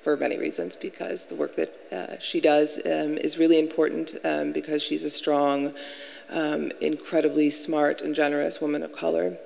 for 0.02 0.16
many 0.16 0.38
reasons, 0.38 0.76
because 0.76 1.26
the 1.26 1.34
work 1.34 1.56
that 1.56 1.72
uh, 1.92 2.18
she 2.18 2.40
does 2.40 2.78
um, 2.86 3.18
is 3.18 3.36
really 3.36 3.58
important 3.58 4.16
um, 4.24 4.52
because 4.52 4.80
she's 4.82 5.04
a 5.04 5.10
strong 5.10 5.74
um, 6.30 6.72
incredibly 6.80 7.50
smart 7.50 8.02
and 8.02 8.14
generous 8.14 8.60
woman 8.60 8.82
of 8.82 8.92
color. 8.92 9.36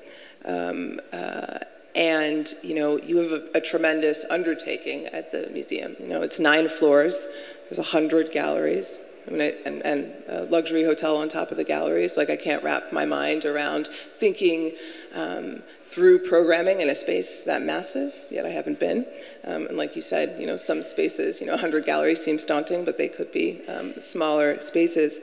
Um, 0.44 1.00
uh, 1.12 1.58
and 1.94 2.52
you 2.62 2.74
know, 2.74 2.98
you 2.98 3.18
have 3.18 3.32
a, 3.32 3.58
a, 3.58 3.60
tremendous 3.60 4.24
undertaking 4.30 5.06
at 5.06 5.30
the 5.30 5.48
museum. 5.52 5.94
You 6.00 6.08
know, 6.08 6.22
it's 6.22 6.40
nine 6.40 6.68
floors. 6.68 7.26
There's 7.64 7.78
a 7.78 7.90
hundred 7.90 8.32
galleries. 8.32 8.98
I 9.26 9.30
mean, 9.30 9.40
I, 9.42 9.54
and, 9.66 9.82
and, 9.84 10.12
a 10.28 10.44
luxury 10.44 10.82
hotel 10.82 11.16
on 11.16 11.28
top 11.28 11.50
of 11.50 11.56
the 11.56 11.64
galleries. 11.64 12.16
Like 12.16 12.30
I 12.30 12.36
can't 12.36 12.64
wrap 12.64 12.92
my 12.92 13.06
mind 13.06 13.44
around 13.44 13.88
thinking 14.16 14.72
um, 15.14 15.62
through 15.84 16.20
programming 16.20 16.80
in 16.80 16.88
a 16.88 16.94
space 16.94 17.42
that 17.42 17.62
massive. 17.62 18.14
Yet 18.30 18.46
I 18.46 18.50
haven't 18.50 18.80
been. 18.80 19.06
Um, 19.44 19.66
and 19.66 19.76
like 19.76 19.94
you 19.94 20.02
said, 20.02 20.40
you 20.40 20.46
know, 20.46 20.56
some 20.56 20.82
spaces, 20.82 21.40
you 21.40 21.46
know, 21.46 21.52
100 21.52 21.84
galleries 21.84 22.24
seems 22.24 22.44
daunting, 22.44 22.84
but 22.84 22.98
they 22.98 23.08
could 23.08 23.30
be 23.30 23.60
um, 23.68 24.00
smaller 24.00 24.60
spaces. 24.60 25.20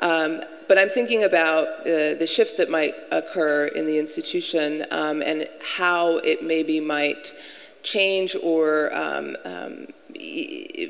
Um, 0.00 0.42
but 0.68 0.78
I'm 0.78 0.88
thinking 0.88 1.24
about 1.24 1.66
uh, 1.80 2.14
the 2.14 2.26
shifts 2.26 2.54
that 2.54 2.70
might 2.70 2.94
occur 3.10 3.66
in 3.68 3.86
the 3.86 3.98
institution 3.98 4.84
um, 4.90 5.22
and 5.22 5.48
how 5.76 6.18
it 6.18 6.42
maybe 6.42 6.78
might 6.80 7.34
change 7.82 8.36
or 8.42 8.94
um, 8.94 9.36
um 9.44 9.86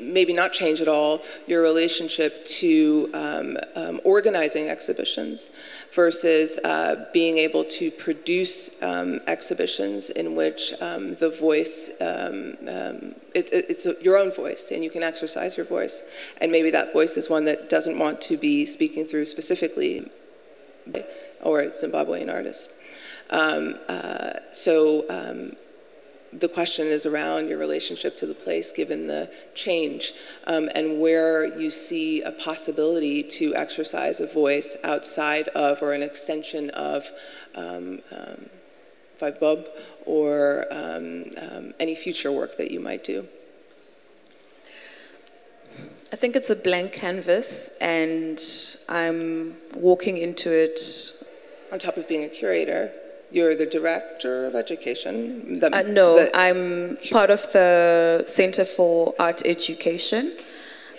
maybe 0.01 0.33
not 0.33 0.53
change 0.53 0.81
at 0.81 0.89
all 0.89 1.23
your 1.47 1.63
relationship 1.63 2.45
to 2.45 3.11
um, 3.15 3.57
um, 3.75 4.01
organizing 4.05 4.69
exhibitions 4.69 5.51
versus 5.93 6.59
uh, 6.65 7.07
being 7.13 7.39
able 7.39 7.65
to 7.65 7.91
produce 7.91 8.83
um, 8.83 9.21
exhibitions 9.27 10.11
in 10.11 10.35
which 10.35 10.73
um, 10.81 11.15
the 11.17 11.31
voice, 11.31 11.91
um, 12.01 12.57
um, 12.69 13.15
it, 13.35 13.51
it's 13.53 13.87
a, 13.87 13.95
your 14.03 14.17
own 14.17 14.33
voice 14.33 14.71
and 14.71 14.83
you 14.83 14.91
can 14.91 15.03
exercise 15.03 15.57
your 15.57 15.67
voice. 15.67 16.03
And 16.41 16.51
maybe 16.53 16.71
that 16.71 16.93
voice 16.93 17.17
is 17.17 17.31
one 17.31 17.45
that 17.47 17.69
doesn't 17.69 17.99
want 17.99 18.21
to 18.23 18.37
be 18.37 18.67
speaking 18.67 19.05
through 19.05 19.27
specifically 19.27 20.11
or 21.43 21.63
Zimbabwean 21.65 22.33
artist. 22.33 22.73
Um, 23.31 23.77
uh, 23.89 24.33
so 24.53 25.05
the 26.33 26.49
question 26.49 26.87
is 26.87 27.07
around 27.07 27.49
your 27.49 27.59
relationship 27.59 28.17
to 28.17 28.27
the 28.27 28.35
place 28.35 28.73
given 28.73 29.07
the 29.07 29.31
change 29.55 30.13
um, 30.47 30.69
and 30.75 31.01
where 31.01 31.59
you 31.59 31.71
see 31.71 32.23
a 32.23 32.33
possibility 32.33 33.23
to 33.23 33.55
exercise 33.55 34.21
a 34.21 34.27
voice 34.27 34.77
outside 34.85 35.49
of 35.49 35.83
or 35.83 35.93
an 35.93 36.03
extension 36.03 36.71
of 36.71 37.11
um, 37.55 38.01
um, 38.13 38.49
Vibe 39.21 39.67
or 40.07 40.67
um, 40.71 41.25
um, 41.39 41.75
any 41.81 41.95
future 41.95 42.31
work 42.31 42.57
that 42.57 42.71
you 42.71 42.81
might 42.81 43.05
do. 43.05 43.27
I 46.13 46.17
think 46.17 46.37
it's 46.37 46.49
a 46.51 46.57
blank 46.57 46.93
canvas, 46.93 47.77
and 47.81 48.43
I'm 48.89 49.57
walking 49.75 50.17
into 50.17 50.51
it. 50.51 50.81
On 51.71 51.79
top 51.79 51.99
of 51.99 52.09
being 52.09 52.25
a 52.25 52.29
curator, 52.29 52.91
you're 53.31 53.55
the 53.55 53.67
director 53.67 54.47
of 54.47 54.55
education? 54.55 55.61
The, 55.61 55.77
uh, 55.77 55.83
no, 55.83 56.17
the, 56.17 56.37
I'm 56.37 56.99
part 57.11 57.31
of 57.31 57.51
the 57.53 58.23
Center 58.27 58.65
for 58.65 59.15
Art 59.19 59.43
Education. 59.45 60.33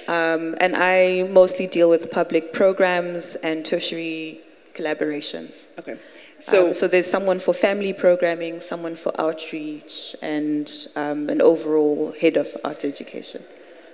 Um, 0.07 0.55
and 0.59 0.75
I 0.75 1.27
mostly 1.31 1.67
deal 1.67 1.89
with 1.89 2.09
public 2.09 2.51
programs 2.51 3.35
and 3.37 3.63
tertiary 3.63 4.41
collaborations. 4.73 5.67
Okay. 5.77 5.97
So, 6.39 6.67
um, 6.67 6.73
so 6.73 6.87
there's 6.87 7.09
someone 7.09 7.39
for 7.39 7.53
family 7.53 7.93
programming, 7.93 8.59
someone 8.59 8.95
for 8.95 9.11
outreach, 9.19 10.15
and 10.21 10.71
um, 10.95 11.29
an 11.29 11.41
overall 11.41 12.13
head 12.19 12.37
of 12.37 12.47
art 12.63 12.85
education. 12.85 13.43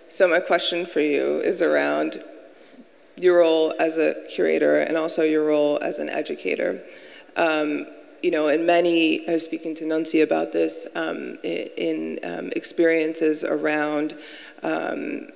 So 0.08 0.28
my 0.28 0.40
question 0.40 0.86
for 0.86 1.02
you 1.02 1.40
is 1.40 1.62
around 1.62 2.24
your 3.18 3.40
role 3.40 3.74
as 3.80 3.98
a 3.98 4.14
curator 4.30 4.80
and 4.80 4.98
also 4.98 5.24
your 5.24 5.48
role 5.48 5.80
as 5.82 6.00
an 6.00 6.10
educator. 6.10 6.82
Um, 7.36 7.88
you 8.26 8.32
know, 8.32 8.48
in 8.48 8.66
many, 8.66 9.28
I 9.30 9.34
was 9.34 9.46
speaking 9.46 9.76
to 9.76 9.84
Nonsi 9.84 10.24
about 10.24 10.52
this, 10.52 10.88
um, 10.96 11.38
in, 11.44 12.20
um, 12.24 12.52
experiences 12.56 13.44
around 13.44 14.16
um, 14.64 15.28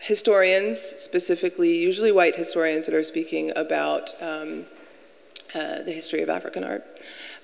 historians, 0.00 0.78
specifically, 0.78 1.74
usually 1.74 2.12
white 2.12 2.36
historians 2.36 2.84
that 2.84 2.94
are 2.94 3.02
speaking 3.02 3.52
about 3.56 4.12
um, 4.20 4.66
uh, 5.54 5.80
the 5.80 5.92
history 5.92 6.20
of 6.20 6.28
African 6.28 6.62
art. 6.62 6.84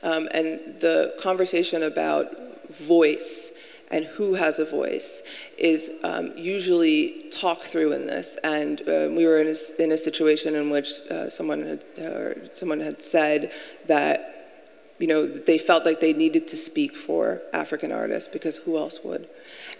Um, 0.02 0.28
and 0.34 0.78
the 0.78 1.14
conversation 1.18 1.84
about 1.84 2.26
voice 2.68 3.52
and 3.90 4.04
who 4.04 4.34
has 4.34 4.58
a 4.58 4.66
voice 4.66 5.22
is 5.56 5.90
um, 6.04 6.36
usually 6.36 7.30
talked 7.30 7.62
through 7.62 7.92
in 7.92 8.06
this. 8.06 8.36
And 8.44 8.82
uh, 8.82 9.08
we 9.10 9.26
were 9.26 9.40
in 9.40 9.46
a, 9.46 9.82
in 9.82 9.92
a, 9.92 9.98
situation 9.98 10.54
in 10.54 10.68
which 10.68 11.00
uh, 11.10 11.30
someone, 11.30 11.62
had, 11.62 11.84
uh, 11.98 12.52
someone 12.52 12.78
had 12.78 13.02
said 13.02 13.52
that 13.86 14.36
you 15.00 15.06
know, 15.06 15.26
they 15.26 15.58
felt 15.58 15.84
like 15.86 15.98
they 15.98 16.12
needed 16.12 16.46
to 16.48 16.56
speak 16.56 16.94
for 16.94 17.40
African 17.52 17.90
artists 17.90 18.28
because 18.28 18.58
who 18.58 18.76
else 18.76 19.02
would? 19.02 19.28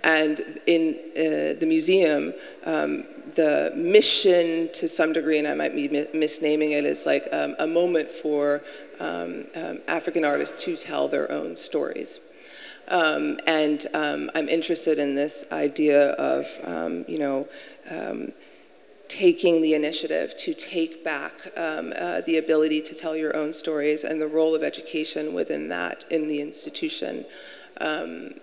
And 0.02 0.60
in 0.66 0.98
uh, 1.14 1.60
the 1.60 1.66
museum, 1.66 2.32
um, 2.64 3.04
the 3.36 3.72
mission 3.76 4.70
to 4.72 4.88
some 4.88 5.12
degree, 5.12 5.38
and 5.38 5.46
I 5.46 5.54
might 5.54 5.74
be 5.74 5.88
misnaming 5.88 6.70
it, 6.72 6.84
is 6.84 7.04
like 7.04 7.28
um, 7.32 7.54
a 7.58 7.66
moment 7.66 8.10
for 8.10 8.62
um, 8.98 9.46
um, 9.54 9.80
African 9.88 10.24
artists 10.24 10.64
to 10.64 10.76
tell 10.76 11.06
their 11.06 11.30
own 11.30 11.54
stories. 11.54 12.20
Um, 12.88 13.38
and 13.46 13.86
um, 13.92 14.30
I'm 14.34 14.48
interested 14.48 14.98
in 14.98 15.14
this 15.14 15.44
idea 15.52 16.12
of, 16.12 16.46
you 17.06 17.18
know, 17.18 17.46
taking 19.10 19.60
the 19.60 19.74
initiative 19.74 20.36
to 20.36 20.54
take 20.54 21.02
back 21.02 21.32
um, 21.56 21.92
uh, 21.96 22.20
the 22.22 22.38
ability 22.38 22.80
to 22.80 22.94
tell 22.94 23.16
your 23.16 23.36
own 23.36 23.52
stories 23.52 24.04
and 24.04 24.22
the 24.22 24.26
role 24.26 24.54
of 24.54 24.62
education 24.62 25.34
within 25.34 25.68
that 25.68 26.04
in 26.10 26.28
the 26.28 26.40
institution. 26.40 27.26
Um, 27.80 28.34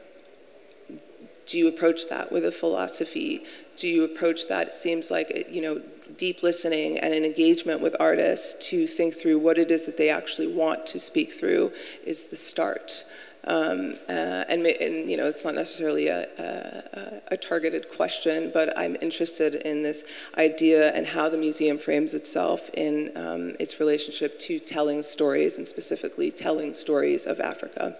do 1.46 1.58
you 1.58 1.70
approach 1.70 2.10
that 2.10 2.34
with 2.34 2.44
a 2.46 2.52
philosophy? 2.52 3.46
Do 3.78 3.88
you 3.88 4.04
approach 4.04 4.50
that? 4.50 4.68
It 4.68 4.74
seems 4.74 5.10
like 5.10 5.48
you 5.50 5.62
know 5.62 5.82
deep 6.18 6.44
listening 6.44 7.00
and 7.00 7.14
an 7.14 7.24
engagement 7.24 7.80
with 7.80 7.96
artists 8.02 8.68
to 8.70 8.86
think 8.86 9.16
through 9.16 9.40
what 9.40 9.58
it 9.58 9.72
is 9.72 9.86
that 9.86 9.98
they 9.98 10.10
actually 10.10 10.54
want 10.54 10.86
to 10.88 11.00
speak 11.00 11.32
through 11.32 11.72
is 12.06 12.26
the 12.26 12.36
start. 12.36 13.06
Um, 13.48 13.96
uh, 14.10 14.44
and, 14.50 14.66
and, 14.66 15.10
you 15.10 15.16
know, 15.16 15.28
it's 15.28 15.46
not 15.46 15.56
necessarily 15.56 16.10
a, 16.10 16.28
a, 16.38 17.22
a, 17.32 17.38
targeted 17.38 17.90
question, 17.90 18.52
but 18.54 18.78
I'm 18.78 18.98
interested 19.02 19.56
in 19.56 19.82
this 19.82 20.04
idea 20.38 20.92
and 20.94 21.08
how 21.08 21.30
the 21.30 21.38
museum 21.38 21.78
frames 21.78 22.14
itself 22.14 22.70
in 22.74 23.10
um, 23.16 23.56
its 23.58 23.80
relationship 23.80 24.38
to 24.40 24.60
telling 24.60 25.02
stories, 25.02 25.58
and 25.58 25.66
specifically 25.66 26.30
telling 26.30 26.74
stories 26.74 27.26
of 27.26 27.40
Africa, 27.40 27.96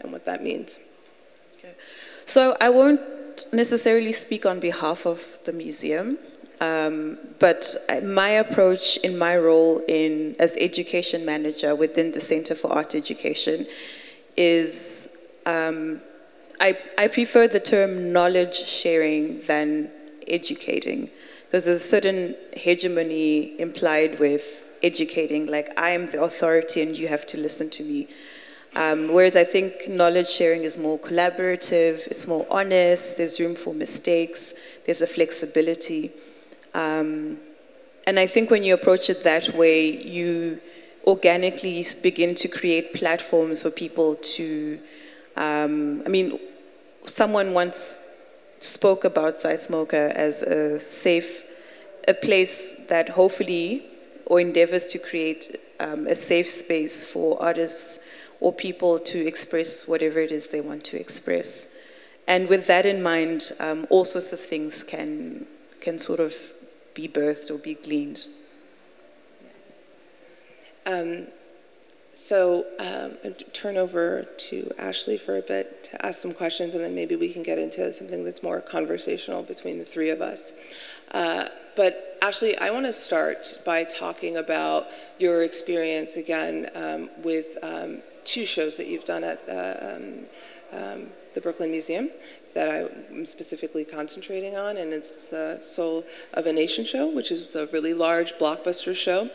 and 0.00 0.10
what 0.10 0.24
that 0.24 0.42
means. 0.42 0.80
Okay. 1.58 1.74
So 2.24 2.56
I 2.60 2.68
won't 2.68 3.00
necessarily 3.52 4.12
speak 4.12 4.46
on 4.46 4.58
behalf 4.58 5.06
of 5.06 5.38
the 5.44 5.52
museum. 5.52 6.18
Um, 6.60 7.18
but 7.38 7.76
my 8.02 8.30
approach 8.30 8.96
in 8.98 9.16
my 9.16 9.36
role 9.36 9.80
in 9.86 10.34
as 10.40 10.56
education 10.56 11.24
manager 11.24 11.76
within 11.76 12.10
the 12.10 12.20
Center 12.20 12.56
for 12.56 12.72
Art 12.72 12.96
Education 12.96 13.66
is 14.36 15.16
um, 15.46 16.00
I, 16.60 16.78
I 16.96 17.08
prefer 17.08 17.48
the 17.48 17.60
term 17.60 18.12
knowledge 18.12 18.54
sharing 18.54 19.40
than 19.42 19.90
educating 20.28 21.10
because 21.44 21.64
there's 21.64 21.78
a 21.78 21.80
certain 21.80 22.36
hegemony 22.56 23.60
implied 23.60 24.18
with 24.18 24.64
educating, 24.82 25.46
like 25.46 25.68
I 25.78 25.90
am 25.90 26.06
the 26.06 26.22
authority 26.22 26.82
and 26.82 26.96
you 26.96 27.08
have 27.08 27.26
to 27.26 27.38
listen 27.38 27.68
to 27.70 27.82
me. 27.82 28.08
Um, 28.74 29.12
whereas 29.12 29.36
I 29.36 29.44
think 29.44 29.88
knowledge 29.88 30.28
sharing 30.28 30.62
is 30.62 30.78
more 30.78 30.98
collaborative, 30.98 32.06
it's 32.06 32.26
more 32.26 32.46
honest, 32.50 33.18
there's 33.18 33.38
room 33.38 33.54
for 33.54 33.74
mistakes, 33.74 34.54
there's 34.86 35.02
a 35.02 35.06
flexibility. 35.06 36.10
Um, 36.72 37.38
and 38.06 38.18
I 38.18 38.26
think 38.26 38.50
when 38.50 38.62
you 38.62 38.72
approach 38.74 39.10
it 39.10 39.24
that 39.24 39.54
way, 39.54 39.90
you 39.90 40.60
organically 41.06 41.84
begin 42.02 42.34
to 42.36 42.48
create 42.48 42.94
platforms 42.94 43.62
for 43.62 43.70
people 43.70 44.16
to, 44.16 44.78
um, 45.36 46.02
I 46.06 46.08
mean, 46.08 46.38
someone 47.06 47.52
once 47.52 47.98
spoke 48.58 49.04
about 49.04 49.38
Zeitz 49.38 49.68
MOCAA 49.68 50.12
as 50.12 50.42
a 50.42 50.78
safe, 50.80 51.44
a 52.06 52.14
place 52.14 52.72
that 52.88 53.08
hopefully, 53.08 53.84
or 54.26 54.40
endeavors 54.40 54.86
to 54.86 54.98
create 54.98 55.56
um, 55.80 56.06
a 56.06 56.14
safe 56.14 56.48
space 56.48 57.04
for 57.04 57.42
artists 57.42 58.00
or 58.40 58.52
people 58.52 58.98
to 58.98 59.26
express 59.26 59.86
whatever 59.88 60.20
it 60.20 60.32
is 60.32 60.48
they 60.48 60.60
want 60.60 60.84
to 60.84 60.98
express. 60.98 61.74
And 62.28 62.48
with 62.48 62.66
that 62.68 62.86
in 62.86 63.02
mind, 63.02 63.52
um, 63.60 63.86
all 63.90 64.04
sorts 64.04 64.32
of 64.32 64.40
things 64.40 64.82
can, 64.84 65.46
can 65.80 65.98
sort 65.98 66.20
of 66.20 66.34
be 66.94 67.08
birthed 67.08 67.50
or 67.50 67.58
be 67.58 67.74
gleaned. 67.74 68.26
Um, 70.86 71.26
so 72.14 72.66
um, 72.78 73.32
turn 73.54 73.78
over 73.78 74.24
to 74.36 74.70
Ashley 74.78 75.16
for 75.16 75.38
a 75.38 75.40
bit 75.40 75.84
to 75.84 76.06
ask 76.06 76.20
some 76.20 76.34
questions, 76.34 76.74
and 76.74 76.84
then 76.84 76.94
maybe 76.94 77.16
we 77.16 77.32
can 77.32 77.42
get 77.42 77.58
into 77.58 77.90
something 77.94 78.22
that's 78.22 78.42
more 78.42 78.60
conversational 78.60 79.42
between 79.42 79.78
the 79.78 79.84
three 79.84 80.10
of 80.10 80.20
us. 80.20 80.52
Uh, 81.12 81.46
but 81.74 82.18
Ashley, 82.22 82.56
I 82.58 82.70
want 82.70 82.84
to 82.84 82.92
start 82.92 83.58
by 83.64 83.84
talking 83.84 84.36
about 84.36 84.88
your 85.18 85.42
experience 85.42 86.16
again 86.16 86.68
um, 86.74 87.08
with 87.22 87.56
um, 87.62 88.02
two 88.24 88.44
shows 88.44 88.76
that 88.76 88.88
you've 88.88 89.04
done 89.04 89.24
at 89.24 89.40
uh, 89.48 89.94
um, 89.94 90.26
um, 90.72 91.06
the 91.34 91.40
Brooklyn 91.40 91.70
Museum 91.70 92.10
that 92.54 92.92
I'm 93.10 93.24
specifically 93.24 93.86
concentrating 93.86 94.58
on, 94.58 94.76
and 94.76 94.92
it's 94.92 95.26
the 95.26 95.58
Soul 95.62 96.04
of 96.34 96.46
a 96.46 96.52
Nation 96.52 96.84
show, 96.84 97.08
which 97.08 97.32
is 97.32 97.54
a 97.54 97.66
really 97.68 97.94
large 97.94 98.34
blockbuster 98.34 98.94
show 98.94 99.30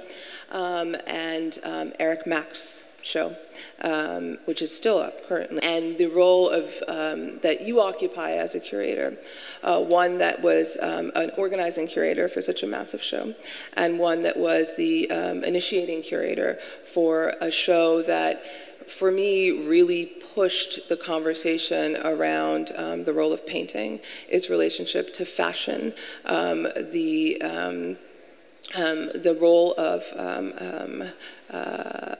and 0.51 1.59
um, 1.63 1.93
Eric 1.99 2.25
Mack's 2.25 2.83
show, 3.01 3.35
um, 3.81 4.37
which 4.45 4.61
is 4.61 4.75
still 4.75 4.97
up 4.97 5.25
currently, 5.27 5.61
and 5.63 5.97
the 5.97 6.07
role 6.07 6.49
of 6.49 6.65
um, 6.87 7.39
that 7.39 7.61
you 7.61 7.79
occupy 7.79 8.31
as 8.31 8.53
a 8.55 8.59
curator, 8.59 9.17
uh, 9.63 9.81
one 9.81 10.17
that 10.17 10.41
was 10.41 10.77
um, 10.81 11.11
an 11.15 11.31
organizing 11.37 11.87
curator 11.87 12.27
for 12.27 12.41
such 12.41 12.63
a 12.63 12.67
massive 12.67 13.01
show, 13.01 13.33
and 13.75 13.97
one 13.97 14.23
that 14.23 14.37
was 14.37 14.75
the 14.75 15.09
um, 15.09 15.43
initiating 15.43 16.01
curator 16.01 16.59
for 16.85 17.33
a 17.41 17.49
show 17.49 18.01
that 18.01 18.43
for 18.87 19.11
me, 19.11 19.67
really 19.67 20.05
pushed 20.05 20.87
the 20.87 20.95
conversation 20.95 21.97
around 22.05 22.71
um, 22.77 23.03
the 23.03 23.11
role 23.11 23.33
of 23.33 23.45
painting, 23.45 23.99
its 24.29 24.49
relationship 24.49 25.11
to 25.11 25.25
fashion, 25.25 25.93
um, 26.23 26.67
the 26.91 27.41
um, 27.41 27.67
um, 27.77 27.97
the 28.75 29.37
role 29.39 29.73
of 29.73 30.03
um, 30.15 30.53
um, 30.59 31.09
uh, 31.51 32.15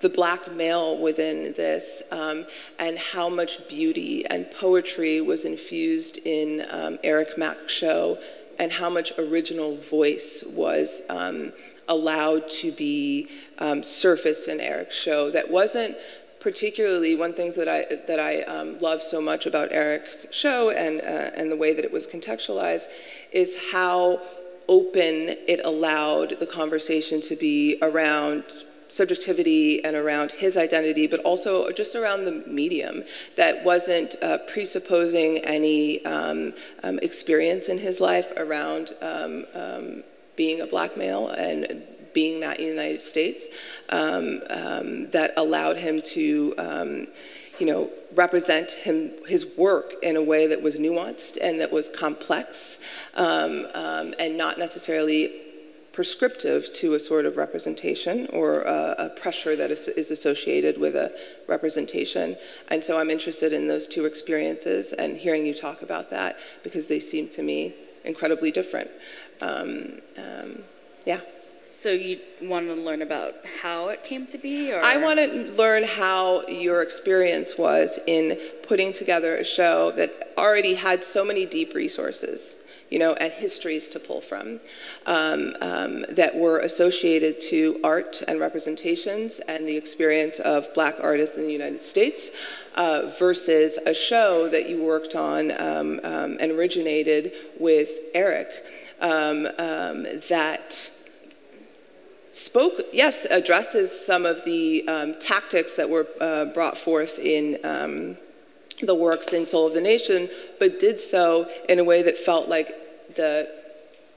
the 0.00 0.08
black 0.08 0.52
male 0.52 0.98
within 0.98 1.52
this 1.54 2.02
um, 2.10 2.44
and 2.78 2.98
how 2.98 3.28
much 3.28 3.66
beauty 3.68 4.26
and 4.26 4.50
poetry 4.50 5.20
was 5.20 5.44
infused 5.44 6.18
in 6.24 6.66
um, 6.70 6.98
Eric 7.02 7.38
Mack's 7.38 7.72
show 7.72 8.18
and 8.58 8.72
how 8.72 8.90
much 8.90 9.12
original 9.18 9.76
voice 9.76 10.44
was 10.54 11.02
um, 11.08 11.52
allowed 11.88 12.48
to 12.48 12.72
be 12.72 13.28
um, 13.58 13.82
surfaced 13.82 14.48
in 14.48 14.60
Eric's 14.60 14.96
show. 14.96 15.30
That 15.30 15.50
wasn't 15.50 15.96
particularly 16.40 17.16
one 17.16 17.32
things 17.32 17.54
that 17.56 17.68
I 17.68 17.86
that 18.06 18.20
I 18.20 18.42
um, 18.42 18.78
love 18.78 19.02
so 19.02 19.20
much 19.20 19.46
about 19.46 19.72
Eric's 19.72 20.26
show 20.32 20.70
and 20.70 21.00
uh, 21.00 21.30
and 21.36 21.50
the 21.50 21.56
way 21.56 21.72
that 21.72 21.84
it 21.84 21.92
was 21.92 22.06
contextualized 22.06 22.86
is 23.32 23.56
how 23.72 24.20
open 24.68 25.36
it 25.46 25.60
allowed 25.64 26.38
the 26.38 26.46
conversation 26.46 27.20
to 27.20 27.36
be 27.36 27.78
around 27.82 28.44
subjectivity 28.88 29.84
and 29.84 29.96
around 29.96 30.30
his 30.30 30.56
identity, 30.56 31.06
but 31.06 31.20
also 31.20 31.70
just 31.72 31.96
around 31.96 32.24
the 32.24 32.44
medium 32.46 33.02
that 33.36 33.64
wasn't 33.64 34.14
uh, 34.22 34.38
presupposing 34.46 35.38
any 35.38 36.04
um, 36.04 36.54
um, 36.84 36.98
experience 37.00 37.68
in 37.68 37.78
his 37.78 38.00
life 38.00 38.32
around 38.36 38.94
um, 39.02 39.44
um 39.54 40.02
being 40.36 40.60
a 40.60 40.66
black 40.66 40.98
male 40.98 41.28
and 41.28 41.82
being 42.12 42.40
that 42.40 42.58
in 42.58 42.66
the 42.66 42.70
United 42.70 43.00
States 43.00 43.46
um, 43.88 44.40
that 45.10 45.32
allowed 45.38 45.78
him 45.78 46.02
to, 46.02 46.54
you 47.58 47.66
know, 47.66 47.90
represent 48.14 48.72
him, 48.72 49.12
his 49.26 49.46
work 49.56 49.94
in 50.02 50.16
a 50.16 50.22
way 50.22 50.46
that 50.46 50.60
was 50.62 50.76
nuanced 50.78 51.38
and 51.40 51.60
that 51.60 51.72
was 51.72 51.88
complex 51.88 52.78
um, 53.16 53.66
um, 53.74 54.14
and 54.18 54.36
not 54.36 54.58
necessarily 54.58 55.32
prescriptive 55.96 56.70
to 56.74 56.92
a 56.92 57.00
sort 57.00 57.24
of 57.24 57.38
representation 57.38 58.28
or 58.34 58.60
a, 58.60 58.94
a 58.98 59.08
pressure 59.08 59.56
that 59.56 59.70
is, 59.70 59.88
is, 59.88 60.10
associated 60.10 60.78
with 60.78 60.94
a 60.94 61.10
representation. 61.48 62.36
And 62.68 62.84
so 62.84 63.00
I'm 63.00 63.08
interested 63.08 63.54
in 63.54 63.66
those 63.66 63.88
two 63.88 64.04
experiences 64.04 64.92
and 64.92 65.16
hearing 65.16 65.46
you 65.46 65.54
talk 65.54 65.80
about 65.80 66.10
that 66.10 66.36
because 66.62 66.86
they 66.86 67.00
seem 67.00 67.28
to 67.28 67.42
me 67.42 67.74
incredibly 68.04 68.50
different. 68.50 68.90
Um, 69.40 70.00
um, 70.18 70.62
yeah. 71.06 71.20
So 71.62 71.90
you 71.92 72.20
want 72.42 72.66
to 72.68 72.74
learn 72.74 73.00
about 73.00 73.34
how 73.62 73.88
it 73.88 74.04
came 74.04 74.26
to 74.26 74.38
be, 74.38 74.72
or 74.72 74.84
I 74.84 74.98
want 74.98 75.18
to 75.18 75.50
learn 75.52 75.82
how 75.82 76.46
your 76.46 76.82
experience 76.82 77.56
was 77.56 77.98
in 78.06 78.38
putting 78.62 78.92
together 78.92 79.36
a 79.36 79.44
show 79.44 79.92
that 79.92 80.34
already 80.36 80.74
had 80.74 81.02
so 81.02 81.24
many 81.24 81.46
deep 81.46 81.74
resources, 81.74 82.55
you 82.90 82.98
know, 82.98 83.14
and 83.14 83.32
histories 83.32 83.88
to 83.90 83.98
pull 83.98 84.20
from 84.20 84.60
um, 85.06 85.54
um, 85.60 86.04
that 86.10 86.34
were 86.34 86.60
associated 86.60 87.40
to 87.40 87.80
art 87.82 88.22
and 88.28 88.38
representations 88.40 89.40
and 89.40 89.66
the 89.66 89.76
experience 89.76 90.38
of 90.40 90.72
Black 90.74 90.96
artists 91.02 91.36
in 91.36 91.44
the 91.44 91.52
United 91.52 91.80
States. 91.80 92.30
Uh, 92.74 93.10
versus 93.18 93.78
a 93.86 93.94
show 93.94 94.50
that 94.50 94.68
you 94.68 94.82
worked 94.82 95.14
on 95.14 95.50
um, 95.52 95.98
um 96.04 96.36
and 96.40 96.52
originated 96.52 97.32
with 97.58 97.88
Eric 98.12 98.48
um, 99.00 99.48
um, 99.58 100.02
that 100.28 100.90
spoke, 102.30 102.82
yes, 102.92 103.24
addresses 103.30 103.90
some 103.90 104.26
of 104.26 104.44
the 104.44 104.84
tactics 105.20 105.72
that 105.72 105.88
were 105.88 106.06
uh, 106.20 106.44
brought 106.44 106.76
forth 106.76 107.18
in 107.18 107.58
the 108.82 108.94
works 108.94 109.32
in 109.32 109.46
Soul 109.46 109.66
of 109.66 109.74
the 109.74 109.80
Nation, 109.80 110.28
but 110.58 110.78
did 110.78 111.00
so 111.00 111.48
in 111.68 111.78
a 111.78 111.84
way 111.84 112.02
that 112.02 112.18
felt 112.18 112.48
like 112.48 113.14
the, 113.14 113.48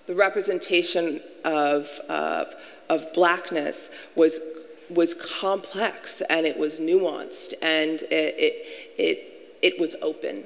the 0.05 0.15
representation 0.15 1.21
of, 1.45 1.89
uh, 2.09 2.45
of 2.89 3.11
blackness 3.13 3.89
was, 4.15 4.39
was 4.89 5.13
complex 5.13 6.21
and 6.29 6.45
it 6.45 6.57
was 6.57 6.79
nuanced 6.79 7.53
and 7.61 8.01
it, 8.03 8.35
it, 8.37 8.65
it, 8.97 9.57
it 9.61 9.79
was 9.79 9.95
open. 10.01 10.43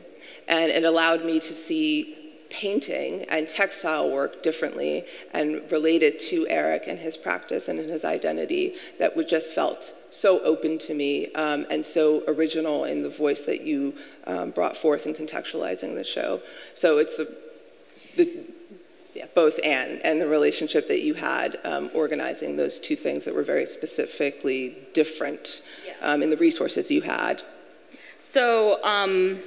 And 0.47 0.69
it 0.69 0.83
allowed 0.83 1.25
me 1.25 1.39
to 1.39 1.53
see 1.53 2.17
painting 2.49 3.23
and 3.29 3.49
textile 3.49 4.11
work 4.11 4.43
differently 4.43 5.03
and 5.33 5.59
related 5.71 6.19
to 6.19 6.47
Eric 6.49 6.83
and 6.87 6.99
his 6.99 7.17
practice 7.17 7.67
and 7.67 7.79
his 7.79 8.05
identity 8.05 8.75
that 8.99 9.15
just 9.27 9.55
felt 9.55 9.95
so 10.13 10.41
open 10.43 10.77
to 10.77 10.93
me 10.93 11.31
um, 11.33 11.65
and 11.69 11.85
so 11.85 12.23
original 12.27 12.85
in 12.85 13.03
the 13.03 13.09
voice 13.09 13.41
that 13.41 13.61
you 13.61 13.93
um, 14.27 14.51
brought 14.51 14.77
forth 14.77 15.05
in 15.05 15.13
contextualizing 15.13 15.95
the 15.95 16.03
show. 16.03 16.41
So 16.73 16.99
it's 16.99 17.17
the, 17.17 17.35
the 18.15 18.29
yeah, 19.15 19.25
both 19.35 19.59
and, 19.63 20.03
and 20.05 20.19
the 20.19 20.27
relationship 20.27 20.87
that 20.87 21.01
you 21.01 21.13
had 21.13 21.59
um, 21.63 21.89
organizing 21.93 22.55
those 22.55 22.79
two 22.79 22.95
things 22.95 23.25
that 23.25 23.33
were 23.33 23.43
very 23.43 23.65
specifically 23.65 24.75
different 24.93 25.61
yeah. 25.85 25.93
Um, 26.01 26.23
in 26.23 26.29
the 26.29 26.37
resources 26.37 26.89
you 26.89 27.01
had. 27.01 27.43
So, 28.17 28.83
um, 28.83 29.41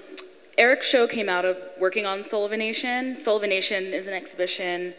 Eric's 0.59 0.89
show 0.89 1.07
came 1.07 1.29
out 1.29 1.45
of 1.45 1.59
working 1.79 2.07
on 2.07 2.25
Soul 2.25 2.49
Nation. 2.49 3.15
Soul 3.15 3.37
of 3.37 3.43
a 3.43 3.47
Nation. 3.47 3.85
Sullivanation 3.85 3.95
is 3.95 4.07
an 4.07 4.15
exhibition 4.15 4.95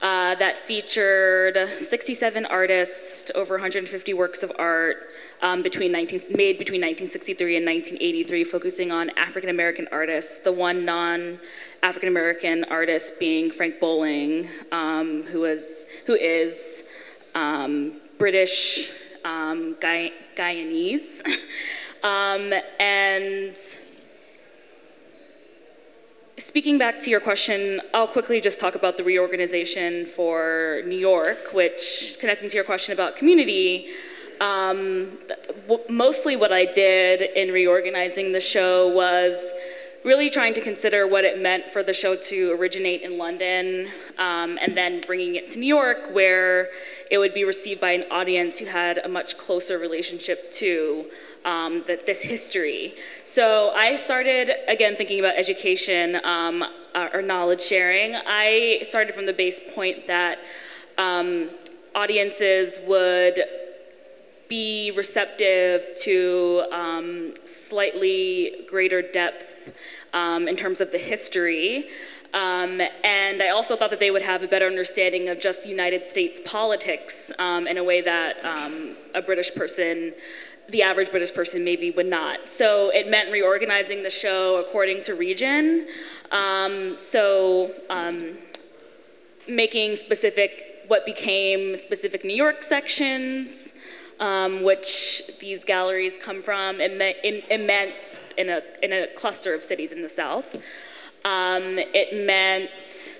uh, 0.00 0.34
that 0.36 0.58
featured 0.58 1.56
67 1.78 2.46
artists, 2.46 3.30
over 3.34 3.54
150 3.54 4.14
works 4.14 4.42
of 4.42 4.52
art 4.58 5.08
um, 5.42 5.62
between 5.62 5.92
19, 5.92 6.20
made 6.36 6.58
between 6.58 6.80
1963 6.80 7.56
and 7.56 7.66
1983, 7.66 8.44
focusing 8.44 8.92
on 8.92 9.10
African 9.16 9.50
American 9.50 9.88
artists. 9.92 10.40
The 10.40 10.52
one 10.52 10.84
non 10.84 11.38
African 11.82 12.08
American 12.08 12.64
artist 12.64 13.18
being 13.18 13.50
Frank 13.50 13.80
Bowling, 13.80 14.48
um, 14.72 15.22
who, 15.24 15.40
was, 15.40 15.86
who 16.06 16.14
is 16.14 16.84
um, 17.34 18.00
British 18.18 18.90
um, 19.24 19.74
Guyanese. 19.76 21.22
Um, 22.04 22.52
and 22.78 23.56
Speaking 26.36 26.78
back 26.78 26.98
to 26.98 27.10
your 27.10 27.20
question, 27.20 27.80
I'll 27.94 28.08
quickly 28.08 28.40
just 28.40 28.58
talk 28.58 28.74
about 28.74 28.96
the 28.96 29.04
reorganization 29.04 30.04
for 30.04 30.82
New 30.84 30.96
York, 30.96 31.52
which, 31.52 32.16
connecting 32.18 32.48
to 32.48 32.56
your 32.56 32.64
question 32.64 32.92
about 32.92 33.14
community, 33.14 33.86
um, 34.40 35.16
mostly 35.88 36.34
what 36.34 36.50
I 36.50 36.64
did 36.64 37.22
in 37.22 37.52
reorganizing 37.52 38.32
the 38.32 38.40
show 38.40 38.88
was 38.88 39.54
really 40.02 40.28
trying 40.28 40.54
to 40.54 40.60
consider 40.60 41.06
what 41.06 41.22
it 41.22 41.40
meant 41.40 41.70
for 41.70 41.84
the 41.84 41.92
show 41.92 42.16
to 42.16 42.50
originate 42.58 43.02
in 43.02 43.16
London 43.16 43.88
um, 44.18 44.58
and 44.60 44.76
then 44.76 45.00
bringing 45.06 45.36
it 45.36 45.48
to 45.50 45.60
New 45.60 45.66
York, 45.66 46.12
where 46.12 46.68
it 47.12 47.18
would 47.18 47.32
be 47.32 47.44
received 47.44 47.80
by 47.80 47.92
an 47.92 48.04
audience 48.10 48.58
who 48.58 48.66
had 48.66 48.98
a 48.98 49.08
much 49.08 49.38
closer 49.38 49.78
relationship 49.78 50.50
to 50.50 51.06
um, 51.44 51.82
this 51.86 52.22
history. 52.22 52.94
So 53.24 53.70
I 53.74 53.96
started, 53.96 54.50
again, 54.68 54.96
thinking 54.96 55.20
about 55.20 55.36
education 55.36 56.20
um, 56.24 56.64
or 57.12 57.22
knowledge 57.22 57.62
sharing. 57.62 58.14
I 58.14 58.80
started 58.82 59.14
from 59.14 59.26
the 59.26 59.32
base 59.32 59.60
point 59.74 60.06
that 60.06 60.38
um, 60.96 61.50
audiences 61.94 62.80
would 62.86 63.40
be 64.48 64.92
receptive 64.96 65.88
to 65.96 66.64
um, 66.70 67.34
slightly 67.44 68.64
greater 68.68 69.02
depth 69.02 69.72
um, 70.12 70.46
in 70.48 70.56
terms 70.56 70.80
of 70.80 70.92
the 70.92 70.98
history. 70.98 71.88
Um, 72.34 72.80
and 73.04 73.40
I 73.42 73.50
also 73.50 73.76
thought 73.76 73.90
that 73.90 74.00
they 74.00 74.10
would 74.10 74.22
have 74.22 74.42
a 74.42 74.48
better 74.48 74.66
understanding 74.66 75.28
of 75.28 75.38
just 75.38 75.68
United 75.68 76.04
States 76.04 76.40
politics 76.44 77.30
um, 77.38 77.66
in 77.68 77.78
a 77.78 77.84
way 77.84 78.00
that 78.00 78.44
um, 78.44 78.96
a 79.14 79.22
British 79.22 79.54
person, 79.54 80.12
the 80.70 80.82
average 80.82 81.10
British 81.10 81.32
person, 81.34 81.64
maybe 81.64 81.90
would 81.90 82.06
not. 82.06 82.48
So 82.48 82.90
it 82.90 83.08
meant 83.08 83.30
reorganizing 83.30 84.02
the 84.02 84.10
show 84.10 84.60
according 84.60 85.02
to 85.02 85.14
region. 85.14 85.86
Um, 86.30 86.96
so 86.96 87.70
making 89.46 89.96
specific, 89.96 90.84
what 90.86 91.04
became 91.04 91.76
specific 91.76 92.24
New 92.24 92.34
York 92.34 92.62
sections 92.62 93.74
um, 94.20 94.62
which 94.62 95.22
these 95.40 95.64
galleries 95.64 96.18
come 96.18 96.40
from, 96.40 96.80
immense 96.80 98.16
in 98.36 98.48
a, 98.48 98.62
in 98.82 98.92
a 98.92 99.06
cluster 99.14 99.54
of 99.54 99.62
cities 99.62 99.92
in 99.92 100.02
the 100.02 100.08
South. 100.08 100.54
Um, 101.24 101.78
it 101.78 102.26
meant 102.26 103.14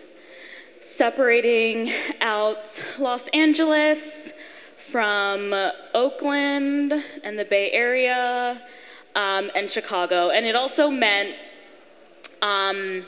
separating 0.80 1.90
out 2.20 2.82
Los 2.98 3.28
Angeles 3.28 4.34
from 4.94 5.52
Oakland 5.92 6.94
and 7.24 7.36
the 7.36 7.44
Bay 7.44 7.72
Area 7.72 8.62
um, 9.16 9.50
and 9.56 9.68
Chicago. 9.68 10.30
And 10.30 10.46
it 10.46 10.54
also 10.54 10.88
meant 10.88 11.34
um, 12.42 13.04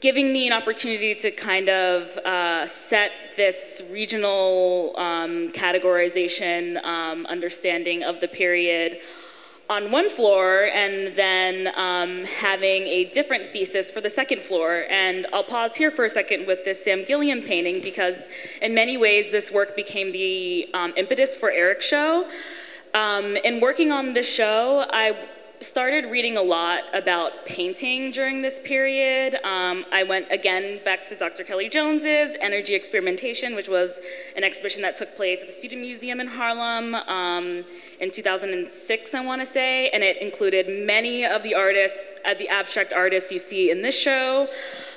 giving 0.00 0.32
me 0.32 0.46
an 0.46 0.54
opportunity 0.54 1.14
to 1.16 1.30
kind 1.30 1.68
of 1.68 2.16
uh, 2.16 2.64
set 2.64 3.12
this 3.36 3.86
regional 3.92 4.94
um, 4.96 5.52
categorization 5.52 6.82
um, 6.82 7.26
understanding 7.26 8.02
of 8.02 8.22
the 8.22 8.28
period 8.28 9.00
on 9.70 9.90
one 9.90 10.10
floor 10.10 10.68
and 10.74 11.14
then 11.16 11.72
um, 11.76 12.24
having 12.24 12.82
a 12.86 13.04
different 13.06 13.46
thesis 13.46 13.90
for 13.90 14.00
the 14.00 14.10
second 14.10 14.42
floor. 14.42 14.84
And 14.90 15.26
I'll 15.32 15.44
pause 15.44 15.74
here 15.74 15.90
for 15.90 16.04
a 16.04 16.10
second 16.10 16.46
with 16.46 16.64
this 16.64 16.82
Sam 16.82 17.04
Gilliam 17.04 17.40
painting 17.40 17.80
because 17.80 18.28
in 18.60 18.74
many 18.74 18.96
ways 18.96 19.30
this 19.30 19.50
work 19.50 19.74
became 19.76 20.12
the 20.12 20.68
um, 20.74 20.92
impetus 20.96 21.36
for 21.36 21.50
Eric's 21.50 21.86
show. 21.86 22.28
Um, 22.94 23.36
in 23.38 23.60
working 23.60 23.90
on 23.92 24.12
this 24.12 24.28
show, 24.28 24.84
I 24.90 25.16
started 25.62 26.06
reading 26.06 26.36
a 26.36 26.42
lot 26.42 26.84
about 26.92 27.46
painting 27.46 28.10
during 28.10 28.42
this 28.42 28.58
period. 28.58 29.36
Um, 29.44 29.84
I 29.92 30.02
went 30.02 30.26
again 30.30 30.80
back 30.84 31.06
to 31.06 31.16
Dr. 31.16 31.44
Kellie 31.44 31.68
Jones's 31.68 32.36
Energy 32.40 32.74
Experimentation, 32.74 33.54
which 33.54 33.68
was 33.68 34.00
an 34.36 34.42
exhibition 34.42 34.82
that 34.82 34.96
took 34.96 35.14
place 35.14 35.40
at 35.40 35.46
the 35.46 35.52
Studio 35.52 35.78
Museum 35.78 36.20
in 36.20 36.26
Harlem 36.26 36.94
um, 36.94 37.64
in 38.00 38.10
2006, 38.10 39.14
I 39.14 39.24
want 39.24 39.40
to 39.40 39.46
say, 39.46 39.88
and 39.90 40.02
it 40.02 40.20
included 40.20 40.86
many 40.86 41.24
of 41.24 41.42
the 41.42 41.54
artists, 41.54 42.14
uh, 42.24 42.34
the 42.34 42.48
abstract 42.48 42.92
artists 42.92 43.30
you 43.30 43.38
see 43.38 43.70
in 43.70 43.82
this 43.82 43.96
show. 43.96 44.48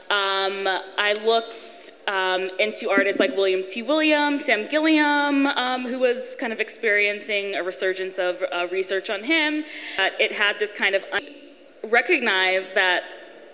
Um, 0.10 0.68
I 0.98 1.14
looked 1.26 1.92
um, 2.08 2.52
into 2.60 2.90
artists 2.90 3.20
like 3.20 3.36
William 3.36 3.64
T. 3.64 3.82
Williams, 3.82 4.46
Sam 4.46 4.68
Gilliam, 4.68 5.48
um, 5.48 5.88
who 5.88 6.00
was 6.00 6.36
kind 6.40 6.54
of 6.54 6.60
experiencing 6.60 7.56
a 7.56 7.64
resurgence 7.64 8.20
of 8.20 8.44
uh, 8.52 8.68
research 8.72 9.10
on 9.10 9.24
him. 9.24 9.66
It 9.98 10.32
had 10.32 10.60
this 10.60 10.72
kind 10.72 10.96
of 10.96 11.04
un- 11.12 11.36
recognize 11.90 12.72
that 12.74 13.04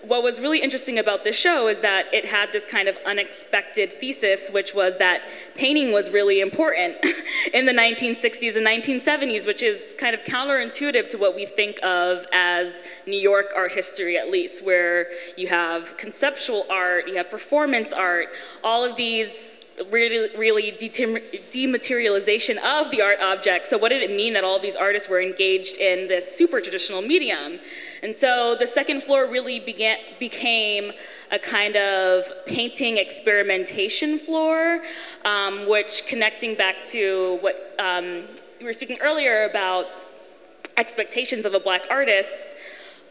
what 0.06 0.22
was 0.22 0.40
really 0.40 0.60
interesting 0.60 0.98
about 0.98 1.22
this 1.22 1.36
show 1.36 1.68
is 1.68 1.80
that 1.80 2.12
it 2.12 2.24
had 2.24 2.52
this 2.52 2.64
kind 2.64 2.88
of 2.88 2.96
unexpected 3.06 3.92
thesis, 3.92 4.50
which 4.50 4.74
was 4.74 4.98
that 4.98 5.22
painting 5.54 5.92
was 5.92 6.10
really 6.10 6.40
important 6.40 6.96
in 7.54 7.66
the 7.66 7.72
1960s 7.72 8.56
and 8.56 8.66
1970s, 8.66 9.46
which 9.46 9.62
is 9.62 9.94
kind 9.98 10.14
of 10.14 10.24
counterintuitive 10.24 11.06
to 11.08 11.18
what 11.18 11.36
we 11.36 11.46
think 11.46 11.78
of 11.84 12.26
as 12.32 12.82
New 13.06 13.18
York 13.18 13.52
art 13.54 13.72
history, 13.72 14.18
at 14.18 14.28
least, 14.28 14.64
where 14.64 15.06
you 15.36 15.46
have 15.46 15.96
conceptual 15.96 16.66
art, 16.68 17.06
you 17.06 17.14
have 17.14 17.30
performance 17.30 17.92
art, 17.92 18.28
all 18.64 18.84
of 18.84 18.96
these 18.96 19.58
really, 19.90 20.36
really 20.36 20.72
dematerialization 20.72 22.56
of 22.58 22.90
the 22.90 23.00
art 23.00 23.18
object. 23.20 23.66
So, 23.66 23.78
what 23.78 23.90
did 23.90 24.02
it 24.02 24.10
mean 24.14 24.32
that 24.34 24.44
all 24.44 24.58
these 24.58 24.76
artists 24.76 25.08
were 25.08 25.20
engaged 25.20 25.78
in 25.78 26.08
this 26.08 26.36
super 26.36 26.60
traditional 26.60 27.02
medium? 27.02 27.60
And 28.02 28.12
so, 28.12 28.56
the 28.58 28.66
second 28.66 29.02
floor 29.04 29.26
really 29.26 29.60
began, 29.60 29.98
became 30.18 30.90
a 31.30 31.38
kind 31.38 31.76
of 31.76 32.24
painting 32.46 32.96
experimentation 32.96 34.18
floor, 34.18 34.82
um, 35.24 35.68
which 35.68 36.08
connecting 36.08 36.56
back 36.56 36.84
to 36.86 37.38
what 37.42 37.74
um, 37.78 38.24
we 38.58 38.66
were 38.66 38.72
speaking 38.72 38.98
earlier 39.00 39.44
about 39.44 39.86
expectations 40.76 41.44
of 41.44 41.54
a 41.54 41.60
black 41.60 41.82
artist. 41.90 42.56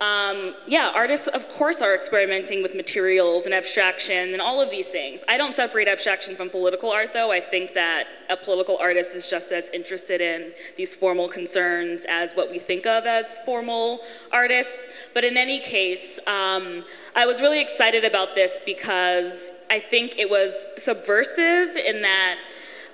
Um, 0.01 0.55
yeah, 0.65 0.91
artists, 0.95 1.27
of 1.27 1.47
course, 1.47 1.83
are 1.83 1.93
experimenting 1.93 2.63
with 2.63 2.73
materials 2.73 3.45
and 3.45 3.53
abstraction 3.53 4.33
and 4.33 4.41
all 4.41 4.59
of 4.59 4.71
these 4.71 4.89
things. 4.89 5.23
I 5.29 5.37
don't 5.37 5.53
separate 5.53 5.87
abstraction 5.87 6.35
from 6.35 6.49
political 6.49 6.89
art, 6.89 7.13
though. 7.13 7.31
I 7.31 7.39
think 7.39 7.75
that 7.75 8.07
a 8.27 8.35
political 8.35 8.79
artist 8.81 9.13
is 9.13 9.29
just 9.29 9.51
as 9.51 9.69
interested 9.69 10.19
in 10.19 10.53
these 10.75 10.95
formal 10.95 11.27
concerns 11.27 12.05
as 12.09 12.33
what 12.33 12.49
we 12.49 12.57
think 12.57 12.87
of 12.87 13.05
as 13.05 13.37
formal 13.45 14.01
artists. 14.31 14.89
But 15.13 15.23
in 15.23 15.37
any 15.37 15.59
case, 15.59 16.19
um, 16.25 16.83
I 17.15 17.27
was 17.27 17.39
really 17.39 17.61
excited 17.61 18.03
about 18.03 18.33
this 18.33 18.59
because 18.65 19.51
I 19.69 19.79
think 19.79 20.17
it 20.17 20.31
was 20.31 20.65
subversive 20.77 21.75
in 21.75 22.01
that 22.01 22.39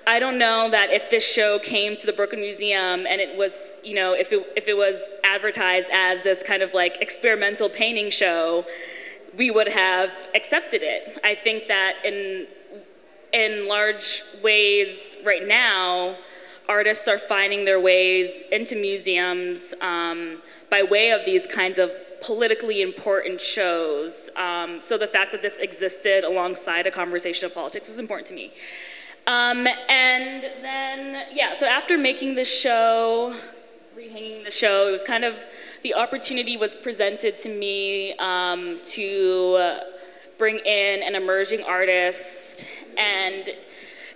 I 0.08 0.20
don't 0.20 0.38
know 0.38 0.70
that 0.70 0.90
if 0.90 1.10
this 1.10 1.22
show 1.22 1.58
came 1.58 1.94
to 1.98 2.06
the 2.06 2.14
Brooklyn 2.14 2.40
Museum 2.40 3.06
and 3.06 3.20
it 3.20 3.36
was, 3.36 3.76
you 3.84 3.94
know, 3.94 4.14
if 4.14 4.32
it, 4.32 4.42
if 4.56 4.66
it 4.66 4.74
was 4.74 5.10
advertised 5.22 5.90
as 5.92 6.22
this 6.22 6.42
kind 6.42 6.62
of 6.62 6.72
like 6.72 6.96
experimental 7.02 7.68
painting 7.68 8.08
show, 8.08 8.64
we 9.36 9.50
would 9.50 9.68
have 9.68 10.10
accepted 10.34 10.82
it. 10.82 11.20
I 11.22 11.34
think 11.34 11.66
that 11.66 11.96
in, 12.06 12.46
in 13.34 13.68
large 13.68 14.22
ways 14.42 15.18
right 15.26 15.46
now, 15.46 16.16
artists 16.70 17.06
are 17.06 17.18
finding 17.18 17.66
their 17.66 17.78
ways 17.78 18.44
into 18.50 18.76
museums 18.76 19.74
um, 19.82 20.40
by 20.70 20.82
way 20.82 21.10
of 21.10 21.26
these 21.26 21.44
kinds 21.46 21.76
of 21.76 21.92
politically 22.22 22.80
important 22.80 23.42
shows. 23.42 24.30
Um, 24.36 24.80
so 24.80 24.96
the 24.96 25.06
fact 25.06 25.32
that 25.32 25.42
this 25.42 25.58
existed 25.58 26.24
alongside 26.24 26.86
a 26.86 26.90
conversation 26.90 27.44
of 27.44 27.52
politics 27.52 27.88
was 27.88 27.98
important 27.98 28.26
to 28.28 28.34
me. 28.34 28.54
Um, 29.28 29.66
and 29.90 30.42
then, 30.62 31.26
yeah, 31.34 31.52
so 31.52 31.66
after 31.66 31.98
making 31.98 32.34
the 32.34 32.44
show, 32.44 33.34
rehanging 33.94 34.42
the 34.42 34.50
show, 34.50 34.88
it 34.88 34.90
was 34.90 35.04
kind 35.04 35.22
of 35.22 35.34
the 35.82 35.92
opportunity 35.92 36.56
was 36.56 36.74
presented 36.74 37.36
to 37.38 37.50
me 37.50 38.14
um, 38.14 38.78
to 38.84 39.80
bring 40.38 40.56
in 40.60 41.02
an 41.02 41.14
emerging 41.14 41.62
artist. 41.64 42.64
And 42.96 43.50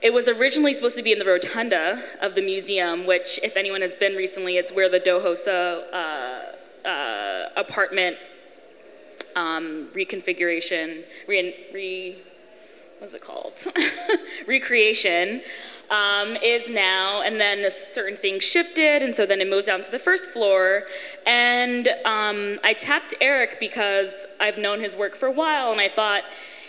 it 0.00 0.14
was 0.14 0.28
originally 0.28 0.72
supposed 0.72 0.96
to 0.96 1.02
be 1.02 1.12
in 1.12 1.18
the 1.18 1.26
rotunda 1.26 2.02
of 2.22 2.34
the 2.34 2.40
museum, 2.40 3.06
which, 3.06 3.38
if 3.42 3.58
anyone 3.58 3.82
has 3.82 3.94
been 3.94 4.16
recently, 4.16 4.56
it's 4.56 4.72
where 4.72 4.88
the 4.88 4.98
Do 4.98 5.20
Ho 5.20 5.34
Suh 5.34 5.82
uh, 5.92 6.88
uh, 6.88 7.48
apartment 7.56 8.16
um, 9.36 9.88
reconfiguration, 9.92 11.04
re, 11.28 11.54
re 11.74 12.16
what's 13.02 13.14
it 13.14 13.20
called? 13.20 13.66
Recreation 14.46 15.42
um, 15.90 16.36
is 16.36 16.70
now, 16.70 17.22
and 17.22 17.40
then 17.40 17.58
a 17.64 17.70
certain 17.70 18.16
things 18.16 18.44
shifted, 18.44 19.02
and 19.02 19.12
so 19.12 19.26
then 19.26 19.40
it 19.40 19.50
moves 19.50 19.66
down 19.66 19.80
to 19.80 19.90
the 19.90 19.98
first 19.98 20.30
floor. 20.30 20.84
And 21.26 21.88
um, 22.04 22.60
I 22.62 22.74
tapped 22.74 23.14
Eric 23.20 23.58
because 23.58 24.26
I've 24.38 24.56
known 24.56 24.78
his 24.78 24.94
work 24.94 25.16
for 25.16 25.26
a 25.26 25.32
while, 25.32 25.72
and 25.72 25.80
I 25.80 25.88
thought 25.88 26.22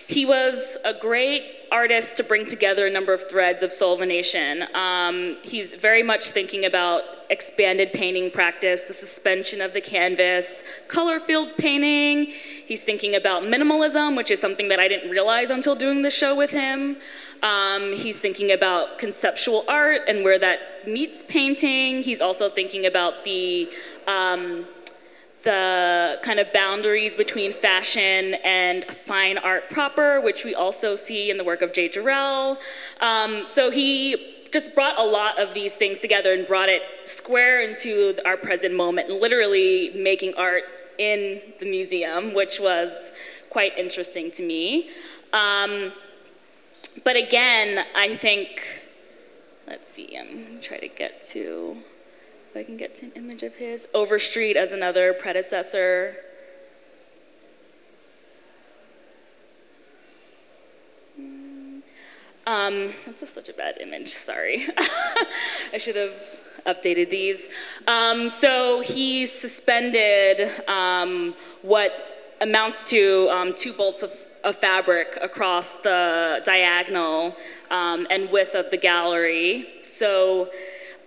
he 0.08 0.26
was 0.26 0.76
a 0.84 0.96
great 0.96 1.44
artist 1.72 2.18
to 2.18 2.24
bring 2.24 2.48
together 2.48 2.88
a 2.88 2.90
number 2.90 3.14
of 3.14 3.30
threads 3.30 3.62
of 3.62 3.72
Soul 3.72 3.94
of 3.94 4.02
a 4.02 4.06
Nation. 4.06 4.66
Um, 4.74 5.38
he's 5.44 5.76
very 5.76 6.02
much 6.02 6.32
thinking 6.32 6.66
about 6.66 7.04
expanded 7.30 7.94
painting 7.94 8.32
practice, 8.32 8.84
the 8.86 8.94
suspension 8.94 9.62
of 9.62 9.74
the 9.74 9.82
canvas, 9.82 10.64
color 10.88 11.20
filled 11.20 11.56
painting. 11.58 12.34
He's 12.66 12.84
thinking 12.84 13.16
about 13.16 13.44
minimalism, 13.44 14.16
which 14.16 14.32
is 14.32 14.40
something 14.40 14.70
that 14.70 14.80
I 14.80 14.88
didn't 14.88 15.10
realize 15.10 15.50
until 15.50 15.76
doing 15.76 16.02
the 16.02 16.10
show 16.10 16.36
with 16.36 16.52
him. 16.52 16.98
Um, 17.42 17.94
he's 17.94 18.22
thinking 18.22 18.52
about 18.52 18.98
conceptual 18.98 19.66
art 19.68 20.02
and 20.08 20.24
where 20.24 20.40
that 20.40 20.88
meets 20.88 21.24
painting. 21.24 22.02
He's 22.02 22.22
also 22.22 22.50
thinking 22.50 22.86
about 22.86 23.24
the 23.24 23.70
um, 24.08 24.66
the 25.44 26.20
kind 26.24 26.40
of 26.40 26.52
boundaries 26.54 27.18
between 27.18 27.52
fashion 27.52 28.36
and 28.46 28.86
fine 28.86 29.38
art 29.38 29.70
proper, 29.70 30.22
which 30.22 30.46
we 30.46 30.56
also 30.56 30.96
see 30.96 31.30
in 31.30 31.38
the 31.38 31.44
work 31.44 31.62
of 31.62 31.74
Jae 31.74 31.92
Jarrell. 31.92 32.58
Um, 33.02 33.46
so 33.46 33.70
he 33.70 34.36
just 34.52 34.74
brought 34.74 34.98
a 34.98 35.04
lot 35.04 35.38
of 35.40 35.54
these 35.54 35.76
things 35.76 36.00
together 36.00 36.34
and 36.34 36.48
brought 36.48 36.70
it 36.70 36.84
square 37.06 37.60
into 37.62 38.16
our 38.26 38.38
present 38.38 38.74
moment, 38.74 39.10
literally 39.10 39.92
making 39.96 40.34
art 40.36 40.64
in 40.98 41.42
the 41.60 41.66
museum, 41.66 42.34
which 42.34 42.60
was 42.60 43.12
quite 43.50 43.78
interesting 43.78 44.32
to 44.32 44.44
me. 44.44 44.90
Um, 45.32 45.92
but 47.04 47.16
again, 47.16 47.86
I 47.96 48.16
think, 48.16 48.84
let's 49.68 49.92
see, 49.92 50.18
I'm 50.18 50.60
trying 50.62 50.82
to 50.82 50.88
get 50.88 51.22
to, 51.34 51.76
if 52.50 52.58
I 52.58 52.64
can 52.64 52.78
get 52.78 52.96
to 52.96 53.08
an 53.08 53.12
image 53.16 53.44
of 53.44 53.56
his. 53.56 53.88
Overstreet 53.94 54.56
as 54.56 54.72
another 54.72 55.14
predecessor. 55.14 56.16
Hmm. 61.16 61.80
Um, 62.46 62.94
that's 63.06 63.28
such 63.30 63.50
a 63.50 63.54
bad 63.54 63.78
image, 63.80 64.10
sorry. 64.10 64.66
I 65.74 65.78
should 65.78 65.96
have 65.96 66.14
updated 66.66 67.10
these. 67.10 67.50
Um, 67.88 68.30
so 68.30 68.82
he 68.82 69.26
suspended 69.26 70.50
um, 70.68 71.36
what 71.62 72.36
amounts 72.42 72.84
to 72.84 73.28
um, 73.30 73.54
two 73.54 73.74
bolts 73.74 74.04
of, 74.04 74.12
of, 74.44 74.56
fabric 74.56 75.18
across 75.22 75.78
the 75.78 76.42
diagonal 76.46 77.36
um, 77.72 78.06
and 78.10 78.30
width 78.32 78.56
of 78.56 78.70
the 78.70 78.78
gallery. 78.78 79.68
So 79.88 80.50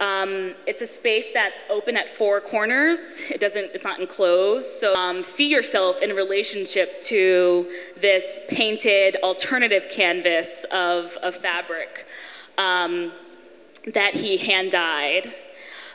um, 0.00 0.54
it's 0.66 0.82
a 0.82 0.86
space 0.86 1.30
that's 1.32 1.64
open 1.70 1.96
at 1.96 2.08
four 2.08 2.40
corners. 2.40 3.22
It 3.30 3.40
doesn't, 3.40 3.70
it's 3.74 3.84
not 3.84 4.00
enclosed. 4.00 4.66
So 4.66 4.94
um, 4.94 5.22
see 5.22 5.50
yourself 5.50 6.02
in 6.02 6.14
relationship 6.14 7.00
to 7.02 7.70
this 7.96 8.40
painted 8.48 9.16
alternative 9.22 9.88
canvas 9.90 10.64
of, 10.72 11.16
of 11.22 11.34
fabric 11.34 12.06
that 13.86 14.14
he 14.14 14.36
hand 14.36 14.72
dyed. 14.72 15.32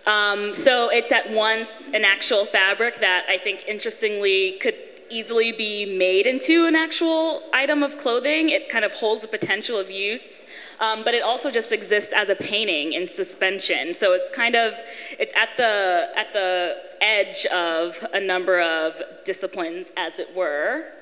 Um, 0.05 0.53
so 0.53 0.89
it's 0.89 1.11
at 1.11 1.29
once 1.31 1.87
an 1.93 2.03
actual 2.03 2.45
fabric 2.45 2.99
that 2.99 3.25
I 3.29 3.37
think 3.37 3.65
interestingly 3.67 4.53
could 4.53 4.75
easily 5.11 5.51
be 5.51 5.97
made 5.97 6.25
into 6.25 6.65
an 6.65 6.75
actual 6.75 7.43
item 7.53 7.83
of 7.83 7.97
clothing. 7.97 8.49
It 8.49 8.69
kind 8.69 8.85
of 8.85 8.93
holds 8.93 9.21
the 9.21 9.27
potential 9.27 9.77
of 9.77 9.91
use, 9.91 10.45
um, 10.79 11.03
but 11.03 11.13
it 11.13 11.21
also 11.21 11.51
just 11.51 11.71
exists 11.71 12.13
as 12.13 12.29
a 12.29 12.35
painting 12.35 12.93
in 12.93 13.07
suspension. 13.07 13.93
So 13.93 14.13
it's 14.13 14.29
kind 14.29 14.55
of 14.55 14.73
it's 15.19 15.33
at 15.35 15.55
the 15.57 16.09
at 16.15 16.33
the 16.33 16.77
edge 17.01 17.45
of 17.47 18.03
a 18.13 18.19
number 18.19 18.61
of 18.61 19.01
disciplines, 19.25 19.91
as 19.97 20.17
it 20.17 20.33
were. 20.35 20.93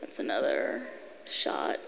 That's 0.00 0.18
another 0.18 0.80
shot. 1.26 1.78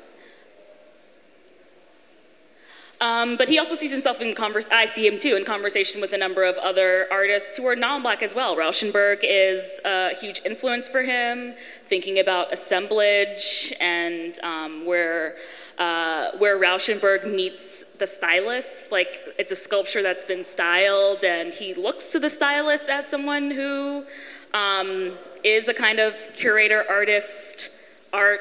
Um, 3.00 3.36
but 3.38 3.48
he 3.48 3.58
also 3.58 3.74
sees 3.74 3.90
himself 3.90 4.20
in 4.20 4.34
converse. 4.34 4.68
I 4.70 4.84
see 4.84 5.06
him 5.06 5.16
too 5.16 5.36
in 5.36 5.44
conversation 5.44 6.02
with 6.02 6.12
a 6.12 6.18
number 6.18 6.44
of 6.44 6.58
other 6.58 7.06
artists 7.10 7.56
who 7.56 7.66
are 7.66 7.74
non-black 7.74 8.22
as 8.22 8.34
well. 8.34 8.56
Rauschenberg 8.56 9.20
is 9.22 9.80
a 9.86 10.14
huge 10.14 10.42
influence 10.44 10.86
for 10.86 11.00
him, 11.00 11.54
thinking 11.86 12.18
about 12.18 12.52
assemblage 12.52 13.72
and 13.80 14.38
um, 14.42 14.84
where 14.84 15.36
uh, 15.78 16.32
where 16.36 16.58
Rauschenberg 16.58 17.24
meets 17.24 17.84
the 17.98 18.06
stylist. 18.06 18.92
Like 18.92 19.34
it's 19.38 19.50
a 19.50 19.56
sculpture 19.56 20.02
that's 20.02 20.24
been 20.24 20.44
styled, 20.44 21.24
and 21.24 21.54
he 21.54 21.72
looks 21.72 22.12
to 22.12 22.18
the 22.18 22.28
stylist 22.28 22.90
as 22.90 23.08
someone 23.08 23.50
who 23.50 24.04
um, 24.52 25.12
is 25.42 25.68
a 25.68 25.74
kind 25.74 26.00
of 26.00 26.14
curator 26.34 26.84
artist 26.86 27.70
art 28.12 28.40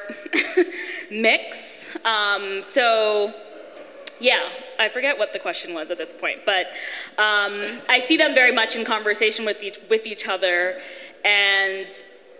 mix. 1.10 1.88
Um, 2.04 2.62
so 2.62 3.32
yeah, 4.20 4.48
I 4.78 4.88
forget 4.88 5.18
what 5.18 5.32
the 5.32 5.38
question 5.38 5.74
was 5.74 5.90
at 5.90 5.98
this 5.98 6.12
point, 6.12 6.42
but 6.44 6.66
um, 7.18 7.80
I 7.88 7.98
see 7.98 8.16
them 8.16 8.34
very 8.34 8.52
much 8.52 8.76
in 8.76 8.84
conversation 8.84 9.44
with 9.44 9.62
each, 9.62 9.78
with 9.88 10.06
each 10.06 10.28
other, 10.28 10.78
and 11.24 11.90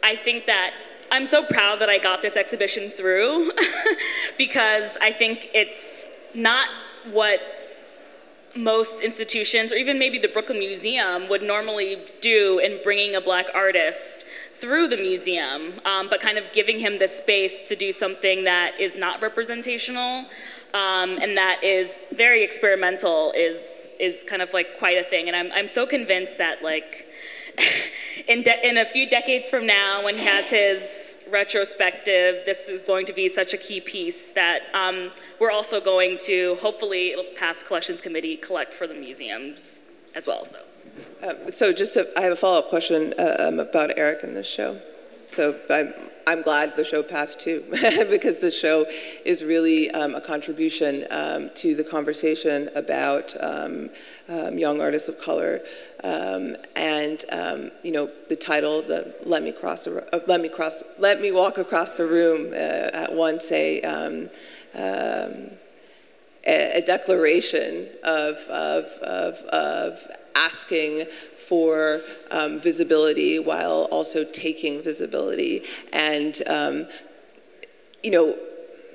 I 0.02 0.16
think 0.16 0.46
that 0.46 0.72
I'm 1.10 1.26
so 1.26 1.42
proud 1.44 1.80
that 1.80 1.88
I 1.88 1.98
got 1.98 2.22
this 2.22 2.36
exhibition 2.36 2.90
through 2.90 3.50
because 4.38 4.96
I 5.00 5.12
think 5.12 5.50
it's 5.52 6.08
not 6.34 6.68
what 7.10 7.40
most 8.56 9.00
institutions, 9.02 9.72
or 9.72 9.76
even 9.76 9.98
maybe 9.98 10.18
the 10.18 10.28
Brooklyn 10.28 10.58
Museum, 10.58 11.28
would 11.28 11.42
normally 11.42 11.98
do 12.20 12.58
in 12.58 12.80
bringing 12.82 13.14
a 13.14 13.20
black 13.20 13.46
artist 13.54 14.24
through 14.60 14.88
the 14.88 14.96
museum, 14.96 15.72
um, 15.84 16.08
but 16.08 16.20
kind 16.20 16.38
of 16.38 16.52
giving 16.52 16.78
him 16.78 16.98
the 16.98 17.08
space 17.08 17.68
to 17.68 17.76
do 17.76 17.92
something 17.92 18.44
that 18.44 18.78
is 18.78 18.94
not 18.94 19.22
representational 19.22 20.26
um, 20.74 21.18
and 21.20 21.36
that 21.36 21.64
is 21.64 22.02
very 22.12 22.42
experimental 22.42 23.32
is 23.32 23.90
is 23.98 24.24
kind 24.24 24.42
of 24.42 24.52
like 24.52 24.78
quite 24.78 24.98
a 24.98 25.02
thing. 25.02 25.26
And 25.28 25.36
I'm 25.36 25.50
I'm 25.52 25.68
so 25.68 25.86
convinced 25.86 26.38
that 26.38 26.62
like 26.62 27.08
in 28.28 28.42
de- 28.42 28.68
in 28.68 28.78
a 28.78 28.84
few 28.84 29.08
decades 29.08 29.48
from 29.48 29.66
now, 29.66 30.04
when 30.04 30.16
he 30.16 30.24
has 30.24 30.50
his 30.50 31.16
retrospective, 31.30 32.44
this 32.46 32.68
is 32.68 32.84
going 32.84 33.06
to 33.06 33.12
be 33.12 33.28
such 33.28 33.54
a 33.54 33.58
key 33.58 33.80
piece 33.80 34.30
that 34.30 34.62
um, 34.74 35.10
we're 35.38 35.50
also 35.50 35.80
going 35.80 36.18
to 36.18 36.56
hopefully 36.56 37.16
pass 37.36 37.62
collections 37.62 38.00
committee 38.00 38.36
collect 38.36 38.74
for 38.74 38.86
the 38.86 38.94
museums 38.94 39.82
as 40.14 40.26
well. 40.26 40.44
So. 40.44 40.58
Uh, 41.22 41.50
so 41.50 41.70
just 41.72 41.96
a, 41.96 42.08
I 42.18 42.22
have 42.22 42.32
a 42.32 42.36
follow-up 42.36 42.68
question 42.68 43.12
uh, 43.18 43.36
um, 43.40 43.58
about 43.58 43.90
Eric 43.96 44.24
in 44.24 44.32
this 44.32 44.46
show. 44.46 44.80
So 45.32 45.54
I'm, 45.68 45.92
I'm 46.26 46.40
glad 46.40 46.74
the 46.76 46.84
show 46.84 47.02
passed 47.02 47.40
too, 47.40 47.62
because 48.10 48.38
the 48.38 48.50
show 48.50 48.86
is 49.24 49.44
really 49.44 49.90
um, 49.90 50.14
a 50.14 50.20
contribution 50.20 51.06
um, 51.10 51.50
to 51.56 51.74
the 51.74 51.84
conversation 51.84 52.70
about 52.74 53.34
um, 53.40 53.90
um 54.28 54.58
young 54.58 54.80
artists 54.80 55.08
of 55.08 55.20
color. 55.20 55.60
And 56.02 57.24
you 57.82 57.92
know 57.92 58.10
the 58.28 58.36
title, 58.36 58.82
the 58.82 59.14
"Let 59.24 59.42
Me 59.42 59.52
Cross, 59.52 59.84
the, 59.84 60.14
uh, 60.14 60.20
Let 60.26 60.40
Me 60.40 60.48
Cross, 60.48 60.82
Let 60.98 61.20
Me 61.20 61.32
Walk 61.32 61.58
Across 61.58 61.92
the 61.92 62.06
Room" 62.06 62.52
uh, 62.52 62.56
at 63.04 63.12
once 63.12 63.52
a, 63.52 63.82
a, 66.46 66.78
a 66.78 66.80
declaration 66.80 67.88
of, 68.02 68.36
of, 68.48 68.84
of, 69.02 69.34
of 69.52 70.06
asking 70.34 71.06
for 71.34 72.00
um, 72.30 72.58
visibility 72.60 73.38
while 73.38 73.88
also 73.90 74.24
taking 74.24 74.82
visibility. 74.82 75.62
And, 75.92 76.40
um, 76.46 76.86
you 78.02 78.10
know, 78.10 78.36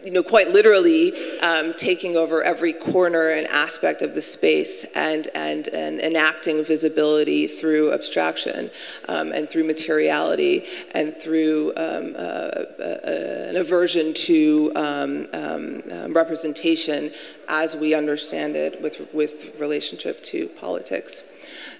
you 0.05 0.11
know, 0.11 0.21
quite 0.21 0.49
literally 0.49 1.13
um, 1.39 1.73
taking 1.73 2.15
over 2.15 2.43
every 2.43 2.71
corner 2.71 3.29
and 3.29 3.47
aspect 3.47 4.03
of 4.03 4.13
the 4.13 4.21
space 4.21 4.85
and, 4.95 5.29
and, 5.33 5.67
and 5.69 5.99
enacting 5.99 6.63
visibility 6.63 7.47
through 7.47 7.91
abstraction 7.91 8.69
um, 9.09 9.31
and 9.31 9.49
through 9.49 9.63
materiality 9.63 10.63
and 10.91 11.17
through 11.17 11.69
um, 11.77 12.13
uh, 12.15 12.19
uh, 12.19 13.47
an 13.49 13.55
aversion 13.55 14.13
to 14.13 14.71
um, 14.75 15.27
um, 15.33 15.81
um, 15.91 16.13
representation 16.13 17.11
as 17.47 17.75
we 17.75 17.95
understand 17.95 18.55
it 18.55 18.79
with, 18.83 19.11
with 19.11 19.59
relationship 19.59 20.21
to 20.21 20.47
politics. 20.49 21.23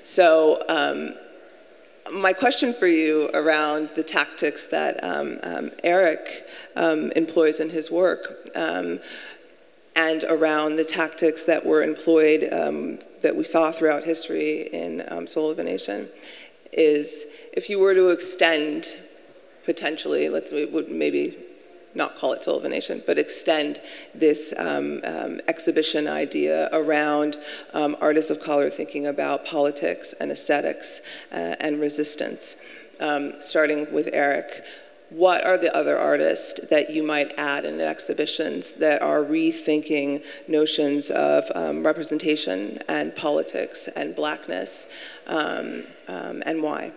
So 0.02 0.64
my 2.12 2.34
question 2.34 2.74
for 2.74 2.88
you 2.88 3.30
around 3.34 3.90
the 3.90 4.04
tactics 4.04 4.68
that 4.68 5.04
um, 5.04 5.40
um, 5.44 5.72
Eric 5.84 6.45
um, 6.76 7.12
employs 7.16 7.60
in 7.60 7.70
his 7.70 7.90
work 7.90 8.50
um, 8.56 9.00
and 9.96 10.24
around 10.26 10.76
the 10.76 10.84
tactics 10.84 11.44
that 11.46 11.66
were 11.66 11.84
employed 11.84 12.50
um, 12.52 13.00
that 13.22 13.36
we 13.36 13.44
saw 13.44 13.72
throughout 13.72 14.04
history 14.04 14.64
in 14.74 15.28
Soul 15.28 15.50
of 15.50 15.60
a 15.60 15.64
Nation 15.64 16.10
is 16.74 17.28
if 17.54 17.70
you 17.70 17.80
were 17.80 17.94
to 17.94 18.10
extend 18.10 18.98
potentially, 19.64 20.30
let's 20.30 20.54
maybe 20.90 21.38
not 21.96 22.16
call 22.16 22.34
it 22.34 22.44
Soul 22.44 22.58
of 22.58 22.66
a 22.66 22.70
Nation, 22.70 23.02
but 23.08 23.18
extend 23.18 23.80
this 24.14 24.54
um, 24.58 25.00
um, 25.04 25.40
exhibition 25.48 26.08
idea 26.08 26.70
around 26.74 27.38
um, 27.74 27.96
artists 28.02 28.30
of 28.30 28.42
color 28.42 28.70
thinking 28.70 29.08
about 29.08 29.46
politics 29.46 30.14
and 30.20 30.32
aesthetics 30.32 31.02
uh, 31.32 31.56
and 31.60 31.80
resistance. 31.80 32.58
Um, 33.00 33.34
starting 33.42 33.92
with 33.94 34.10
Eric, 34.14 34.64
what 35.10 35.46
are 35.46 35.58
the 35.58 35.76
other 35.76 35.98
artists 35.98 36.68
that 36.70 36.90
you 36.90 37.04
might 37.04 37.38
add 37.38 37.66
in 37.66 37.80
exhibitions 37.80 38.74
that 38.74 39.02
are 39.02 39.24
rethinking 39.24 40.24
notions 40.48 41.10
of 41.12 41.46
um, 41.56 41.86
representation 41.86 42.80
and 42.88 43.16
politics 43.16 43.88
and 43.90 44.16
blackness, 44.16 44.88
um, 45.28 45.84
and 46.08 46.62
why? 46.62 46.92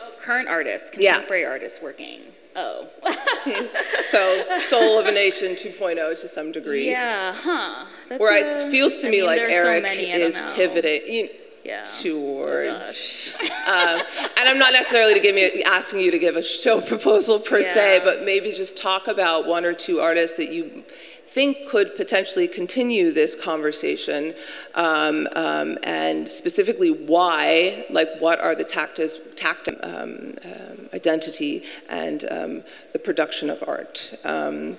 Oh, 0.00 0.12
current 0.18 0.48
artists, 0.48 0.90
contemporary 0.90 1.42
yeah. 1.42 1.48
artists 1.48 1.82
working. 1.82 2.20
Oh. 2.54 2.86
so 4.06 4.58
Soul 4.58 4.98
of 4.98 5.06
a 5.06 5.12
Nation 5.12 5.52
2.0 5.52 6.20
to 6.20 6.28
some 6.28 6.52
degree. 6.52 6.90
Yeah, 6.90 7.32
huh. 7.34 7.86
That's 8.08 8.20
Where 8.20 8.56
a, 8.56 8.66
it 8.66 8.70
feels 8.70 8.98
to 8.98 9.08
I 9.08 9.10
me 9.10 9.16
mean, 9.18 9.26
like 9.26 9.40
Eric 9.40 9.86
so 9.86 9.94
many, 9.94 10.10
is 10.10 10.42
pivoting 10.54 11.00
you 11.06 11.28
yeah. 11.64 11.84
towards. 11.84 13.34
Oh, 13.40 13.98
um, 13.98 14.06
and 14.38 14.48
I'm 14.48 14.58
not 14.58 14.72
necessarily 14.72 15.14
to 15.14 15.20
give 15.20 15.34
me 15.34 15.62
asking 15.62 16.00
you 16.00 16.10
to 16.10 16.18
give 16.18 16.36
a 16.36 16.42
show 16.42 16.80
proposal 16.80 17.38
per 17.38 17.60
yeah. 17.60 17.74
se, 17.74 18.00
but 18.04 18.24
maybe 18.24 18.52
just 18.52 18.76
talk 18.76 19.08
about 19.08 19.46
one 19.46 19.64
or 19.64 19.72
two 19.72 20.00
artists 20.00 20.36
that 20.38 20.52
you 20.52 20.84
think 21.32 21.66
could 21.66 21.96
potentially 21.96 22.46
continue 22.46 23.10
this 23.10 23.34
conversation 23.34 24.34
um, 24.74 25.26
um, 25.34 25.78
and 25.82 26.28
specifically 26.28 26.90
why, 26.90 27.86
like 27.88 28.08
what 28.18 28.38
are 28.38 28.54
the 28.54 28.64
tactics, 28.64 29.18
tact, 29.34 29.68
um, 29.68 30.34
um 30.44 30.88
identity 30.92 31.62
and 31.88 32.24
um, 32.30 32.62
the 32.92 32.98
production 32.98 33.48
of 33.48 33.64
art. 33.66 34.14
Um, 34.24 34.78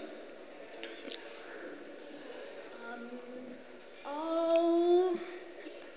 I'll, 4.06 5.18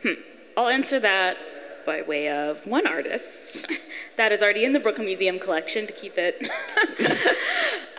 hmm, 0.03 0.13
I'll 0.57 0.69
answer 0.69 0.99
that 1.01 1.37
by 1.85 2.01
way 2.01 2.31
of 2.31 2.67
one 2.67 2.87
artist 2.87 3.71
that 4.17 4.33
is 4.33 4.43
already 4.43 4.65
in 4.65 4.73
the 4.73 4.81
Brooklyn 4.81 5.07
Museum 5.07 5.39
collection 5.39 5.87
to 5.87 5.93
keep 5.93 6.15
it. 6.17 6.49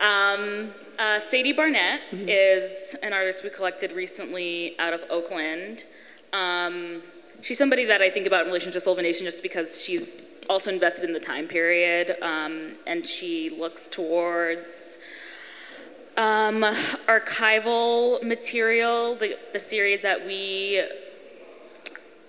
um, 0.00 0.74
uh, 0.98 1.20
Sadie 1.20 1.52
Barnette 1.52 2.00
mm-hmm. 2.10 2.28
is 2.28 2.96
an 3.04 3.12
artist 3.12 3.44
we 3.44 3.50
collected 3.50 3.92
recently 3.92 4.74
out 4.80 4.92
of 4.92 5.04
Oakland. 5.08 5.84
Um, 6.32 7.00
she's 7.42 7.58
somebody 7.58 7.84
that 7.84 8.02
I 8.02 8.10
think 8.10 8.26
about 8.26 8.40
in 8.40 8.46
relation 8.48 8.72
to 8.72 8.80
Soul 8.80 8.94
of 8.94 8.98
a 8.98 9.02
Nation 9.02 9.24
just 9.24 9.42
because 9.42 9.80
she's 9.80 10.20
also 10.50 10.72
invested 10.72 11.04
in 11.04 11.12
the 11.12 11.20
time 11.20 11.46
period 11.46 12.16
um, 12.22 12.72
and 12.88 13.06
she 13.06 13.50
looks 13.50 13.86
towards 13.86 14.98
um, 16.16 16.62
archival 17.06 18.20
material, 18.24 19.14
the, 19.14 19.38
the 19.52 19.60
series 19.60 20.02
that 20.02 20.26
we, 20.26 20.82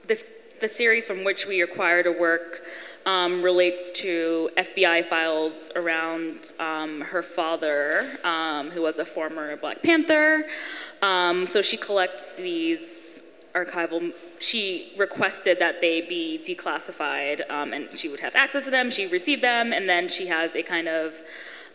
this, 0.10 0.26
the 0.60 0.68
series 0.68 1.07
from 1.07 1.24
which 1.24 1.45
we 1.45 1.62
acquired 1.62 2.07
a 2.07 2.12
work 2.12 2.64
um, 3.05 3.41
relates 3.41 3.91
to 3.91 4.49
FBI 4.57 5.05
files 5.05 5.72
around 5.78 6.51
um, 6.60 6.99
her 7.01 7.24
father, 7.24 8.10
um, 8.26 8.70
who 8.72 8.82
was 8.82 8.99
a 8.99 9.05
former 9.05 9.55
Black 9.55 9.82
Panther. 9.82 10.45
Um, 11.01 11.45
so 11.45 11.62
she 11.62 11.78
collects 11.78 12.34
these 12.34 13.24
archival. 13.53 14.14
She 14.39 14.93
requested 14.97 15.60
that 15.60 15.80
they 15.80 16.01
be 16.01 16.41
declassified, 16.43 17.49
um, 17.49 17.72
and 17.72 17.88
she 17.97 18.10
would 18.10 18.20
have 18.20 18.36
access 18.36 18.66
to 18.66 18.72
them. 18.72 18.89
She 18.89 19.05
received 19.07 19.43
them, 19.43 19.72
and 19.72 19.88
then 19.88 20.10
she 20.10 20.26
has 20.26 20.55
a 20.55 20.64
kind 20.64 20.88
of 20.88 21.24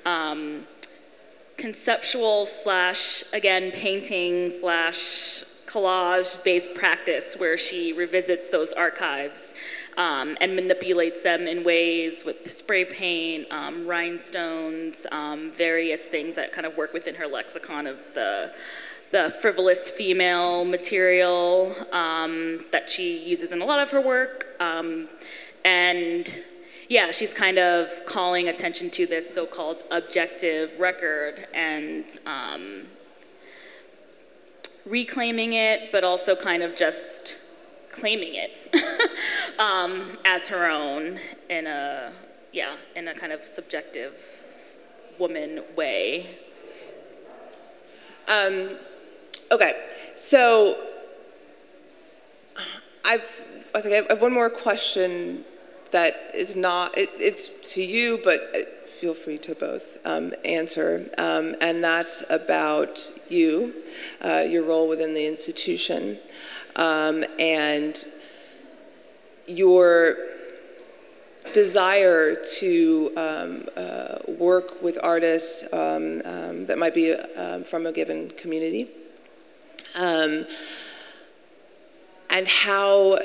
um, 0.05 0.67
conceptual 1.57 2.47
slash 2.47 3.25
again 3.33 3.71
painting 3.71 4.51
slash 4.51 5.45
collage 5.75 6.43
based 6.45 6.75
practice 6.75 7.37
where 7.37 7.59
she 7.59 7.93
revisits 7.93 8.49
those 8.49 8.73
archives 8.73 9.55
um, 9.97 10.37
and 10.41 10.55
manipulates 10.55 11.23
them 11.23 11.49
in 11.49 11.65
ways 11.65 12.25
with 12.25 12.51
spray 12.51 12.85
paint, 12.85 13.47
um, 13.51 13.87
rhinestones, 13.87 15.07
um, 15.11 15.51
various 15.51 16.07
things 16.07 16.37
that 16.37 16.53
kind 16.53 16.67
of 16.67 16.77
work 16.77 16.93
within 16.93 17.15
her 17.15 17.27
lexicon 17.27 17.87
of 17.87 17.99
the 18.15 18.53
the 19.11 19.31
frivolous 19.41 19.93
female 19.93 20.65
material 20.65 21.73
um, 21.93 22.59
that 22.73 22.91
she 22.91 23.17
uses 23.19 23.53
in 23.53 23.63
a 23.63 23.65
lot 23.65 23.79
of 23.79 23.89
her 23.91 24.01
work. 24.01 24.57
Um, 24.59 25.09
and 25.65 26.35
yeah, 26.89 27.13
she's 27.13 27.33
kind 27.33 27.59
of 27.59 27.91
calling 28.07 28.49
attention 28.49 28.91
to 28.91 29.07
this 29.07 29.33
so 29.33 29.47
called 29.47 29.83
objective 29.93 30.79
record 30.81 31.47
and 31.55 32.19
um, 32.27 32.87
reclaiming 34.87 35.55
it, 35.55 35.91
but 35.93 36.05
also 36.05 36.37
kind 36.37 36.63
of 36.63 36.77
just 36.77 37.39
claiming 37.91 38.35
it 38.35 38.75
um, 39.59 40.17
as 40.25 40.49
her 40.49 40.69
own 40.69 41.19
in 41.49 41.67
a, 41.67 42.13
yeah, 42.53 42.77
in 42.97 43.09
a 43.09 43.15
kind 43.15 43.33
of 43.33 43.45
subjective 43.45 44.43
woman 45.19 45.63
way. 45.77 46.37
Um, 48.27 48.71
okay, 49.53 49.73
so 50.17 50.83
I've, 53.05 53.29
I 53.75 53.81
think 53.81 54.11
I 54.11 54.13
have 54.13 54.23
one 54.23 54.33
more 54.33 54.51
question 54.51 55.45
that 55.91 56.15
is 56.35 56.57
not, 56.57 56.97
it, 56.99 57.11
it's 57.19 57.51
to 57.75 57.83
you, 57.83 58.21
but 58.25 58.51
uh, 58.55 58.59
feel 59.01 59.15
free 59.15 59.39
to 59.39 59.55
both 59.55 59.99
um, 60.05 60.33
answer. 60.45 61.09
Um, 61.19 61.55
and 61.61 61.83
that's 61.83 62.23
about 62.31 63.11
you, 63.29 63.75
uh, 64.23 64.45
your 64.49 64.65
role 64.65 64.89
within 64.89 65.15
the 65.15 65.27
institution, 65.27 66.19
um, 66.77 67.25
and 67.39 68.07
your 69.47 70.17
desire 71.53 72.35
to 72.35 73.13
um, 73.17 73.69
uh, 73.77 74.19
work 74.39 74.83
with 74.83 74.99
artists 75.03 75.71
um, 75.73 76.23
um, 76.25 76.67
that 76.67 76.79
might 76.79 76.95
be 76.95 77.13
um, 77.13 77.65
from 77.65 77.87
a 77.87 77.93
given 77.93 78.31
community. 78.31 78.89
Um, 79.95 80.47
and 82.31 82.49
how 82.49 83.19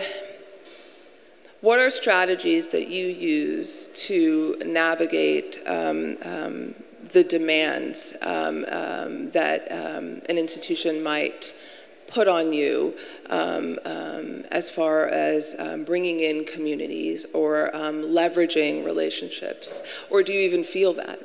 what 1.61 1.79
are 1.79 1.89
strategies 1.89 2.69
that 2.69 2.87
you 2.87 3.07
use 3.07 3.87
to 4.07 4.55
navigate 4.65 5.59
um, 5.67 6.17
um, 6.23 6.75
the 7.11 7.23
demands 7.23 8.15
um, 8.21 8.65
um 8.69 9.31
that 9.31 9.71
um, 9.71 10.21
an 10.29 10.37
institution 10.37 11.01
might 11.03 11.55
put 12.07 12.27
on 12.27 12.53
you 12.53 12.93
as 13.29 14.69
far 14.69 15.07
as 15.07 15.55
bringing 15.85 16.21
in 16.21 16.45
communities 16.45 17.25
or 17.33 17.69
leveraging 17.73 18.83
relationships? 18.83 19.83
Or 20.09 20.23
do 20.23 20.33
you 20.33 20.41
even 20.41 20.63
feel 20.63 20.93
that? 20.93 21.19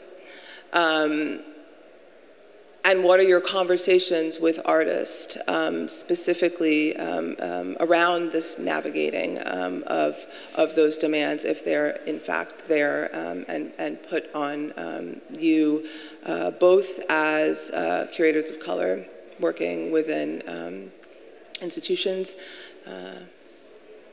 And 2.85 3.03
what 3.03 3.19
are 3.19 3.25
your 3.25 3.41
conversations 3.41 4.39
with 4.39 4.61
artists 4.65 5.39
um, 5.49 5.89
specifically 5.89 6.97
um, 6.97 7.35
um, 7.41 7.77
around 7.81 8.31
this 8.31 8.59
navigating 8.59 9.39
um, 9.47 9.83
of, 9.87 10.17
of 10.57 10.75
those 10.75 10.99
demands 10.99 11.45
if 11.45 11.65
they're 11.65 11.97
in 12.07 12.21
fact 12.21 12.69
there 12.69 13.11
um, 13.15 13.45
and, 13.49 13.73
and 13.79 14.03
put 14.03 14.33
on 14.35 14.73
um, 14.77 15.21
you 15.39 15.87
uh, 16.27 16.51
both 16.53 17.01
as 17.09 17.71
uh, 17.71 18.07
curators 18.13 18.51
of 18.51 18.61
color 18.61 19.05
working 19.41 19.91
within 19.91 20.43
institutions, 21.65 22.37
uh, 22.87 23.19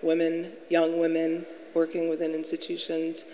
women, 0.02 0.52
young 0.70 1.00
women 1.00 1.46
working 1.74 2.10
within 2.10 2.34
institutions, 2.34 3.26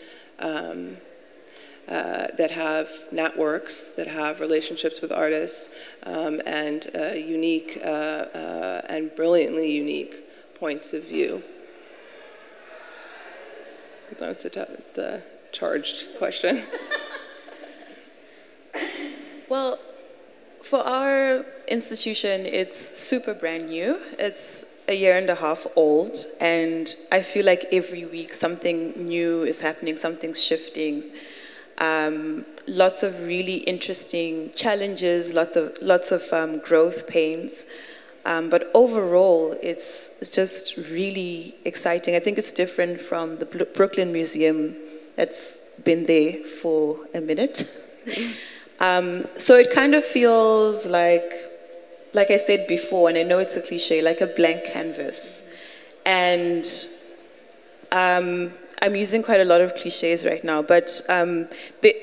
uh, 1.87 2.27
that 2.37 2.51
have 2.51 2.89
networks, 3.11 3.89
that 3.89 4.07
have 4.07 4.41
relationships 4.41 5.01
with 5.01 5.11
artists, 5.11 5.73
um, 6.03 6.41
and 6.45 6.89
uh, 6.95 7.13
unique 7.13 7.79
uh, 7.83 7.87
uh, 7.87 8.81
and 8.89 9.15
brilliantly 9.15 9.71
unique 9.71 10.15
points 10.55 10.93
of 10.93 11.03
view. 11.07 11.41
It's 14.11 14.45
a 14.45 14.49
t- 14.49 15.23
charged 15.51 16.17
question. 16.17 16.63
well, 19.49 19.79
for 20.63 20.79
our 20.79 21.45
institution, 21.67 22.45
it's 22.45 22.77
super 22.97 23.33
brand 23.33 23.69
new. 23.69 23.99
It's 24.19 24.65
a 24.89 24.93
year 24.93 25.17
and 25.17 25.29
a 25.29 25.35
half 25.35 25.67
old, 25.75 26.17
and 26.41 26.93
I 27.11 27.21
feel 27.21 27.45
like 27.45 27.65
every 27.71 28.05
week 28.05 28.33
something 28.33 28.93
new 28.97 29.43
is 29.43 29.61
happening, 29.61 29.97
something's 29.97 30.43
shifting 30.43 31.03
um, 31.77 32.45
lots 32.67 33.03
of 33.03 33.23
really 33.23 33.57
interesting 33.57 34.51
challenges, 34.55 35.33
lots 35.33 35.55
of, 35.55 35.77
lots 35.81 36.11
of 36.11 36.21
um, 36.33 36.59
growth 36.59 37.07
pains. 37.07 37.67
Um, 38.25 38.49
but 38.49 38.69
overall, 38.73 39.55
it's, 39.63 40.09
it's 40.19 40.29
just 40.29 40.75
really 40.77 41.55
exciting. 41.63 42.15
I 42.15 42.19
think 42.19 42.37
it's 42.37 42.51
different 42.51 42.99
from 42.99 43.37
the 43.37 43.45
Brooklyn 43.45 44.11
Museum 44.11 44.75
that's 45.15 45.59
been 45.83 46.05
there 46.05 46.33
for 46.43 46.99
a 47.13 47.21
minute. 47.21 47.69
Um, 48.79 49.25
so 49.35 49.55
it 49.55 49.71
kind 49.71 49.95
of 49.95 50.05
feels 50.05 50.85
like, 50.85 51.31
like 52.13 52.29
I 52.29 52.37
said 52.37 52.67
before, 52.67 53.09
and 53.09 53.17
I 53.17 53.23
know 53.23 53.39
it's 53.39 53.55
a 53.55 53.61
cliche, 53.61 54.01
like 54.01 54.21
a 54.21 54.27
blank 54.27 54.65
canvas. 54.65 55.43
And 56.05 56.67
um, 57.91 58.51
I'm 58.81 58.95
using 58.95 59.23
quite 59.23 59.39
a 59.39 59.45
lot 59.45 59.61
of 59.61 59.75
cliches 59.75 60.25
right 60.25 60.43
now, 60.43 60.61
but 60.61 61.01
um, 61.09 61.47
the, 61.81 61.95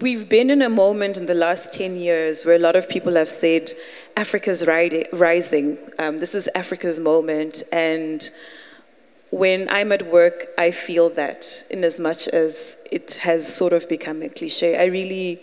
we've 0.00 0.28
been 0.28 0.50
in 0.50 0.62
a 0.62 0.68
moment 0.68 1.18
in 1.18 1.26
the 1.26 1.34
last 1.34 1.72
10 1.72 1.96
years 1.96 2.46
where 2.46 2.56
a 2.56 2.58
lot 2.58 2.74
of 2.74 2.88
people 2.88 3.14
have 3.14 3.28
said 3.28 3.70
Africa's 4.16 4.66
rising. 4.66 5.76
Um, 5.98 6.18
this 6.18 6.34
is 6.34 6.48
Africa's 6.54 6.98
moment. 6.98 7.62
And 7.70 8.30
when 9.30 9.68
I'm 9.68 9.92
at 9.92 10.10
work, 10.10 10.48
I 10.56 10.70
feel 10.70 11.10
that 11.10 11.64
in 11.70 11.84
as 11.84 12.00
much 12.00 12.28
as 12.28 12.78
it 12.90 13.14
has 13.16 13.46
sort 13.52 13.74
of 13.74 13.88
become 13.88 14.22
a 14.22 14.28
cliche. 14.28 14.78
I 14.80 14.86
really 14.86 15.38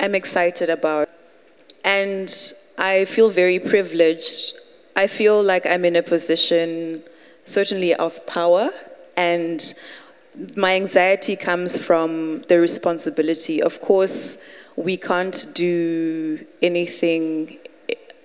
am 0.00 0.14
excited 0.14 0.68
about 0.68 1.08
and 1.84 2.52
I 2.76 3.04
feel 3.04 3.30
very 3.30 3.58
privileged. 3.58 4.54
I 4.96 5.06
feel 5.06 5.42
like 5.42 5.66
I'm 5.66 5.84
in 5.84 5.96
a 5.96 6.02
position 6.02 7.02
certainly 7.44 7.94
of 7.94 8.26
power 8.26 8.70
and 9.16 9.74
my 10.56 10.74
anxiety 10.74 11.36
comes 11.36 11.76
from 11.78 12.42
the 12.48 12.58
responsibility. 12.60 13.62
Of 13.62 13.80
course, 13.80 14.38
we 14.76 14.96
can't 14.96 15.46
do 15.54 16.44
anything 16.62 17.58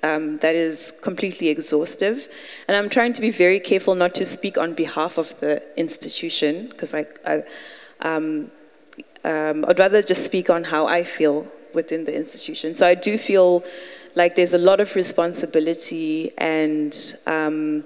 um, 0.01 0.38
that 0.39 0.55
is 0.55 0.93
completely 1.01 1.49
exhaustive. 1.49 2.28
And 2.68 2.76
I'm 2.78 2.89
trying 2.89 3.14
to 3.14 3.22
be 3.22 3.32
very 3.32 3.60
careful 3.60 3.95
not 3.95 4.16
to 4.16 4.26
speak 4.26 4.57
on 4.57 4.74
behalf 4.74 5.18
of 5.18 5.39
the 5.39 5.62
institution, 5.78 6.68
because 6.70 6.93
I, 6.93 7.05
I 7.26 7.43
um, 8.01 8.49
um, 9.24 9.66
I'd 9.68 9.80
rather 9.80 10.01
just 10.01 10.24
speak 10.24 10.49
on 10.49 10.64
how 10.64 10.88
I 10.88 11.03
feel 11.03 11.45
within 11.74 12.05
the 12.05 12.16
institution. 12.16 12.74
So 12.74 12.88
I 12.88 12.95
do 12.95 13.18
feel 13.18 13.64
like 14.16 14.36
there's 14.36 14.53
a 14.53 14.57
lot 14.57 14.80
of 14.80 14.95
responsibility 14.95 16.32
and 16.38 17.16
um, 17.28 17.84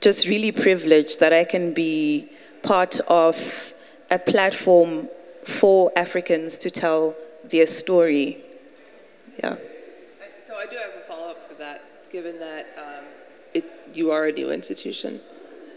just 0.00 0.28
really 0.28 0.52
privileged 0.52 1.20
that 1.20 1.32
I 1.32 1.44
can 1.44 1.72
be 1.72 2.28
part 2.62 3.00
of 3.08 3.74
a 4.10 4.18
platform 4.18 5.08
for 5.44 5.90
Africans 5.96 6.58
to 6.58 6.70
tell 6.70 7.16
their 7.44 7.66
story. 7.66 8.38
Yeah. 9.42 9.56
So 10.46 10.54
I 10.54 10.66
do 10.66 10.76
have 10.76 10.94
a 10.96 11.04
follow 11.06 11.30
up 11.30 11.48
for 11.48 11.54
that, 11.54 11.82
given 12.10 12.38
that 12.38 12.66
um, 12.78 13.04
it, 13.54 13.64
you 13.94 14.10
are 14.10 14.26
a 14.26 14.32
new 14.32 14.50
institution, 14.50 15.20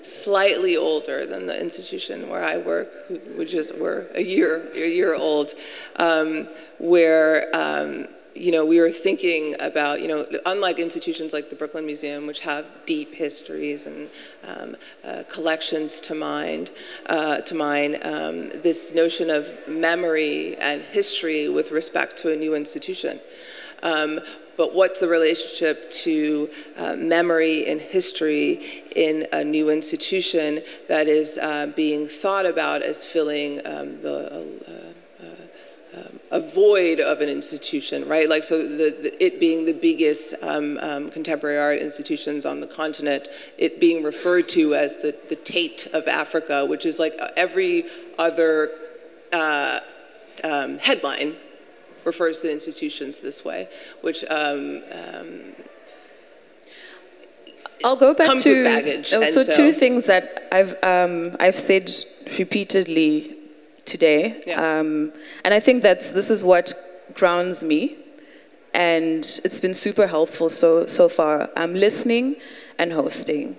slightly 0.02 0.78
older 0.78 1.26
than 1.26 1.48
the 1.48 1.60
institution 1.60 2.30
where 2.30 2.44
I 2.44 2.58
work, 2.58 2.90
which 3.36 3.54
is 3.54 3.74
we're 3.80 4.08
a 4.14 4.22
year 4.22 4.70
a 4.76 4.90
year 4.90 5.16
old, 5.16 5.54
um, 5.98 6.48
where. 6.78 7.56
Um, 7.56 8.08
you 8.36 8.52
know, 8.52 8.66
we 8.66 8.80
were 8.80 8.92
thinking 8.92 9.56
about, 9.62 10.02
you 10.02 10.10
know, 10.10 10.26
unlike 10.46 10.78
institutions 10.78 11.32
like 11.32 11.50
the 11.50 11.56
Brooklyn 11.56 11.86
Museum, 11.86 12.28
which 12.28 12.42
have 12.42 12.66
deep 12.86 13.14
histories 13.14 13.88
and 13.88 14.10
um, 14.46 14.76
uh, 15.06 15.24
collections 15.30 16.02
to 16.02 16.16
mind, 16.16 16.72
uh, 17.08 17.38
to 17.38 17.56
mine, 17.56 17.98
um, 18.04 18.50
this 18.62 18.94
notion 18.94 19.30
of 19.30 19.56
memory 19.70 20.58
and 20.58 20.82
history 20.82 21.48
with 21.48 21.72
respect 21.72 22.18
to 22.18 22.34
a 22.34 22.36
new 22.36 22.56
institution. 22.56 23.20
Um, 23.84 24.20
but 24.58 24.74
what's 24.74 25.00
the 25.00 25.08
relationship 25.08 25.90
to 25.92 26.50
uh, 26.78 26.96
memory 26.96 27.68
and 27.68 27.80
history 27.80 28.84
in 28.96 29.28
a 29.34 29.44
new 29.44 29.70
institution 29.70 30.62
that 30.88 31.08
is 31.08 31.38
uh, 31.38 31.68
being 31.76 32.08
thought 32.08 32.46
about 32.46 32.82
as 32.82 33.06
filling 33.06 33.60
um, 33.66 34.02
the 34.02 34.46
uh, 34.68 34.85
a 36.36 36.40
void 36.42 37.00
of 37.00 37.22
an 37.22 37.30
institution, 37.30 38.06
right? 38.10 38.28
Like, 38.28 38.44
so 38.44 38.62
the, 38.62 38.90
the 39.04 39.24
it 39.24 39.40
being 39.40 39.64
the 39.66 39.74
biggest 39.74 40.36
um, 40.42 40.78
um, 40.80 41.10
contemporary 41.10 41.58
art 41.58 41.80
institutions 41.80 42.46
on 42.46 42.60
the 42.60 42.68
continent, 42.68 43.30
it 43.58 43.80
being 43.80 44.04
referred 44.04 44.50
to 44.50 44.76
as 44.76 44.98
the, 44.98 45.16
the 45.30 45.38
Tate 45.38 45.88
of 45.94 46.10
Africa, 46.10 46.66
which 46.66 46.86
is 46.86 47.00
like 47.00 47.14
every 47.38 47.86
other 48.20 48.70
uh, 49.32 49.80
um, 50.44 50.78
headline 50.80 51.38
refers 52.04 52.42
to 52.42 52.52
institutions 52.52 53.22
this 53.22 53.46
way, 53.46 53.70
which 54.02 54.26
um, 54.26 54.84
um, 54.92 55.56
I'll 57.86 57.96
go 57.96 58.14
back 58.14 58.38
to 58.40 58.64
baggage, 58.66 59.14
oh, 59.14 59.24
so, 59.24 59.44
so- 59.44 59.54
two 59.54 59.72
things 59.72 60.08
that 60.08 60.50
I've 60.52 60.76
um, 60.84 61.38
I've 61.40 61.56
said 61.56 61.90
repeatedly 62.38 63.35
today, 63.86 64.42
Yeah. 64.46 64.80
um, 64.80 65.14
and 65.44 65.54
I 65.54 65.60
think 65.60 65.84
that's 65.84 66.12
this 66.12 66.30
is 66.30 66.44
what 66.44 66.74
grounds 67.14 67.64
me, 67.64 67.96
and 68.74 69.20
it's 69.46 69.60
been 69.62 69.74
super 69.74 70.08
helpful 70.08 70.50
so 70.50 70.86
so 70.86 71.08
far. 71.10 71.50
I'm 71.56 71.74
listening 71.74 72.36
and 72.78 72.92
hosting. 72.92 73.56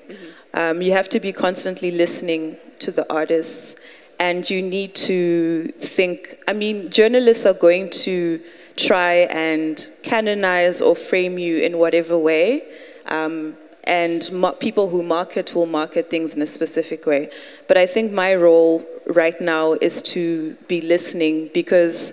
Um, 0.55 0.83
you 0.83 0.93
have 0.93 1.09
to 1.11 1.21
be 1.21 1.33
constantly 1.33 1.91
listening 1.91 2.57
to 2.81 2.91
the 2.91 3.05
artists, 3.13 3.77
and 4.19 4.49
you 4.49 4.63
need 4.63 4.95
to 4.95 5.67
think. 5.79 6.39
I 6.49 6.53
mean, 6.53 6.91
journalists 6.91 7.47
are 7.47 7.55
going 7.55 7.91
to 8.07 8.41
try 8.77 9.27
and 9.31 9.91
canonize 10.03 10.83
or 10.83 10.95
frame 10.95 11.39
you 11.39 11.59
in 11.59 11.79
whatever 11.79 12.19
way. 12.19 12.63
Um, 13.07 13.57
and 13.87 14.31
people 14.59 14.89
who 14.89 15.03
market 15.03 15.55
will 15.55 15.67
market 15.67 16.11
things 16.11 16.35
in 16.35 16.43
a 16.43 16.47
specific 16.47 17.07
way. 17.07 17.31
But 17.69 17.77
I 17.77 17.87
think 17.87 18.13
my 18.13 18.35
role 18.35 18.85
right 19.07 19.41
now 19.41 19.75
is 19.75 20.03
to 20.03 20.55
be 20.67 20.81
listening 20.81 21.51
because 21.55 22.13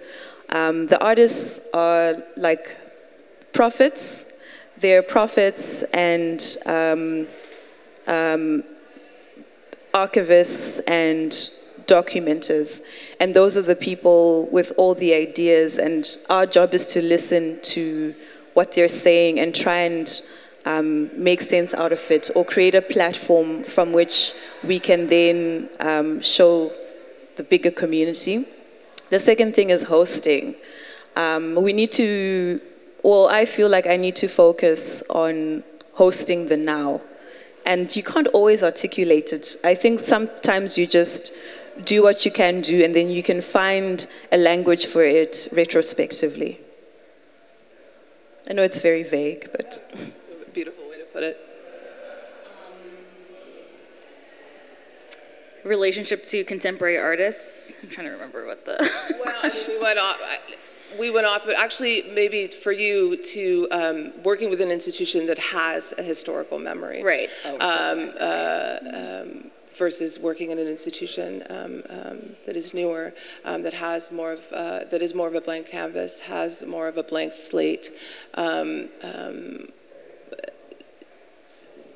um, 0.49 0.87
the 0.87 1.03
artists 1.03 1.59
are 1.73 2.15
like 2.37 2.77
prophets. 3.53 4.25
They're 4.77 5.01
prophets 5.01 5.83
and 5.93 6.57
um, 6.65 7.27
um, 8.07 8.63
archivists 9.93 10.81
and 10.87 11.31
documenters. 11.87 12.81
And 13.19 13.33
those 13.33 13.57
are 13.57 13.61
the 13.61 13.75
people 13.75 14.47
with 14.47 14.73
all 14.77 14.93
the 14.93 15.13
ideas. 15.13 15.79
And 15.79 16.05
our 16.29 16.45
job 16.45 16.73
is 16.73 16.87
to 16.93 17.01
listen 17.01 17.59
to 17.63 18.13
what 18.53 18.73
they're 18.73 18.87
saying 18.87 19.39
and 19.39 19.55
try 19.55 19.79
and 19.79 20.21
um, 20.65 21.09
make 21.21 21.41
sense 21.41 21.73
out 21.73 21.91
of 21.91 22.11
it 22.11 22.29
or 22.35 22.45
create 22.45 22.75
a 22.75 22.81
platform 22.81 23.63
from 23.63 23.91
which 23.91 24.33
we 24.63 24.79
can 24.79 25.07
then 25.07 25.69
um, 25.79 26.21
show 26.21 26.71
the 27.37 27.43
bigger 27.43 27.71
community. 27.71 28.45
The 29.09 29.19
second 29.19 29.55
thing 29.55 29.69
is 29.69 29.83
hosting. 29.83 30.55
Um, 31.15 31.55
we 31.55 31.73
need 31.73 31.91
to, 31.91 32.59
well, 33.03 33.27
I 33.27 33.45
feel 33.45 33.69
like 33.69 33.87
I 33.87 33.97
need 33.97 34.15
to 34.17 34.27
focus 34.27 35.03
on 35.09 35.63
hosting 35.93 36.47
the 36.47 36.57
now. 36.57 37.01
And 37.65 37.95
you 37.95 38.03
can't 38.03 38.27
always 38.27 38.63
articulate 38.63 39.31
it. 39.31 39.55
I 39.63 39.75
think 39.75 39.99
sometimes 39.99 40.77
you 40.77 40.87
just 40.87 41.33
do 41.85 42.03
what 42.03 42.25
you 42.25 42.31
can 42.31 42.61
do 42.61 42.83
and 42.83 42.93
then 42.93 43.09
you 43.09 43.23
can 43.23 43.41
find 43.41 44.05
a 44.31 44.37
language 44.37 44.85
for 44.85 45.03
it 45.03 45.47
retrospectively. 45.53 46.59
I 48.49 48.53
know 48.53 48.63
it's 48.63 48.81
very 48.81 49.03
vague, 49.03 49.49
but. 49.51 49.83
It's 50.23 50.47
a 50.47 50.51
beautiful 50.51 50.89
way 50.89 50.97
to 50.97 51.02
put 51.13 51.23
it. 51.23 51.37
Relationship 55.63 56.23
to 56.25 56.43
contemporary 56.43 56.97
artists. 56.97 57.77
I'm 57.81 57.89
trying 57.89 58.07
to 58.07 58.13
remember 58.13 58.45
what 58.45 58.65
the. 58.65 58.73
Well, 59.23 59.33
I 59.41 59.47
mean, 59.47 59.77
we 59.77 59.81
went 59.81 59.99
off. 59.99 60.17
We 60.99 61.09
went 61.09 61.25
off, 61.25 61.45
but 61.45 61.57
actually, 61.57 62.03
maybe 62.13 62.47
for 62.47 62.71
you 62.71 63.15
to 63.17 63.67
um, 63.71 64.23
working 64.23 64.49
with 64.49 64.59
an 64.61 64.69
institution 64.69 65.25
that 65.27 65.39
has 65.39 65.93
a 65.97 66.03
historical 66.03 66.59
memory, 66.59 67.01
Right. 67.01 67.29
Oh. 67.45 67.53
Um, 67.53 68.13
uh, 68.19 68.77
um, 68.93 69.51
versus 69.75 70.19
working 70.19 70.51
in 70.51 70.59
an 70.59 70.67
institution 70.67 71.43
um, 71.49 71.83
um, 71.89 72.35
that 72.45 72.55
is 72.55 72.73
newer, 72.73 73.13
um, 73.45 73.61
that 73.61 73.73
has 73.73 74.11
more 74.11 74.33
of 74.33 74.45
uh, 74.51 74.83
that 74.91 75.01
is 75.01 75.15
more 75.15 75.27
of 75.27 75.35
a 75.35 75.41
blank 75.41 75.67
canvas, 75.67 76.19
has 76.19 76.65
more 76.65 76.87
of 76.87 76.97
a 76.97 77.03
blank 77.03 77.31
slate. 77.31 77.91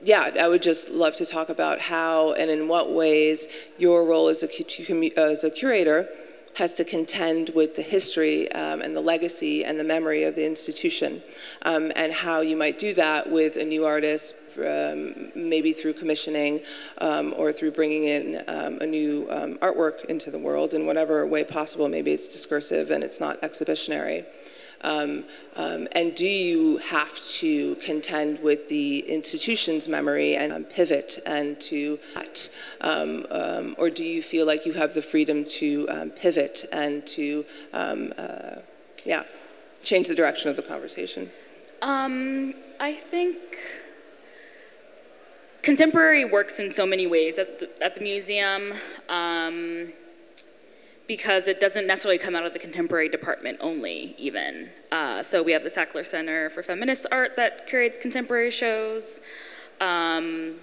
Yeah, 0.07 0.31
I 0.39 0.47
would 0.47 0.61
just 0.61 0.89
love 0.89 1.15
to 1.15 1.25
talk 1.25 1.49
about 1.49 1.81
how 1.81 2.31
and 2.31 2.49
in 2.49 2.69
what 2.69 2.93
ways 2.93 3.49
your 3.77 4.05
role 4.05 4.29
as 4.29 4.41
a, 4.41 4.47
cu- 4.47 5.11
as 5.17 5.43
a 5.43 5.51
curator 5.51 6.07
has 6.53 6.73
to 6.75 6.85
contend 6.85 7.49
with 7.49 7.75
the 7.75 7.81
history 7.81 8.49
um, 8.53 8.79
and 8.79 8.95
the 8.95 9.01
legacy 9.01 9.65
and 9.65 9.77
the 9.77 9.83
memory 9.83 10.23
of 10.23 10.33
the 10.33 10.45
institution, 10.45 11.21
um, 11.63 11.91
and 11.97 12.13
how 12.13 12.39
you 12.39 12.55
might 12.55 12.79
do 12.79 12.93
that 12.93 13.29
with 13.29 13.57
a 13.57 13.65
new 13.65 13.83
artist, 13.83 14.37
um, 14.59 15.29
maybe 15.35 15.73
through 15.73 15.91
commissioning 15.91 16.61
um, 16.99 17.33
or 17.35 17.51
through 17.51 17.71
bringing 17.71 18.05
in 18.05 18.41
um, 18.47 18.77
a 18.79 18.85
new 18.85 19.27
um, 19.29 19.57
artwork 19.57 20.05
into 20.05 20.31
the 20.31 20.39
world 20.39 20.73
in 20.73 20.85
whatever 20.85 21.27
way 21.27 21.43
possible. 21.43 21.89
Maybe 21.89 22.13
it's 22.13 22.29
discursive 22.29 22.91
and 22.91 23.03
it's 23.03 23.19
not 23.19 23.43
exhibitionary. 23.43 24.23
Um, 24.81 25.23
um, 25.55 25.87
and 25.93 26.13
do 26.15 26.27
you 26.27 26.77
have 26.77 27.15
to 27.39 27.75
contend 27.75 28.39
with 28.39 28.69
the 28.69 28.99
institution's 28.99 29.87
memory 29.87 30.35
and 30.35 30.53
um, 30.53 30.63
pivot 30.63 31.19
and 31.25 31.59
to 31.61 31.99
act? 32.15 32.51
Um, 32.81 33.25
um, 33.31 33.75
or 33.77 33.89
do 33.89 34.03
you 34.03 34.21
feel 34.21 34.45
like 34.45 34.65
you 34.65 34.73
have 34.73 34.93
the 34.93 35.01
freedom 35.01 35.43
to 35.45 35.87
um, 35.89 36.09
pivot 36.11 36.65
and 36.71 37.05
to, 37.07 37.45
uh, 37.73 38.55
yeah, 39.05 39.23
change 39.83 40.07
the 40.07 40.15
direction 40.15 40.49
of 40.49 40.55
the 40.55 40.61
conversation? 40.61 41.29
I 42.79 42.93
think 42.93 43.37
contemporary 45.61 46.25
works 46.25 46.59
in 46.59 46.71
so 46.71 46.85
many 46.85 47.07
ways 47.07 47.37
at 47.37 47.59
the, 47.59 47.83
at 47.83 47.95
the 47.95 48.01
museum 48.01 48.73
um, 49.09 49.91
because 51.07 51.47
it 51.47 51.59
doesn't 51.59 51.87
necessarily 51.87 52.17
come 52.17 52.35
out 52.35 52.45
of 52.45 52.53
the 52.53 52.59
contemporary 52.59 53.09
department 53.09 53.57
only, 53.61 54.13
even. 54.17 54.69
Uh, 54.91 55.23
so 55.23 55.41
we 55.41 55.53
have 55.53 55.63
the 55.63 55.69
Sackler 55.69 56.05
Center 56.05 56.49
for 56.49 56.61
Feminist 56.61 57.07
Art 57.11 57.35
that 57.37 57.65
curates 57.65 57.97
contemporary 57.97 58.51
shows. 58.51 59.21
Um, 59.79 60.55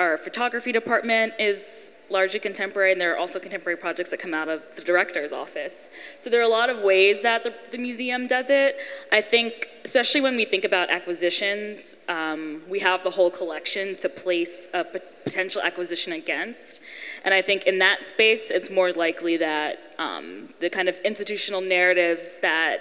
our 0.00 0.16
photography 0.16 0.72
department 0.72 1.34
is 1.38 1.92
largely 2.08 2.40
contemporary, 2.40 2.90
and 2.90 3.00
there 3.00 3.12
are 3.12 3.18
also 3.18 3.38
contemporary 3.38 3.76
projects 3.76 4.08
that 4.10 4.18
come 4.18 4.32
out 4.32 4.48
of 4.48 4.58
the 4.74 4.80
director's 4.80 5.30
office. 5.30 5.90
So 6.18 6.30
there 6.30 6.40
are 6.40 6.50
a 6.52 6.56
lot 6.60 6.70
of 6.70 6.78
ways 6.80 7.20
that 7.20 7.44
the, 7.44 7.52
the 7.70 7.76
museum 7.76 8.26
does 8.26 8.48
it. 8.48 8.80
I 9.12 9.20
think, 9.20 9.68
especially 9.84 10.22
when 10.22 10.36
we 10.36 10.46
think 10.46 10.64
about 10.64 10.88
acquisitions, 10.88 11.98
um, 12.08 12.62
we 12.66 12.78
have 12.80 13.04
the 13.04 13.10
whole 13.10 13.30
collection 13.30 13.94
to 13.96 14.08
place 14.08 14.70
a 14.72 14.84
potential 15.28 15.60
acquisition 15.60 16.14
against. 16.14 16.80
And 17.24 17.34
I 17.34 17.42
think 17.42 17.66
in 17.66 17.78
that 17.80 18.02
space, 18.06 18.50
it's 18.50 18.70
more 18.70 18.92
likely 18.92 19.36
that 19.36 19.78
um, 19.98 20.48
the 20.60 20.70
kind 20.70 20.88
of 20.88 20.96
institutional 21.04 21.60
narratives 21.60 22.40
that 22.40 22.78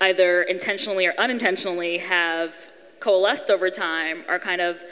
either 0.00 0.42
intentionally 0.44 1.04
or 1.06 1.14
unintentionally 1.18 1.98
have 1.98 2.54
coalesced 3.00 3.50
over 3.50 3.70
time 3.70 4.22
are 4.28 4.38
kind 4.38 4.60
of 4.60 4.84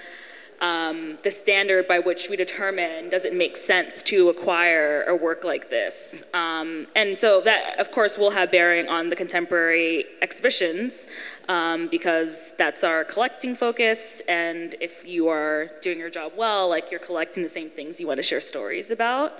um, 0.63 1.19
the 1.25 1.31
standard 1.31 1.89
by 1.89 1.99
which 1.99 2.29
we 2.31 2.37
determine 2.37 3.11
does 3.11 3.25
it 3.25 3.35
make 3.35 3.57
sense 3.57 4.03
to 4.05 4.29
acquire 4.29 5.03
a 5.09 5.15
work 5.15 5.43
like 5.43 5.69
this. 5.69 6.23
Um, 6.33 6.87
and 6.95 7.19
so 7.19 7.41
that, 7.41 7.81
of 7.81 7.91
course, 7.91 8.17
will 8.17 8.31
have 8.31 8.53
bearing 8.53 8.87
on 8.89 9.09
the 9.09 9.17
contemporary 9.17 10.05
exhibitions 10.23 11.09
um, 11.49 11.89
because 11.89 12.55
that's 12.59 12.85
our 12.85 13.03
collecting 13.03 13.57
focus. 13.57 14.23
And 14.29 14.77
if 14.81 15.05
you 15.05 15.29
are 15.29 15.69
doing 15.83 15.99
your 15.99 16.11
job 16.11 16.33
well, 16.37 16.69
like 16.69 16.93
you're 16.93 17.01
collecting 17.01 17.43
the 17.43 17.49
same 17.49 17.69
things 17.69 18.01
you 18.01 18.07
want 18.07 18.19
to 18.19 18.23
share 18.23 18.41
stories 18.41 18.93
about. 18.93 19.33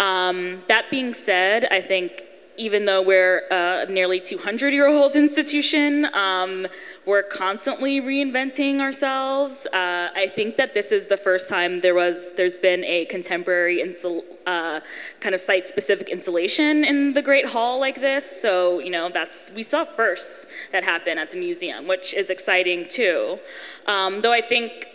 Um, 0.00 0.64
that 0.66 0.90
being 0.90 1.14
said, 1.14 1.66
I 1.70 1.80
think 1.80 2.24
even 2.58 2.84
though 2.84 3.00
we're 3.00 3.44
a 3.50 3.86
nearly 3.88 4.20
200 4.20 4.72
year 4.72 4.88
old 4.88 5.16
institution, 5.16 6.06
um, 6.12 6.66
we're 7.06 7.22
constantly 7.22 8.00
reinventing 8.00 8.80
ourselves. 8.80 9.66
Uh, 9.66 10.10
I 10.14 10.26
think 10.26 10.56
that 10.56 10.74
this 10.74 10.92
is 10.92 11.06
the 11.06 11.16
first 11.16 11.48
time 11.48 11.80
there 11.80 11.94
was, 11.94 12.34
there's 12.34 12.58
been 12.58 12.84
a 12.84 13.04
contemporary 13.06 13.78
instal, 13.78 14.22
uh, 14.46 14.80
kind 15.20 15.34
of 15.34 15.40
site 15.40 15.68
specific 15.68 16.08
installation 16.08 16.84
in 16.84 17.14
the 17.14 17.22
Great 17.22 17.46
Hall 17.46 17.78
like 17.78 18.00
this. 18.00 18.24
So, 18.42 18.80
you 18.80 18.90
know, 18.90 19.08
that's, 19.08 19.50
we 19.52 19.62
saw 19.62 19.84
first 19.84 20.48
that 20.72 20.84
happen 20.84 21.16
at 21.16 21.30
the 21.30 21.38
museum, 21.38 21.86
which 21.86 22.12
is 22.12 22.28
exciting 22.28 22.86
too. 22.88 23.38
Um, 23.86 24.20
though 24.20 24.32
I 24.32 24.40
think 24.40 24.88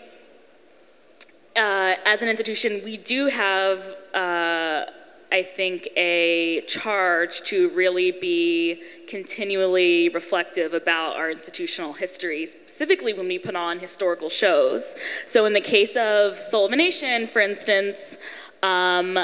uh, 1.56 1.94
as 2.04 2.20
an 2.22 2.28
institution, 2.28 2.82
we 2.84 2.96
do 2.96 3.28
have, 3.28 3.94
uh, 4.12 4.84
I 5.32 5.42
think, 5.42 5.88
a 5.96 6.60
charge 6.62 7.42
to 7.42 7.68
really 7.70 8.12
be 8.12 8.82
continually 9.08 10.08
reflective 10.10 10.74
about 10.74 11.16
our 11.16 11.30
institutional 11.30 11.92
history, 11.92 12.46
specifically 12.46 13.12
when 13.12 13.28
we 13.28 13.38
put 13.38 13.56
on 13.56 13.78
historical 13.78 14.28
shows. 14.28 14.94
So, 15.26 15.46
in 15.46 15.52
the 15.52 15.60
case 15.60 15.96
of 15.96 16.40
Soul 16.40 16.66
of 16.66 16.72
a 16.72 16.76
Nation, 16.76 17.26
for 17.26 17.40
instance, 17.40 18.18
um, 18.62 19.18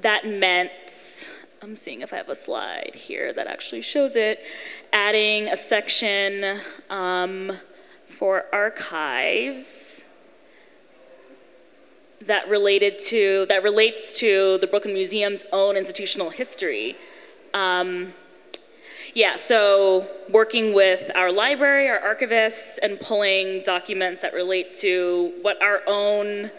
that 0.00 0.26
meant. 0.26 1.30
I'm 1.62 1.76
seeing 1.76 2.02
if 2.02 2.12
I 2.12 2.16
have 2.16 2.28
a 2.28 2.34
slide 2.34 2.94
here 2.94 3.32
that 3.32 3.46
actually 3.46 3.80
shows 3.80 4.16
it, 4.16 4.42
adding 4.92 5.48
a 5.48 5.56
section 5.56 6.58
um, 6.90 7.50
for 8.06 8.44
archives 8.52 10.03
that 12.26 12.48
related 12.48 12.98
to 12.98 13.46
that 13.48 13.62
relates 13.62 14.12
to 14.14 14.58
the 14.58 14.66
Brooklyn 14.66 14.94
Museum's 14.94 15.44
own 15.52 15.76
institutional 15.76 16.30
history. 16.30 16.96
Um, 17.52 18.12
yeah, 19.14 19.36
so 19.36 20.08
working 20.28 20.74
with 20.74 21.10
our 21.14 21.30
library, 21.30 21.88
our 21.88 22.00
archivists, 22.00 22.78
and 22.82 22.98
pulling 22.98 23.62
documents 23.62 24.22
that 24.22 24.34
relate 24.34 24.72
to 24.74 25.32
what 25.42 25.62
our 25.62 25.82
own 25.86 26.50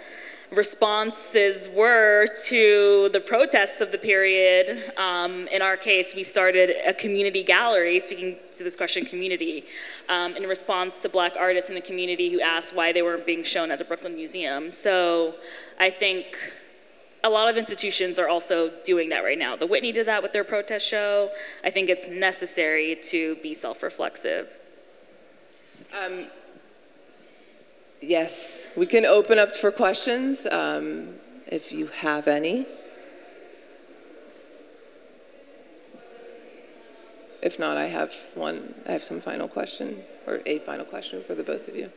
responses 0.52 1.70
were 1.70 2.28
to 2.46 3.10
the 3.12 3.20
protests 3.20 3.82
of 3.82 3.92
the 3.92 3.98
period. 3.98 4.94
Um, 4.98 5.48
in 5.48 5.62
our 5.62 5.78
case, 5.78 6.16
we 6.16 6.24
started 6.24 6.76
a 6.86 6.94
community 6.94 7.44
gallery, 7.44 8.00
speaking 8.00 8.38
to 8.56 8.64
this 8.64 8.76
question, 8.76 9.06
community, 9.06 9.66
um, 10.10 10.36
in 10.36 10.44
response 10.48 11.00
to 11.00 11.10
black 11.10 11.34
artists 11.38 11.70
in 11.70 11.76
the 11.76 11.82
community 11.82 12.30
who 12.30 12.42
asked 12.42 12.76
why 12.76 12.92
they 12.92 13.02
weren't 13.02 13.26
being 13.26 13.44
shown 13.44 13.72
at 13.72 13.80
the 13.80 13.86
Brooklyn 13.86 14.16
Museum. 14.16 14.72
So 14.72 15.36
I 15.80 15.90
think 15.90 16.38
a 17.24 17.30
lot 17.30 17.50
of 17.50 17.58
institutions 17.58 18.20
are 18.20 18.28
also 18.28 18.72
doing 18.84 19.10
that 19.10 19.24
right 19.24 19.40
now. 19.40 19.56
The 19.56 19.66
Whitney 19.66 19.92
did 19.92 20.06
that 20.06 20.22
with 20.22 20.32
their 20.32 20.44
protest 20.44 20.88
show. 20.88 21.32
I 21.64 21.72
think 21.72 21.90
it's 21.90 22.08
necessary 22.08 22.98
to 23.04 23.36
be 23.38 23.56
self-reflexive. 23.56 24.48
Um, 26.00 26.28
yes, 28.08 28.70
we 28.76 28.86
can 28.86 29.06
open 29.06 29.40
up 29.40 29.56
for 29.56 29.72
questions 29.72 30.46
um, 30.52 31.16
if 31.48 31.72
you 31.72 31.88
have 31.88 32.28
any. 32.28 32.66
If 37.42 37.60
not, 37.60 37.78
I 37.78 37.86
have 37.86 38.14
one. 38.34 38.74
I 38.88 38.92
have 38.92 39.04
some 39.04 39.22
final 39.22 39.48
question 39.48 40.02
or 40.26 40.42
a 40.46 40.60
final 40.60 40.86
question 40.86 41.24
for 41.24 41.36
the 41.36 41.44
both 41.44 41.68
of 41.68 41.76
you. 41.76 41.92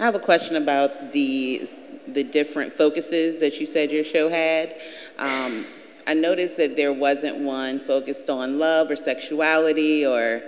I 0.00 0.04
have 0.04 0.14
a 0.14 0.20
question 0.20 0.54
about 0.54 1.10
the, 1.10 1.68
the 2.06 2.22
different 2.22 2.72
focuses 2.72 3.40
that 3.40 3.58
you 3.58 3.66
said 3.66 3.90
your 3.90 4.04
show 4.04 4.28
had. 4.28 4.76
Um, 5.18 5.66
I 6.06 6.14
noticed 6.14 6.56
that 6.58 6.76
there 6.76 6.92
wasn't 6.92 7.38
one 7.38 7.80
focused 7.80 8.30
on 8.30 8.60
love 8.60 8.92
or 8.92 8.96
sexuality 8.96 10.06
or 10.06 10.40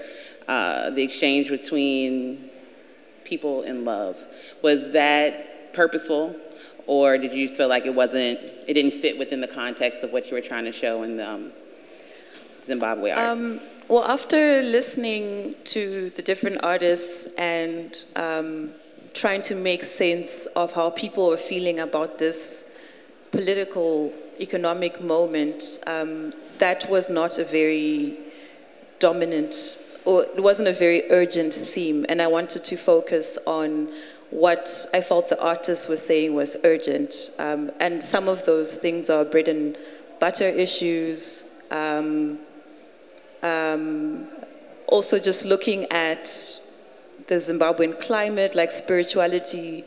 uh, 0.51 0.91
the 0.91 1.03
exchange 1.03 1.49
between 1.49 2.51
people 3.25 3.63
in 3.63 3.85
love. 3.85 4.19
Was 4.63 4.93
that 4.93 5.73
purposeful, 5.73 6.35
or 6.87 7.17
did 7.17 7.33
you 7.33 7.49
feel 7.49 7.69
like 7.69 7.87
it 7.87 7.95
wasn't, 7.95 8.41
it 8.67 8.75
didn't 8.75 8.97
fit 9.05 9.17
within 9.17 9.41
the 9.41 9.47
context 9.47 10.03
of 10.03 10.13
what 10.13 10.29
you 10.29 10.35
were 10.35 10.41
trying 10.41 10.65
to 10.65 10.73
show 10.73 11.05
in 11.05 11.17
the 11.17 11.31
um, 11.31 11.53
Zimbabwe 12.65 13.13
art? 13.13 13.29
Um, 13.29 13.61
well, 13.87 14.05
after 14.05 14.63
listening 14.63 15.55
to 15.65 16.11
the 16.11 16.23
different 16.23 16.59
artists 16.65 17.29
and 17.39 18.05
um, 18.17 18.73
trying 19.15 19.43
to 19.43 19.55
make 19.55 19.85
sense 19.85 20.47
of 20.63 20.73
how 20.73 20.91
people 20.91 21.29
were 21.29 21.37
feeling 21.37 21.79
about 21.81 22.19
this 22.19 22.65
political, 23.31 24.13
economic 24.41 25.01
moment, 25.01 25.79
um, 25.87 26.33
that 26.59 26.91
was 26.91 27.09
not 27.09 27.39
a 27.39 27.45
very 27.45 28.19
dominant, 28.99 29.79
or 30.05 30.25
it 30.25 30.43
wasn't 30.43 30.69
a 30.69 30.73
very 30.73 31.11
urgent 31.11 31.55
theme. 31.55 32.07
And 32.09 32.21
I 32.23 32.27
wanted 32.27 32.65
to 32.65 32.77
focus 32.77 33.39
on 33.47 33.93
what 34.31 34.87
I 34.95 35.01
felt 35.01 35.29
the 35.29 35.41
artist 35.43 35.89
was 35.89 36.05
saying 36.05 36.35
was 36.35 36.57
urgent. 36.65 37.31
Um, 37.39 37.71
and 37.81 38.03
some 38.03 38.29
of 38.29 38.45
those 38.47 38.77
things 38.77 39.11
are 39.11 39.25
bread 39.25 39.49
and 39.49 39.77
butter 40.19 40.49
issues. 40.49 41.45
Um, 41.71 42.39
um 43.43 44.29
also, 44.87 45.21
just 45.21 45.45
looking 45.45 45.87
at 45.93 46.25
the 47.29 47.37
Zimbabwean 47.37 48.01
climate, 48.01 48.57
like 48.57 48.73
spirituality 48.73 49.85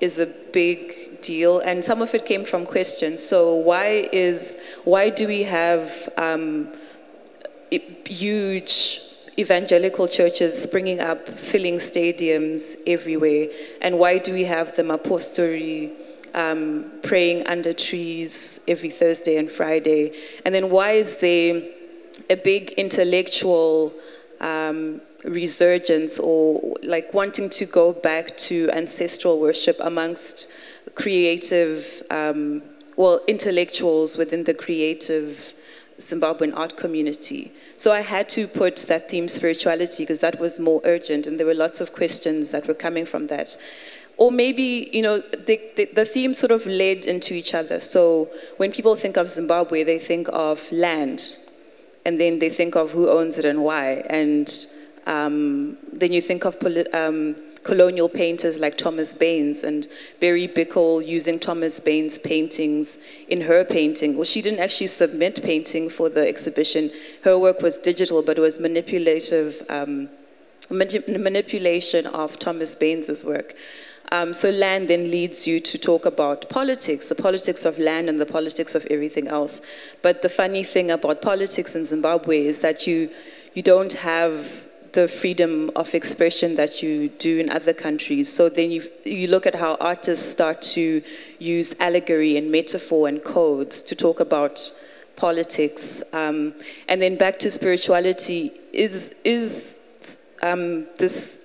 is 0.00 0.20
a 0.20 0.26
big 0.26 1.20
deal, 1.20 1.58
and 1.60 1.84
some 1.84 2.00
of 2.00 2.14
it 2.14 2.24
came 2.24 2.44
from 2.44 2.64
questions. 2.64 3.22
So 3.22 3.56
why 3.56 4.08
is 4.12 4.56
why 4.84 5.10
do 5.10 5.26
we 5.26 5.42
have 5.42 6.08
um, 6.16 6.68
huge 8.04 9.00
evangelical 9.38 10.08
churches 10.08 10.60
springing 10.60 11.00
up, 11.00 11.28
filling 11.28 11.76
stadiums 11.76 12.76
everywhere, 12.86 13.48
and 13.82 13.98
why 13.98 14.18
do 14.18 14.32
we 14.32 14.44
have 14.44 14.74
the 14.76 14.82
Mapostori 14.82 15.92
um, 16.34 16.90
praying 17.02 17.46
under 17.46 17.72
trees 17.72 18.60
every 18.68 18.90
Thursday 18.90 19.36
and 19.36 19.50
Friday, 19.50 20.12
and 20.44 20.54
then 20.54 20.70
why 20.70 20.92
is 20.92 21.16
there 21.16 21.62
a 22.30 22.36
big 22.36 22.72
intellectual 22.72 23.92
um, 24.40 25.00
resurgence 25.24 26.18
or 26.18 26.76
like 26.82 27.12
wanting 27.12 27.50
to 27.50 27.66
go 27.66 27.92
back 27.92 28.36
to 28.36 28.70
ancestral 28.72 29.40
worship 29.40 29.76
amongst 29.80 30.50
creative, 30.94 32.02
um, 32.10 32.62
well, 32.96 33.20
intellectuals 33.28 34.16
within 34.16 34.44
the 34.44 34.54
creative 34.54 35.54
Zimbabwean 35.98 36.56
art 36.56 36.76
community. 36.76 37.52
So 37.76 37.92
I 37.92 38.00
had 38.00 38.28
to 38.30 38.46
put 38.46 38.76
that 38.88 39.10
theme 39.10 39.28
spirituality 39.28 40.02
because 40.02 40.20
that 40.20 40.38
was 40.38 40.60
more 40.60 40.80
urgent 40.84 41.26
and 41.26 41.38
there 41.38 41.46
were 41.46 41.54
lots 41.54 41.80
of 41.80 41.92
questions 41.92 42.50
that 42.50 42.66
were 42.66 42.74
coming 42.74 43.06
from 43.06 43.26
that. 43.28 43.56
Or 44.18 44.32
maybe, 44.32 44.90
you 44.92 45.02
know, 45.02 45.18
the, 45.18 45.60
the, 45.76 45.84
the 45.94 46.04
themes 46.06 46.38
sort 46.38 46.50
of 46.50 46.66
led 46.66 47.04
into 47.04 47.34
each 47.34 47.54
other. 47.54 47.80
So 47.80 48.30
when 48.56 48.72
people 48.72 48.96
think 48.96 49.16
of 49.16 49.28
Zimbabwe, 49.28 49.84
they 49.84 49.98
think 49.98 50.28
of 50.32 50.70
land, 50.72 51.38
and 52.06 52.18
then 52.18 52.38
they 52.38 52.48
think 52.48 52.76
of 52.76 52.92
who 52.92 53.10
owns 53.10 53.36
it 53.36 53.44
and 53.44 53.62
why. 53.62 54.04
And 54.08 54.50
um, 55.06 55.76
then 55.92 56.12
you 56.12 56.22
think 56.22 56.46
of 56.46 56.56
um, 56.94 57.36
colonial 57.66 58.08
painters 58.08 58.60
like 58.60 58.78
Thomas 58.78 59.12
Baines 59.12 59.64
and 59.64 59.88
Berry 60.20 60.46
Bickle 60.46 61.04
using 61.04 61.40
Thomas 61.40 61.80
Baines' 61.80 62.16
paintings 62.16 63.00
in 63.26 63.40
her 63.40 63.64
painting. 63.64 64.14
Well, 64.14 64.24
she 64.24 64.40
didn't 64.40 64.60
actually 64.60 64.86
submit 64.86 65.42
painting 65.42 65.90
for 65.90 66.08
the 66.08 66.26
exhibition. 66.26 66.92
Her 67.24 67.36
work 67.36 67.60
was 67.60 67.76
digital, 67.76 68.22
but 68.22 68.38
it 68.38 68.40
was 68.40 68.60
manipulative, 68.60 69.66
um, 69.68 70.08
manipulation 70.70 72.06
of 72.06 72.38
Thomas 72.38 72.76
Baines' 72.76 73.24
work. 73.24 73.56
Um, 74.12 74.32
so 74.32 74.50
land 74.50 74.86
then 74.86 75.10
leads 75.10 75.48
you 75.48 75.58
to 75.58 75.76
talk 75.76 76.06
about 76.06 76.48
politics, 76.48 77.08
the 77.08 77.16
politics 77.16 77.64
of 77.64 77.80
land 77.80 78.08
and 78.08 78.20
the 78.20 78.26
politics 78.26 78.76
of 78.76 78.86
everything 78.90 79.26
else. 79.26 79.60
But 80.02 80.22
the 80.22 80.28
funny 80.28 80.62
thing 80.62 80.92
about 80.92 81.20
politics 81.20 81.74
in 81.74 81.84
Zimbabwe 81.84 82.44
is 82.44 82.60
that 82.60 82.86
you, 82.86 83.10
you 83.54 83.62
don't 83.62 83.94
have 83.94 84.65
the 84.96 85.06
freedom 85.06 85.70
of 85.76 85.94
expression 85.94 86.56
that 86.56 86.82
you 86.82 87.10
do 87.10 87.38
in 87.38 87.50
other 87.50 87.74
countries. 87.74 88.32
So 88.32 88.48
then 88.48 88.70
you, 88.70 88.82
you 89.04 89.28
look 89.28 89.46
at 89.46 89.54
how 89.54 89.76
artists 89.78 90.26
start 90.26 90.62
to 90.76 91.02
use 91.38 91.78
allegory 91.80 92.38
and 92.38 92.50
metaphor 92.50 93.06
and 93.06 93.22
codes 93.22 93.82
to 93.82 93.94
talk 93.94 94.20
about 94.20 94.72
politics. 95.14 96.02
Um, 96.14 96.54
and 96.88 97.00
then 97.02 97.16
back 97.16 97.38
to 97.40 97.50
spirituality 97.50 98.52
is, 98.72 99.14
is 99.22 99.80
um, 100.42 100.86
this 100.96 101.44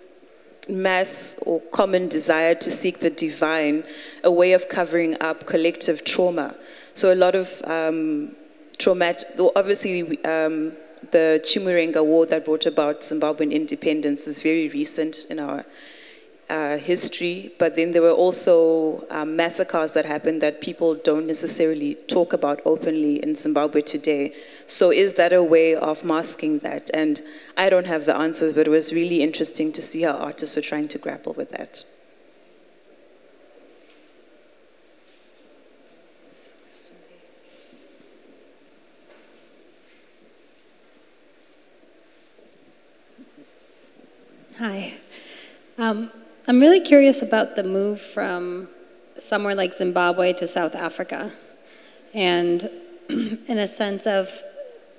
mass 0.69 1.37
or 1.41 1.59
common 1.73 2.07
desire 2.07 2.55
to 2.55 2.71
seek 2.71 2.99
the 3.01 3.09
divine 3.09 3.83
a 4.23 4.31
way 4.31 4.53
of 4.53 4.69
covering 4.69 5.21
up 5.21 5.45
collective 5.45 6.05
trauma. 6.05 6.55
So 6.93 7.13
a 7.13 7.19
lot 7.25 7.35
of 7.35 7.61
um, 7.65 8.33
traumatic, 8.77 9.27
obviously 9.57 10.23
um, 10.23 10.71
the 11.11 11.41
Chimurenga 11.43 12.05
War 12.05 12.25
that 12.27 12.45
brought 12.45 12.65
about 12.65 13.01
Zimbabwean 13.01 13.51
independence 13.51 14.27
is 14.27 14.41
very 14.41 14.69
recent 14.69 15.25
in 15.29 15.39
our 15.39 15.65
uh, 16.51 16.77
history, 16.77 17.53
but 17.57 17.77
then 17.77 17.91
there 17.93 18.01
were 18.01 18.11
also 18.11 19.05
um, 19.09 19.37
massacres 19.37 19.93
that 19.93 20.05
happened 20.05 20.41
that 20.41 20.59
people 20.59 20.95
don't 20.95 21.25
necessarily 21.25 21.95
talk 22.07 22.33
about 22.33 22.59
openly 22.65 23.23
in 23.23 23.35
Zimbabwe 23.35 23.81
today. 23.81 24.33
So, 24.65 24.91
is 24.91 25.15
that 25.15 25.31
a 25.31 25.41
way 25.41 25.75
of 25.75 26.03
masking 26.03 26.59
that? 26.59 26.91
And 26.93 27.21
I 27.55 27.69
don't 27.69 27.87
have 27.87 28.05
the 28.05 28.17
answers, 28.17 28.53
but 28.53 28.67
it 28.67 28.69
was 28.69 28.91
really 28.91 29.21
interesting 29.21 29.71
to 29.71 29.81
see 29.81 30.01
how 30.01 30.17
artists 30.17 30.57
were 30.57 30.61
trying 30.61 30.89
to 30.89 30.97
grapple 30.97 31.33
with 31.33 31.51
that. 31.51 31.85
Hi. 44.61 44.93
Um, 45.79 46.11
I'm 46.47 46.59
really 46.59 46.81
curious 46.81 47.23
about 47.23 47.55
the 47.55 47.63
move 47.63 47.99
from 47.99 48.67
somewhere 49.17 49.55
like 49.55 49.73
Zimbabwe 49.73 50.33
to 50.33 50.45
South 50.45 50.75
Africa. 50.75 51.31
And 52.13 52.69
in 53.09 53.57
a 53.57 53.65
sense 53.65 54.05
of 54.05 54.27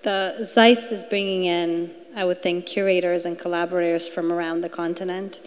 the 0.03 0.35
Zeitz 0.41 0.91
is 0.91 1.05
bringing 1.05 1.45
in, 1.45 1.93
I 2.17 2.25
would 2.25 2.43
think, 2.43 2.67
curators 2.67 3.25
and 3.25 3.39
collaborators 3.39 4.09
from 4.09 4.33
around 4.33 4.63
the 4.63 4.69
continent. 4.69 5.41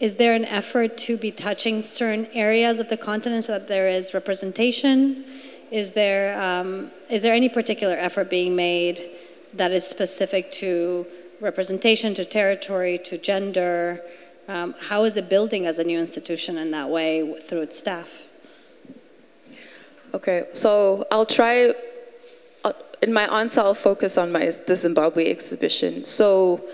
Is 0.00 0.14
there 0.14 0.32
an 0.32 0.46
effort 0.46 0.96
to 0.96 1.18
be 1.18 1.30
touching 1.30 1.82
certain 1.82 2.28
areas 2.32 2.80
of 2.80 2.88
the 2.88 2.96
continent 2.96 3.44
so 3.44 3.52
that 3.52 3.68
there 3.68 3.86
is 3.86 4.14
representation? 4.14 5.26
Is 5.70 5.92
there, 5.92 6.40
um, 6.42 6.90
is 7.10 7.22
there 7.22 7.34
any 7.34 7.50
particular 7.50 7.96
effort 7.96 8.30
being 8.30 8.56
made 8.56 9.10
that 9.52 9.72
is 9.72 9.86
specific 9.86 10.50
to 10.52 11.06
representation 11.40 12.14
to 12.14 12.24
territory 12.24 12.98
to 13.04 13.18
gender? 13.18 14.00
Um, 14.48 14.74
how 14.88 15.04
is 15.04 15.16
it 15.16 15.28
building 15.28 15.66
as 15.66 15.78
a 15.78 15.84
new 15.84 15.98
institution 15.98 16.56
in 16.58 16.70
that 16.70 16.88
way 16.88 17.38
through 17.40 17.62
its 17.62 17.78
staff? 17.78 18.26
Okay, 20.14 20.46
so 20.52 21.06
I'll 21.10 21.26
try. 21.26 21.74
Uh, 22.64 22.72
in 23.02 23.12
my 23.12 23.24
answer, 23.40 23.60
I'll 23.60 23.74
focus 23.74 24.16
on 24.16 24.32
my 24.32 24.50
the 24.66 24.76
Zimbabwe 24.76 25.30
exhibition. 25.30 26.04
So, 26.04 26.64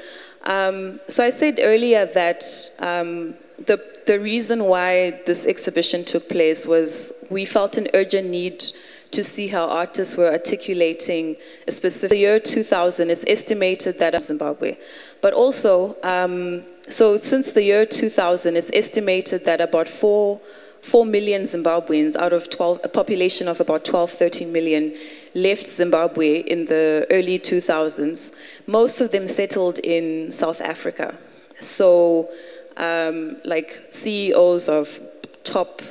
um, 0.45 1.01
so 1.09 1.25
I 1.25 1.31
said 1.31 1.59
earlier 1.63 2.07
that 2.07 2.45
um, 2.79 3.35
the 3.67 3.81
the 4.07 4.21
reason 4.21 4.65
why 4.65 5.21
this 5.27 5.47
exhibition 5.47 6.05
took 6.05 6.29
place 6.29 6.67
was 6.67 7.13
we 7.31 7.45
felt 7.45 7.77
an 7.79 7.89
urgent 7.95 8.29
need 8.29 8.65
to 9.13 9.23
see 9.23 9.47
how 9.47 9.69
artists 9.69 10.17
were 10.17 10.31
articulating 10.31 11.37
a 11.69 11.73
specific. 11.73 12.19
Year 12.19 12.41
2000, 12.41 13.11
it's 13.11 13.25
estimated 13.29 13.99
that 13.99 14.21
Zimbabwe, 14.21 14.77
but 15.21 15.33
also, 15.35 15.97
um, 16.03 16.65
so 16.89 17.17
since 17.17 17.53
the 17.53 17.63
year 17.63 17.87
2000, 17.87 18.57
it's 18.57 18.71
estimated 18.75 19.45
that 19.45 19.61
about 19.61 19.89
four, 19.89 20.41
4 20.83 21.07
million 21.07 21.43
Zimbabweans 21.43 22.17
out 22.17 22.33
of 22.33 22.51
12, 22.51 22.81
a 22.85 22.89
population 22.89 23.49
of 23.49 23.61
about 23.61 23.85
12, 23.85 24.11
13 24.11 24.53
million 24.53 24.95
left 25.35 25.67
Zimbabwe 25.67 26.41
in 26.41 26.65
the 26.67 27.07
early 27.11 27.39
2000s. 27.39 28.35
Most 28.67 29.01
of 29.01 29.13
them 29.13 29.29
settled 29.29 29.79
in 29.81 30.33
South 30.33 30.61
Africa. 30.61 31.17
So, 31.61 32.29
um, 32.77 33.37
like 33.45 33.71
CEOs 33.91 34.69
of 34.69 35.01
top 35.45 35.83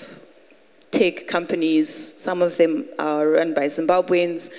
tech 0.92 1.28
companies, 1.28 2.14
some 2.22 2.42
of 2.42 2.58
them 2.58 2.86
are 3.00 3.30
run 3.30 3.54
by 3.54 3.66
Zimbabweans. 3.68 4.50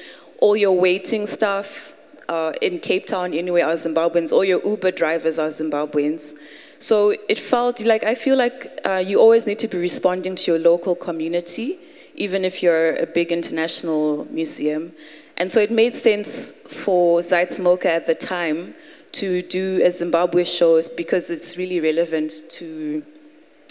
All 0.41 0.57
your 0.57 0.73
waiting 0.73 1.27
staff 1.27 1.93
uh, 2.29 2.53
in 2.63 2.81
Cape 2.81 3.07
Town, 3.07 3.33
anyway, 3.35 3.61
are 3.61 3.75
Zimbabweans. 3.75 4.33
All 4.33 4.45
your 4.45 4.65
Uber 4.65 4.91
drivers 4.91 5.39
are 5.39 5.49
Zimbabweans. 5.49 6.35
So 6.79 7.15
it 7.29 7.39
felt 7.39 7.85
like, 7.85 8.03
I 8.03 8.15
feel 8.15 8.37
like 8.37 8.81
uh, 8.85 9.03
you 9.07 9.21
always 9.21 9.47
need 9.47 9.59
to 9.61 9.69
be 9.69 9.79
responding 9.79 10.35
to 10.35 10.53
your 10.53 10.61
local 10.61 10.97
community, 10.97 11.79
even 12.17 12.45
if 12.45 12.63
you're 12.63 12.97
a 12.97 13.07
big 13.07 13.31
international 13.31 14.27
museum. 14.31 14.93
And 15.37 15.51
so 15.51 15.61
it 15.61 15.71
made 15.71 15.95
sense 15.95 16.53
for 16.53 17.21
Zeitz 17.21 17.85
at 17.85 18.07
the 18.07 18.15
time 18.15 18.75
to 19.13 19.43
do 19.43 19.81
a 19.85 19.91
Zimbabwe 19.91 20.45
show 20.45 20.81
because 20.97 21.31
it's 21.31 21.57
really 21.57 21.81
relevant 21.81 22.33
to 22.51 23.03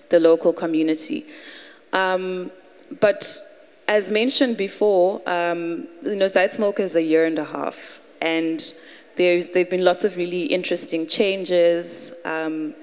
the 0.09 0.19
local 0.19 0.53
community. 0.53 1.25
Um, 1.93 2.51
but 2.99 3.41
as 3.87 4.11
mentioned 4.11 4.57
before, 4.57 5.21
um, 5.27 5.87
you 6.03 6.15
know, 6.15 6.25
Zeitz 6.25 6.57
MOCAA 6.57 6.79
is 6.79 6.95
a 6.95 7.03
year 7.03 7.25
and 7.25 7.37
a 7.37 7.43
half, 7.43 7.99
and 8.21 8.73
there's 9.17 9.47
there've 9.47 9.69
been 9.69 9.83
lots 9.83 10.03
of 10.03 10.17
really 10.17 10.43
interesting 10.43 11.05
changes, 11.07 12.13
um, 12.25 12.73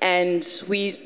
and 0.00 0.62
we 0.68 0.98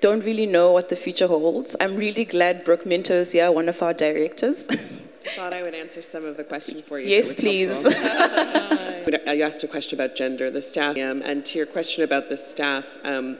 don't 0.00 0.22
really 0.24 0.46
know 0.46 0.72
what 0.72 0.88
the 0.88 0.96
future 0.96 1.26
holds. 1.26 1.76
I'm 1.80 1.96
really 1.96 2.24
glad 2.24 2.64
Brooke 2.64 2.86
Minto 2.86 3.14
is 3.14 3.32
here, 3.32 3.50
one 3.52 3.68
of 3.68 3.82
our 3.82 3.94
directors. 3.94 4.68
I 4.70 4.76
thought 5.36 5.52
I 5.52 5.62
would 5.62 5.74
answer 5.74 6.02
some 6.02 6.24
of 6.24 6.36
the 6.36 6.44
questions 6.44 6.80
for 6.82 6.98
you. 6.98 7.08
Yes, 7.08 7.34
please. 7.34 7.84
you 7.84 9.42
asked 9.42 9.62
a 9.62 9.68
question 9.68 9.98
about 10.00 10.16
gender, 10.16 10.50
the 10.50 10.62
staff, 10.62 10.96
um, 10.96 11.22
and 11.22 11.44
to 11.46 11.58
your 11.58 11.66
question 11.66 12.04
about 12.04 12.28
the 12.28 12.36
staff. 12.36 12.98
Um, 13.04 13.38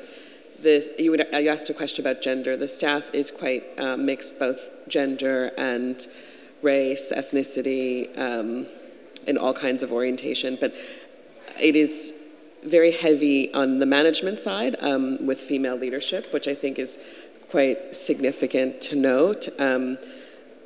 you, 0.62 1.10
would, 1.10 1.26
you, 1.32 1.48
asked 1.48 1.70
a 1.70 1.74
question 1.74 2.04
about 2.04 2.22
gender. 2.22 2.56
The 2.56 2.68
staff 2.68 3.14
is 3.14 3.30
quite 3.30 3.64
uh, 3.78 3.96
mixed, 3.96 4.38
both 4.38 4.70
gender 4.88 5.52
and 5.56 6.06
race, 6.62 7.12
ethnicity, 7.14 8.16
um, 8.18 8.66
and 9.26 9.38
all 9.38 9.54
kinds 9.54 9.82
of 9.82 9.92
orientation. 9.92 10.58
But 10.60 10.74
it 11.60 11.76
is 11.76 12.26
very 12.64 12.92
heavy 12.92 13.52
on 13.54 13.78
the 13.78 13.86
management 13.86 14.40
side 14.40 14.76
um, 14.80 15.24
with 15.26 15.40
female 15.40 15.76
leadership, 15.76 16.32
which 16.32 16.46
I 16.46 16.54
think 16.54 16.78
is 16.78 17.02
quite 17.50 17.96
significant 17.96 18.80
to 18.82 18.96
note. 18.96 19.48
Um, 19.58 19.98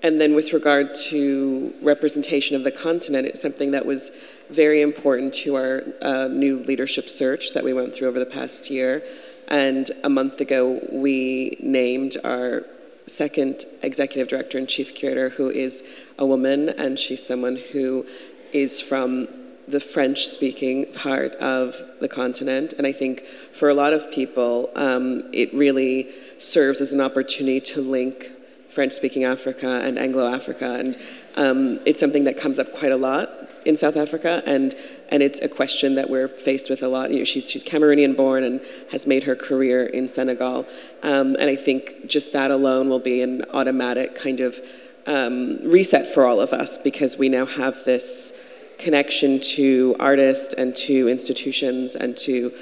and 0.02 0.20
then 0.20 0.34
with 0.34 0.52
regard 0.52 0.94
to 1.06 1.72
representation 1.80 2.56
of 2.56 2.64
the 2.64 2.70
continent, 2.70 3.26
it's 3.26 3.40
something 3.40 3.70
that 3.70 3.86
was 3.86 4.10
very 4.50 4.82
important 4.82 5.32
to 5.32 5.56
our 5.56 5.82
uh, 6.02 6.28
new 6.28 6.58
leadership 6.58 7.08
search 7.08 7.54
that 7.54 7.64
we 7.64 7.72
went 7.72 7.96
through 7.96 8.08
over 8.08 8.18
the 8.18 8.26
past 8.26 8.70
year. 8.70 9.02
And 9.48 9.90
a 10.02 10.08
month 10.08 10.40
ago, 10.40 10.80
we 10.90 11.56
named 11.60 12.16
our 12.24 12.64
second 13.06 13.64
executive 13.82 14.28
director 14.28 14.58
and 14.58 14.68
chief 14.68 14.94
curator, 14.94 15.28
who 15.30 15.50
is 15.50 15.88
a 16.18 16.24
woman, 16.24 16.70
and 16.70 16.98
she's 16.98 17.24
someone 17.24 17.56
who 17.72 18.06
is 18.52 18.80
from 18.80 19.28
the 19.66 19.80
French 19.80 20.26
speaking 20.26 20.86
part 20.92 21.32
of 21.36 21.76
the 22.00 22.08
continent. 22.08 22.74
And 22.74 22.86
I 22.86 22.92
think 22.92 23.24
for 23.24 23.68
a 23.68 23.74
lot 23.74 23.92
of 23.92 24.10
people, 24.10 24.70
um, 24.74 25.24
it 25.32 25.52
really 25.54 26.08
serves 26.38 26.80
as 26.80 26.92
an 26.92 27.00
opportunity 27.00 27.60
to 27.60 27.80
link 27.80 28.30
French 28.68 28.92
speaking 28.92 29.24
Africa 29.24 29.80
and 29.84 29.98
Anglo 29.98 30.26
Africa. 30.32 30.74
And 30.74 30.96
um, 31.36 31.80
it's 31.86 32.00
something 32.00 32.24
that 32.24 32.36
comes 32.36 32.58
up 32.58 32.72
quite 32.74 32.92
a 32.92 32.96
lot 32.96 33.30
in 33.64 33.76
South 33.76 33.96
Africa, 33.96 34.42
and 34.44 34.74
and 35.14 35.22
it's 35.22 35.40
a 35.40 35.48
question 35.48 35.94
that 35.94 36.10
we're 36.10 36.26
faced 36.26 36.68
with 36.68 36.82
a 36.82 36.88
lot. 36.88 37.12
You 37.12 37.18
know, 37.18 37.24
she's 37.24 37.48
she's 37.48 37.62
Cameroonian 37.62 38.16
born 38.16 38.42
and 38.42 38.60
has 38.90 39.06
made 39.06 39.22
her 39.22 39.36
career 39.36 39.86
in 39.86 40.08
Senegal, 40.08 40.66
um, 41.04 41.36
and 41.38 41.48
I 41.48 41.54
think 41.54 42.08
just 42.08 42.32
that 42.32 42.50
alone 42.50 42.88
will 42.88 42.98
be 42.98 43.22
an 43.22 43.44
automatic 43.52 44.16
kind 44.16 44.40
of 44.40 44.58
um, 45.06 45.60
reset 45.68 46.12
for 46.12 46.26
all 46.26 46.40
of 46.40 46.52
us 46.52 46.78
because 46.78 47.16
we 47.16 47.28
now 47.28 47.46
have 47.46 47.84
this 47.84 48.44
connection 48.78 49.38
to 49.38 49.94
artists 50.00 50.52
and 50.54 50.74
to 50.74 51.08
institutions 51.08 51.94
and 51.94 52.16
to 52.16 52.52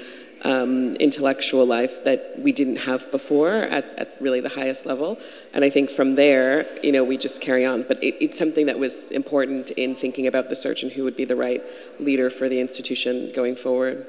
um, 0.43 0.95
intellectual 0.95 1.65
life 1.65 2.03
that 2.03 2.35
we 2.37 2.51
didn't 2.51 2.75
have 2.75 3.09
before 3.11 3.53
at, 3.53 3.85
at, 3.97 4.21
really 4.21 4.41
the 4.41 4.49
highest 4.49 4.85
level. 4.85 5.17
And 5.53 5.63
I 5.63 5.69
think 5.69 5.89
from 5.89 6.15
there, 6.15 6.67
you 6.83 6.91
know, 6.91 7.03
we 7.03 7.17
just 7.17 7.41
carry 7.41 7.65
on. 7.65 7.83
But 7.83 8.03
it, 8.03 8.15
it's 8.23 8.37
something 8.37 8.65
that 8.65 8.77
was 8.77 9.11
important 9.11 9.71
in 9.71 9.95
thinking 9.95 10.27
about 10.27 10.49
the 10.49 10.55
search 10.55 10.83
and 10.83 10.91
who 10.91 11.03
would 11.05 11.15
be 11.15 11.25
the 11.25 11.35
right 11.35 11.63
leader 11.99 12.29
for 12.29 12.49
the 12.49 12.59
institution 12.59 13.31
going 13.33 13.55
forward. 13.55 14.05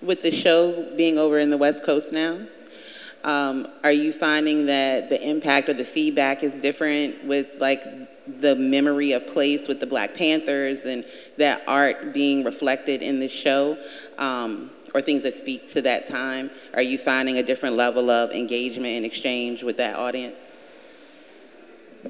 With 0.00 0.22
the 0.22 0.30
show 0.30 0.94
being 0.96 1.18
over 1.18 1.38
in 1.38 1.48
the 1.48 1.56
West 1.56 1.82
Coast 1.82 2.12
now, 2.12 2.46
um, 3.24 3.66
are 3.82 3.92
you 3.92 4.12
finding 4.12 4.66
that 4.66 5.08
the 5.08 5.28
impact 5.28 5.68
or 5.68 5.74
the 5.74 5.84
feedback 5.84 6.42
is 6.42 6.60
different 6.60 7.24
with 7.24 7.56
like 7.58 7.82
the 8.40 8.54
memory 8.56 9.12
of 9.12 9.26
place 9.26 9.66
with 9.68 9.80
the 9.80 9.86
Black 9.86 10.14
Panthers 10.14 10.84
and 10.84 11.04
that 11.38 11.62
art 11.66 12.12
being 12.12 12.44
reflected 12.44 13.02
in 13.02 13.18
the 13.18 13.28
show, 13.28 13.78
um, 14.18 14.70
or 14.94 15.00
things 15.00 15.22
that 15.22 15.34
speak 15.34 15.66
to 15.72 15.82
that 15.82 16.06
time? 16.06 16.50
Are 16.74 16.82
you 16.82 16.98
finding 16.98 17.38
a 17.38 17.42
different 17.42 17.76
level 17.76 18.10
of 18.10 18.30
engagement 18.30 18.94
and 18.94 19.04
exchange 19.04 19.62
with 19.62 19.76
that 19.78 19.96
audience? 19.96 20.50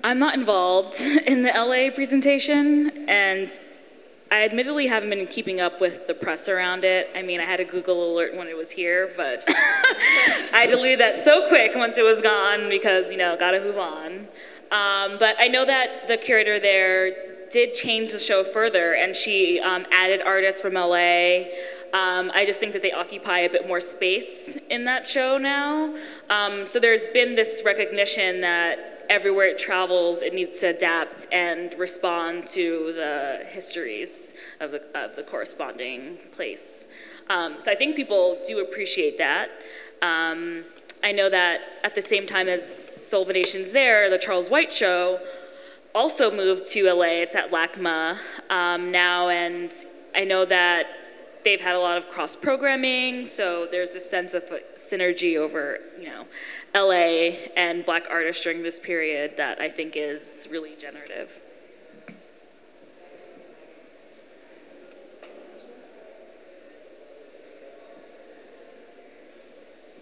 I'm 0.03 0.19
not 0.19 0.35
involved 0.35 1.01
in 1.27 1.43
the 1.43 1.51
LA 1.51 1.95
presentation, 1.95 3.09
and 3.09 3.51
I 4.31 4.45
admittedly 4.45 4.87
haven't 4.87 5.11
been 5.11 5.27
keeping 5.27 5.61
up 5.61 5.81
with 5.81 6.07
the 6.07 6.15
press 6.15 6.49
around 6.49 6.85
it. 6.85 7.09
I 7.15 7.23
mean, 7.23 7.41
I 7.41 7.45
had 7.45 7.61
a 7.61 7.65
Google 7.65 8.13
alert 8.13 8.37
when 8.37 8.49
it 8.49 8.57
was 8.57 8.71
here, 8.71 9.11
but 9.17 9.45
I 10.53 10.67
deleted 10.69 11.01
that 11.01 11.23
so 11.23 11.47
quick 11.49 11.75
once 11.77 11.99
it 11.99 12.03
was 12.03 12.21
gone 12.21 12.69
because, 12.69 13.11
you 13.11 13.17
know, 13.17 13.37
gotta 13.39 13.61
move 13.61 13.79
on. 13.79 14.29
Um, 14.71 15.19
but 15.19 15.37
I 15.39 15.49
know 15.49 15.65
that 15.65 16.09
the 16.09 16.17
curator 16.17 16.59
there 16.59 17.13
did 17.51 17.75
change 17.75 18.13
the 18.13 18.19
show 18.19 18.43
further 18.43 18.95
and 18.95 19.15
she 19.15 19.61
um, 19.61 19.85
added 19.93 20.23
artists 20.23 20.61
from 20.61 20.75
LA. 20.75 21.45
Um, 21.93 22.33
I 22.35 22.45
just 22.45 22.59
think 22.59 22.73
that 22.73 22.83
they 22.83 22.91
occupy 22.91 23.41
a 23.41 23.51
bit 23.51 23.69
more 23.69 23.81
space 23.81 24.57
in 24.71 24.85
that 24.87 25.07
show 25.07 25.39
now. 25.39 25.95
Um, 26.29 26.67
so 26.67 26.81
there's 26.81 27.07
been 27.07 27.37
this 27.37 27.63
recognition 27.65 28.41
that 28.41 28.94
everywhere 29.09 29.47
it 29.47 29.59
travels, 29.59 30.23
it 30.23 30.35
needs 30.35 30.61
to 30.61 30.69
adapt 30.69 31.27
and 31.33 31.75
respond 31.79 32.47
to 32.49 32.93
the 32.95 33.45
histories 33.47 34.35
of 34.61 34.71
the, 34.71 34.83
of 34.95 35.17
the 35.17 35.23
corresponding 35.23 36.19
place. 36.33 36.87
Um, 37.29 37.57
so 37.61 37.71
I 37.73 37.75
think 37.75 37.97
people 37.97 38.39
do 38.47 38.61
appreciate 38.61 39.19
that. 39.19 39.51
Um, 40.03 40.65
I 41.03 41.13
know 41.13 41.29
that 41.29 41.61
at 41.83 41.95
the 41.95 42.03
same 42.03 42.27
time 42.27 42.49
as 42.49 42.65
Soul 42.65 43.27
Nation's 43.27 43.73
there, 43.73 44.09
the 44.11 44.19
Charles 44.19 44.51
White 44.51 44.73
Show 44.73 45.21
also 45.95 46.35
moved 46.35 46.67
to 46.67 46.93
LA. 46.93 47.23
It's 47.23 47.35
at 47.35 47.51
LACMA 47.51 48.19
um, 48.51 48.91
now, 48.91 49.29
and 49.29 49.73
I 50.15 50.25
know 50.25 50.45
that 50.45 50.87
they've 51.45 51.61
had 51.61 51.75
a 51.75 51.79
lot 51.79 51.99
of 51.99 52.09
cross 52.09 52.35
programming, 52.35 53.25
so 53.25 53.69
there's 53.71 53.95
a 53.95 54.01
sense 54.01 54.35
of 54.35 54.45
synergy 54.77 55.37
over, 55.37 55.81
you 56.01 56.07
know, 56.07 56.25
LA 56.75 57.37
and 57.57 57.85
black 57.87 58.07
artists 58.11 58.43
during 58.43 58.63
this 58.63 58.81
period 58.81 59.37
that 59.37 59.61
I 59.61 59.69
think 59.69 59.97
is 59.97 60.49
really 60.51 60.75
generative. 60.77 61.41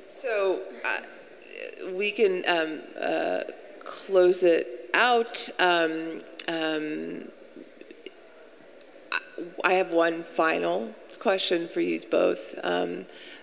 So 0.09 0.63
uh, 0.85 1.93
we 1.95 2.11
can 2.11 2.45
um, 2.49 2.81
uh, 2.99 3.41
close 3.85 4.43
it 4.43 4.89
out. 4.95 5.49
Um, 5.59 6.23
um, 6.49 7.29
I 9.65 9.73
have 9.73 9.91
one 9.91 10.23
final 10.23 10.95
question 11.19 11.69
for 11.69 11.81
you 11.81 12.01
both 12.11 12.59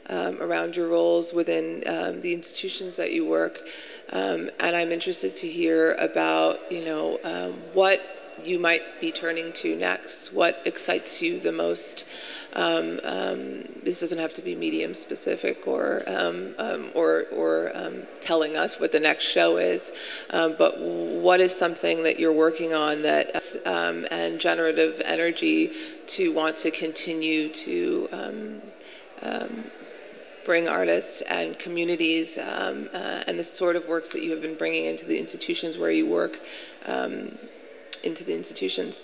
um, 0.09 0.41
around 0.41 0.75
your 0.75 0.87
roles 0.87 1.33
within 1.33 1.83
um, 1.87 2.21
the 2.21 2.33
institutions 2.33 2.95
that 2.95 3.13
you 3.13 3.25
work. 3.25 3.67
Um, 4.11 4.49
and 4.59 4.75
I'm 4.75 4.91
interested 4.91 5.35
to 5.37 5.47
hear 5.47 5.93
about, 5.93 6.71
you 6.71 6.83
know, 6.83 7.19
um, 7.23 7.53
what 7.73 8.01
you 8.43 8.57
might 8.57 8.99
be 8.99 9.11
turning 9.11 9.51
to 9.53 9.75
next. 9.75 10.33
What 10.33 10.61
excites 10.65 11.21
you 11.21 11.39
the 11.39 11.51
most? 11.51 12.07
Um, 12.53 12.99
um, 13.03 13.63
this 13.83 13.99
doesn't 13.99 14.17
have 14.17 14.33
to 14.33 14.41
be 14.41 14.55
medium 14.55 14.93
specific 14.95 15.67
or 15.67 16.03
or, 16.95 17.25
or 17.31 17.71
telling 18.21 18.57
us 18.57 18.79
what 18.79 18.91
the 18.91 18.99
next 18.99 19.25
show 19.25 19.57
is, 19.57 19.91
but 20.31 20.79
what 20.79 21.39
is 21.41 21.55
something 21.55 22.03
that 22.03 22.19
you're 22.19 22.33
working 22.33 22.73
on 22.73 23.01
that 23.03 23.35
and 23.65 24.39
generative 24.39 25.01
energy 25.05 25.71
to 26.07 26.33
want 26.33 26.55
to 26.57 26.71
continue 26.71 27.49
to 27.49 28.07
bring 30.49 30.67
artists 30.67 31.21
and 31.29 31.59
communities 31.59 32.39
um, 32.39 32.89
uh, 32.91 33.23
and 33.27 33.37
the 33.37 33.43
sort 33.43 33.75
of 33.75 33.87
works 33.87 34.11
that 34.11 34.23
you 34.23 34.31
have 34.31 34.41
been 34.41 34.55
bringing 34.55 34.85
into 34.85 35.05
the 35.05 35.15
institutions 35.15 35.77
where 35.77 35.91
you 35.91 36.07
work 36.07 36.39
um, 36.87 37.37
into 38.03 38.23
the 38.23 38.33
institutions. 38.33 39.03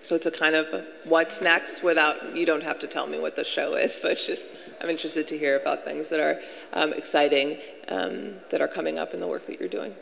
So 0.00 0.16
it's 0.16 0.24
a 0.24 0.30
kind 0.30 0.54
of 0.54 0.66
what's 1.04 1.42
next 1.42 1.82
without, 1.82 2.34
you 2.34 2.46
don't 2.46 2.62
have 2.62 2.78
to 2.78 2.86
tell 2.86 3.06
me 3.06 3.18
what 3.18 3.36
the 3.36 3.44
show 3.44 3.74
is, 3.74 3.98
but 4.02 4.12
it's 4.12 4.26
just, 4.26 4.44
I'm 4.80 4.88
interested 4.88 5.28
to 5.28 5.36
hear 5.36 5.58
about 5.58 5.84
things 5.84 6.08
that 6.08 6.18
are 6.18 6.40
um, 6.72 6.94
exciting 6.94 7.58
um, 7.88 8.32
that 8.48 8.62
are 8.62 8.68
coming 8.68 8.98
up 8.98 9.12
in 9.12 9.20
the 9.20 9.26
work 9.26 9.44
that 9.48 9.60
you're 9.60 9.68
doing. 9.68 9.92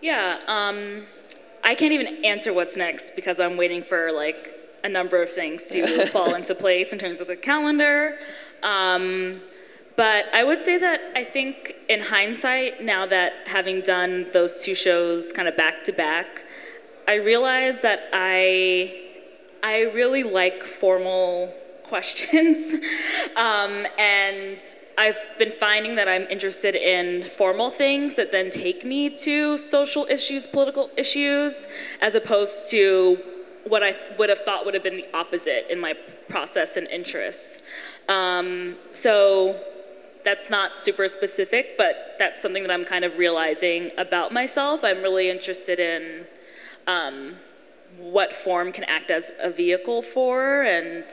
Yeah, 0.00 0.38
um, 0.46 1.02
I 1.64 1.74
can't 1.74 1.92
even 1.92 2.24
answer 2.24 2.54
what's 2.54 2.76
next 2.76 3.16
because 3.16 3.40
I'm 3.40 3.56
waiting 3.56 3.82
for 3.82 4.12
like 4.12 4.54
a 4.84 4.88
number 4.88 5.20
of 5.20 5.30
things 5.30 5.66
to 5.66 6.06
fall 6.12 6.36
into 6.36 6.54
place 6.54 6.92
in 6.92 7.00
terms 7.00 7.20
of 7.20 7.26
the 7.26 7.36
calendar. 7.36 8.18
Um, 8.62 9.40
but 9.96 10.26
I 10.32 10.42
would 10.42 10.62
say 10.62 10.78
that 10.78 11.00
I 11.14 11.24
think 11.24 11.74
in 11.88 12.00
hindsight, 12.00 12.82
now 12.82 13.06
that 13.06 13.32
having 13.46 13.82
done 13.82 14.26
those 14.32 14.62
two 14.62 14.74
shows 14.74 15.32
kind 15.32 15.48
of 15.48 15.56
back 15.56 15.84
to 15.84 15.92
back, 15.92 16.44
I 17.06 17.14
realized 17.16 17.82
that 17.82 18.08
I 18.12 19.00
I 19.62 19.82
really 19.92 20.22
like 20.22 20.62
formal 20.62 21.52
questions, 21.82 22.78
um, 23.36 23.86
and 23.98 24.60
I've 24.98 25.24
been 25.38 25.52
finding 25.52 25.94
that 25.96 26.08
I'm 26.08 26.26
interested 26.28 26.74
in 26.74 27.22
formal 27.22 27.70
things 27.70 28.16
that 28.16 28.32
then 28.32 28.50
take 28.50 28.84
me 28.84 29.10
to 29.18 29.56
social 29.58 30.06
issues, 30.08 30.46
political 30.46 30.90
issues, 30.96 31.68
as 32.00 32.14
opposed 32.14 32.70
to 32.70 33.18
what 33.64 33.82
I 33.82 33.96
would 34.18 34.28
have 34.28 34.40
thought 34.40 34.64
would 34.64 34.74
have 34.74 34.82
been 34.82 34.96
the 34.96 35.06
opposite 35.14 35.70
in 35.70 35.78
my 35.78 35.94
process 36.28 36.76
and 36.76 36.86
interests. 36.88 37.62
Um, 38.08 38.76
so 38.92 39.60
that's 40.24 40.50
not 40.50 40.76
super 40.76 41.08
specific, 41.08 41.76
but 41.76 42.16
that's 42.18 42.40
something 42.42 42.62
that 42.62 42.70
I'm 42.70 42.84
kind 42.84 43.04
of 43.04 43.18
realizing 43.18 43.90
about 43.98 44.32
myself. 44.32 44.84
I'm 44.84 45.02
really 45.02 45.30
interested 45.30 45.80
in 45.80 46.26
um, 46.86 47.34
what 47.98 48.32
form 48.32 48.72
can 48.72 48.84
act 48.84 49.10
as 49.10 49.32
a 49.40 49.50
vehicle 49.50 50.02
for 50.02 50.62
and 50.62 51.04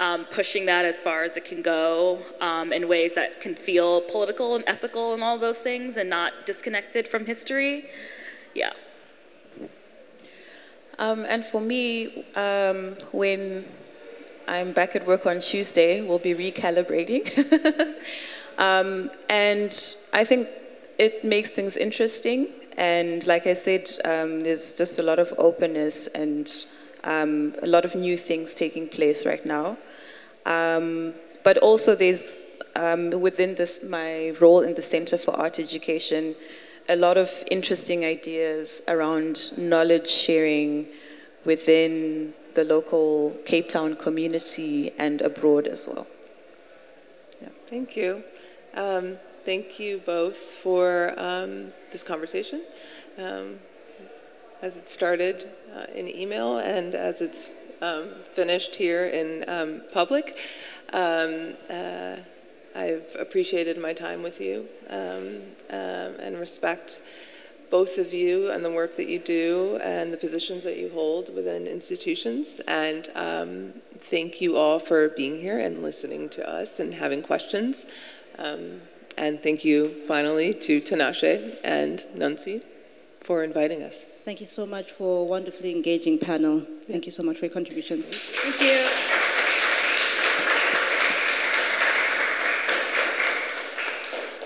um, 0.00 0.24
pushing 0.26 0.66
that 0.66 0.84
as 0.84 1.02
far 1.02 1.22
as 1.22 1.36
it 1.36 1.44
can 1.44 1.62
go 1.62 2.18
um, 2.40 2.72
in 2.72 2.88
ways 2.88 3.14
that 3.14 3.40
can 3.40 3.54
feel 3.54 4.00
political 4.02 4.56
and 4.56 4.64
ethical 4.66 5.14
and 5.14 5.22
all 5.22 5.38
those 5.38 5.60
things 5.60 5.96
and 5.96 6.10
not 6.10 6.32
disconnected 6.46 7.06
from 7.06 7.24
history. 7.24 7.86
Yeah. 8.54 8.72
Um, 10.98 11.24
and 11.28 11.44
for 11.44 11.60
me, 11.60 12.24
um, 12.34 12.96
when 13.12 13.64
I'm 14.46 14.72
back 14.72 14.94
at 14.96 15.06
work 15.06 15.26
on 15.26 15.40
Tuesday, 15.40 16.00
we'll 16.00 16.18
be 16.18 16.34
recalibrating. 16.34 17.24
Um, 18.58 19.10
and 19.28 19.96
I 20.12 20.24
think 20.24 20.48
it 20.98 21.24
makes 21.24 21.50
things 21.50 21.76
interesting. 21.76 22.48
And 22.76 23.26
like 23.26 23.46
I 23.46 23.54
said, 23.54 23.90
um, 24.04 24.40
there's 24.40 24.76
just 24.76 24.98
a 24.98 25.02
lot 25.02 25.18
of 25.18 25.32
openness 25.38 26.06
and 26.08 26.50
um, 27.04 27.54
a 27.62 27.66
lot 27.66 27.84
of 27.84 27.94
new 27.94 28.16
things 28.16 28.54
taking 28.54 28.88
place 28.88 29.26
right 29.26 29.44
now. 29.44 29.76
Um, 30.46 31.14
but 31.42 31.58
also, 31.58 31.94
there's 31.94 32.46
um, 32.74 33.10
within 33.10 33.54
this 33.54 33.82
my 33.82 34.30
role 34.40 34.60
in 34.60 34.74
the 34.74 34.82
Center 34.82 35.18
for 35.18 35.32
Art 35.32 35.58
Education, 35.58 36.34
a 36.88 36.96
lot 36.96 37.16
of 37.16 37.30
interesting 37.50 38.04
ideas 38.04 38.82
around 38.88 39.56
knowledge 39.58 40.08
sharing 40.08 40.86
within 41.44 42.34
the 42.54 42.64
local 42.64 43.36
Cape 43.44 43.68
Town 43.68 43.96
community 43.96 44.92
and 44.98 45.20
abroad 45.22 45.66
as 45.66 45.88
well. 45.88 46.06
Yeah. 47.40 47.48
Thank 47.66 47.96
you. 47.96 48.22
Um, 48.74 49.16
thank 49.44 49.78
you 49.78 50.00
both 50.04 50.36
for 50.36 51.14
um, 51.16 51.72
this 51.92 52.02
conversation. 52.02 52.62
Um, 53.18 53.58
as 54.62 54.78
it 54.78 54.88
started 54.88 55.48
uh, 55.74 55.86
in 55.94 56.08
email 56.08 56.58
and 56.58 56.94
as 56.94 57.20
it's 57.20 57.50
um, 57.82 58.08
finished 58.32 58.74
here 58.74 59.06
in 59.06 59.44
um, 59.48 59.82
public, 59.92 60.38
um, 60.92 61.54
uh, 61.68 62.16
I've 62.74 63.14
appreciated 63.18 63.78
my 63.78 63.92
time 63.92 64.22
with 64.22 64.40
you 64.40 64.66
and 64.88 66.38
respect 66.38 67.00
both 67.70 67.98
of 67.98 68.12
you 68.12 68.50
and 68.50 68.64
the 68.64 68.70
work 68.70 68.96
that 68.96 69.08
you 69.08 69.18
do 69.18 69.78
and 69.82 70.12
the 70.12 70.16
positions 70.16 70.64
that 70.64 70.76
you 70.76 70.90
hold 70.90 71.34
within 71.34 71.66
institutions. 71.66 72.60
And 72.68 73.08
um, 73.14 73.72
thank 73.98 74.40
you 74.40 74.56
all 74.56 74.78
for 74.78 75.08
being 75.10 75.38
here 75.38 75.58
and 75.58 75.82
listening 75.82 76.28
to 76.30 76.48
us 76.48 76.80
and 76.80 76.92
having 76.94 77.22
questions. 77.22 77.86
Um, 78.38 78.80
and 79.16 79.42
thank 79.42 79.64
you 79.64 79.88
finally 80.06 80.54
to 80.54 80.80
Tinashe 80.80 81.56
and 81.62 82.04
Nuncy 82.14 82.62
for 83.20 83.42
inviting 83.42 83.82
us. 83.82 84.04
Thank 84.24 84.40
you 84.40 84.46
so 84.46 84.66
much 84.66 84.90
for 84.90 85.22
a 85.22 85.24
wonderfully 85.24 85.70
engaging 85.70 86.18
panel. 86.18 86.66
Thank 86.86 87.06
you 87.06 87.12
so 87.12 87.22
much 87.22 87.38
for 87.38 87.46
your 87.46 87.54
contributions. 87.54 88.14
Thank 88.14 88.60
you. 88.60 89.33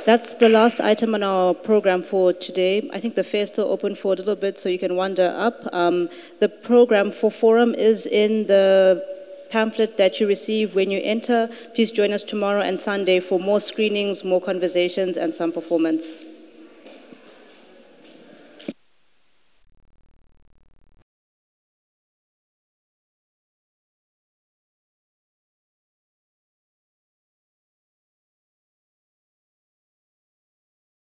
That's 0.09 0.33
the 0.33 0.49
last 0.49 0.81
item 0.81 1.15
on 1.15 1.23
our 1.23 1.53
program 1.53 2.03
for 2.03 2.33
today. 2.33 2.89
I 2.95 2.99
think 2.99 3.15
the 3.15 3.23
fair 3.23 3.43
is 3.43 3.51
still 3.51 3.71
open 3.71 3.95
for 3.95 4.15
a 4.15 4.17
little 4.17 4.37
bit, 4.37 4.59
so 4.59 4.71
you 4.71 4.79
can 4.79 4.97
wander 4.97 5.35
up. 5.37 5.69
Um, 5.71 6.09
the 6.41 6.49
program 6.49 7.11
for 7.11 7.31
forum 7.31 7.75
is 7.75 8.07
in 8.07 8.47
the 8.47 9.05
pamphlet 9.51 9.99
that 9.99 10.19
you 10.19 10.27
receive 10.27 10.75
when 10.75 10.91
you 10.91 10.99
enter. 11.05 11.51
Please 11.75 11.93
join 11.93 12.15
us 12.15 12.23
tomorrow 12.23 12.63
and 12.63 12.81
Sunday 12.81 13.21
for 13.21 13.39
more 13.39 13.61
screenings, 13.61 14.25
more 14.25 14.41
conversations, 14.41 15.19
and 15.19 15.35
some 15.35 15.53
performance. 15.53 16.25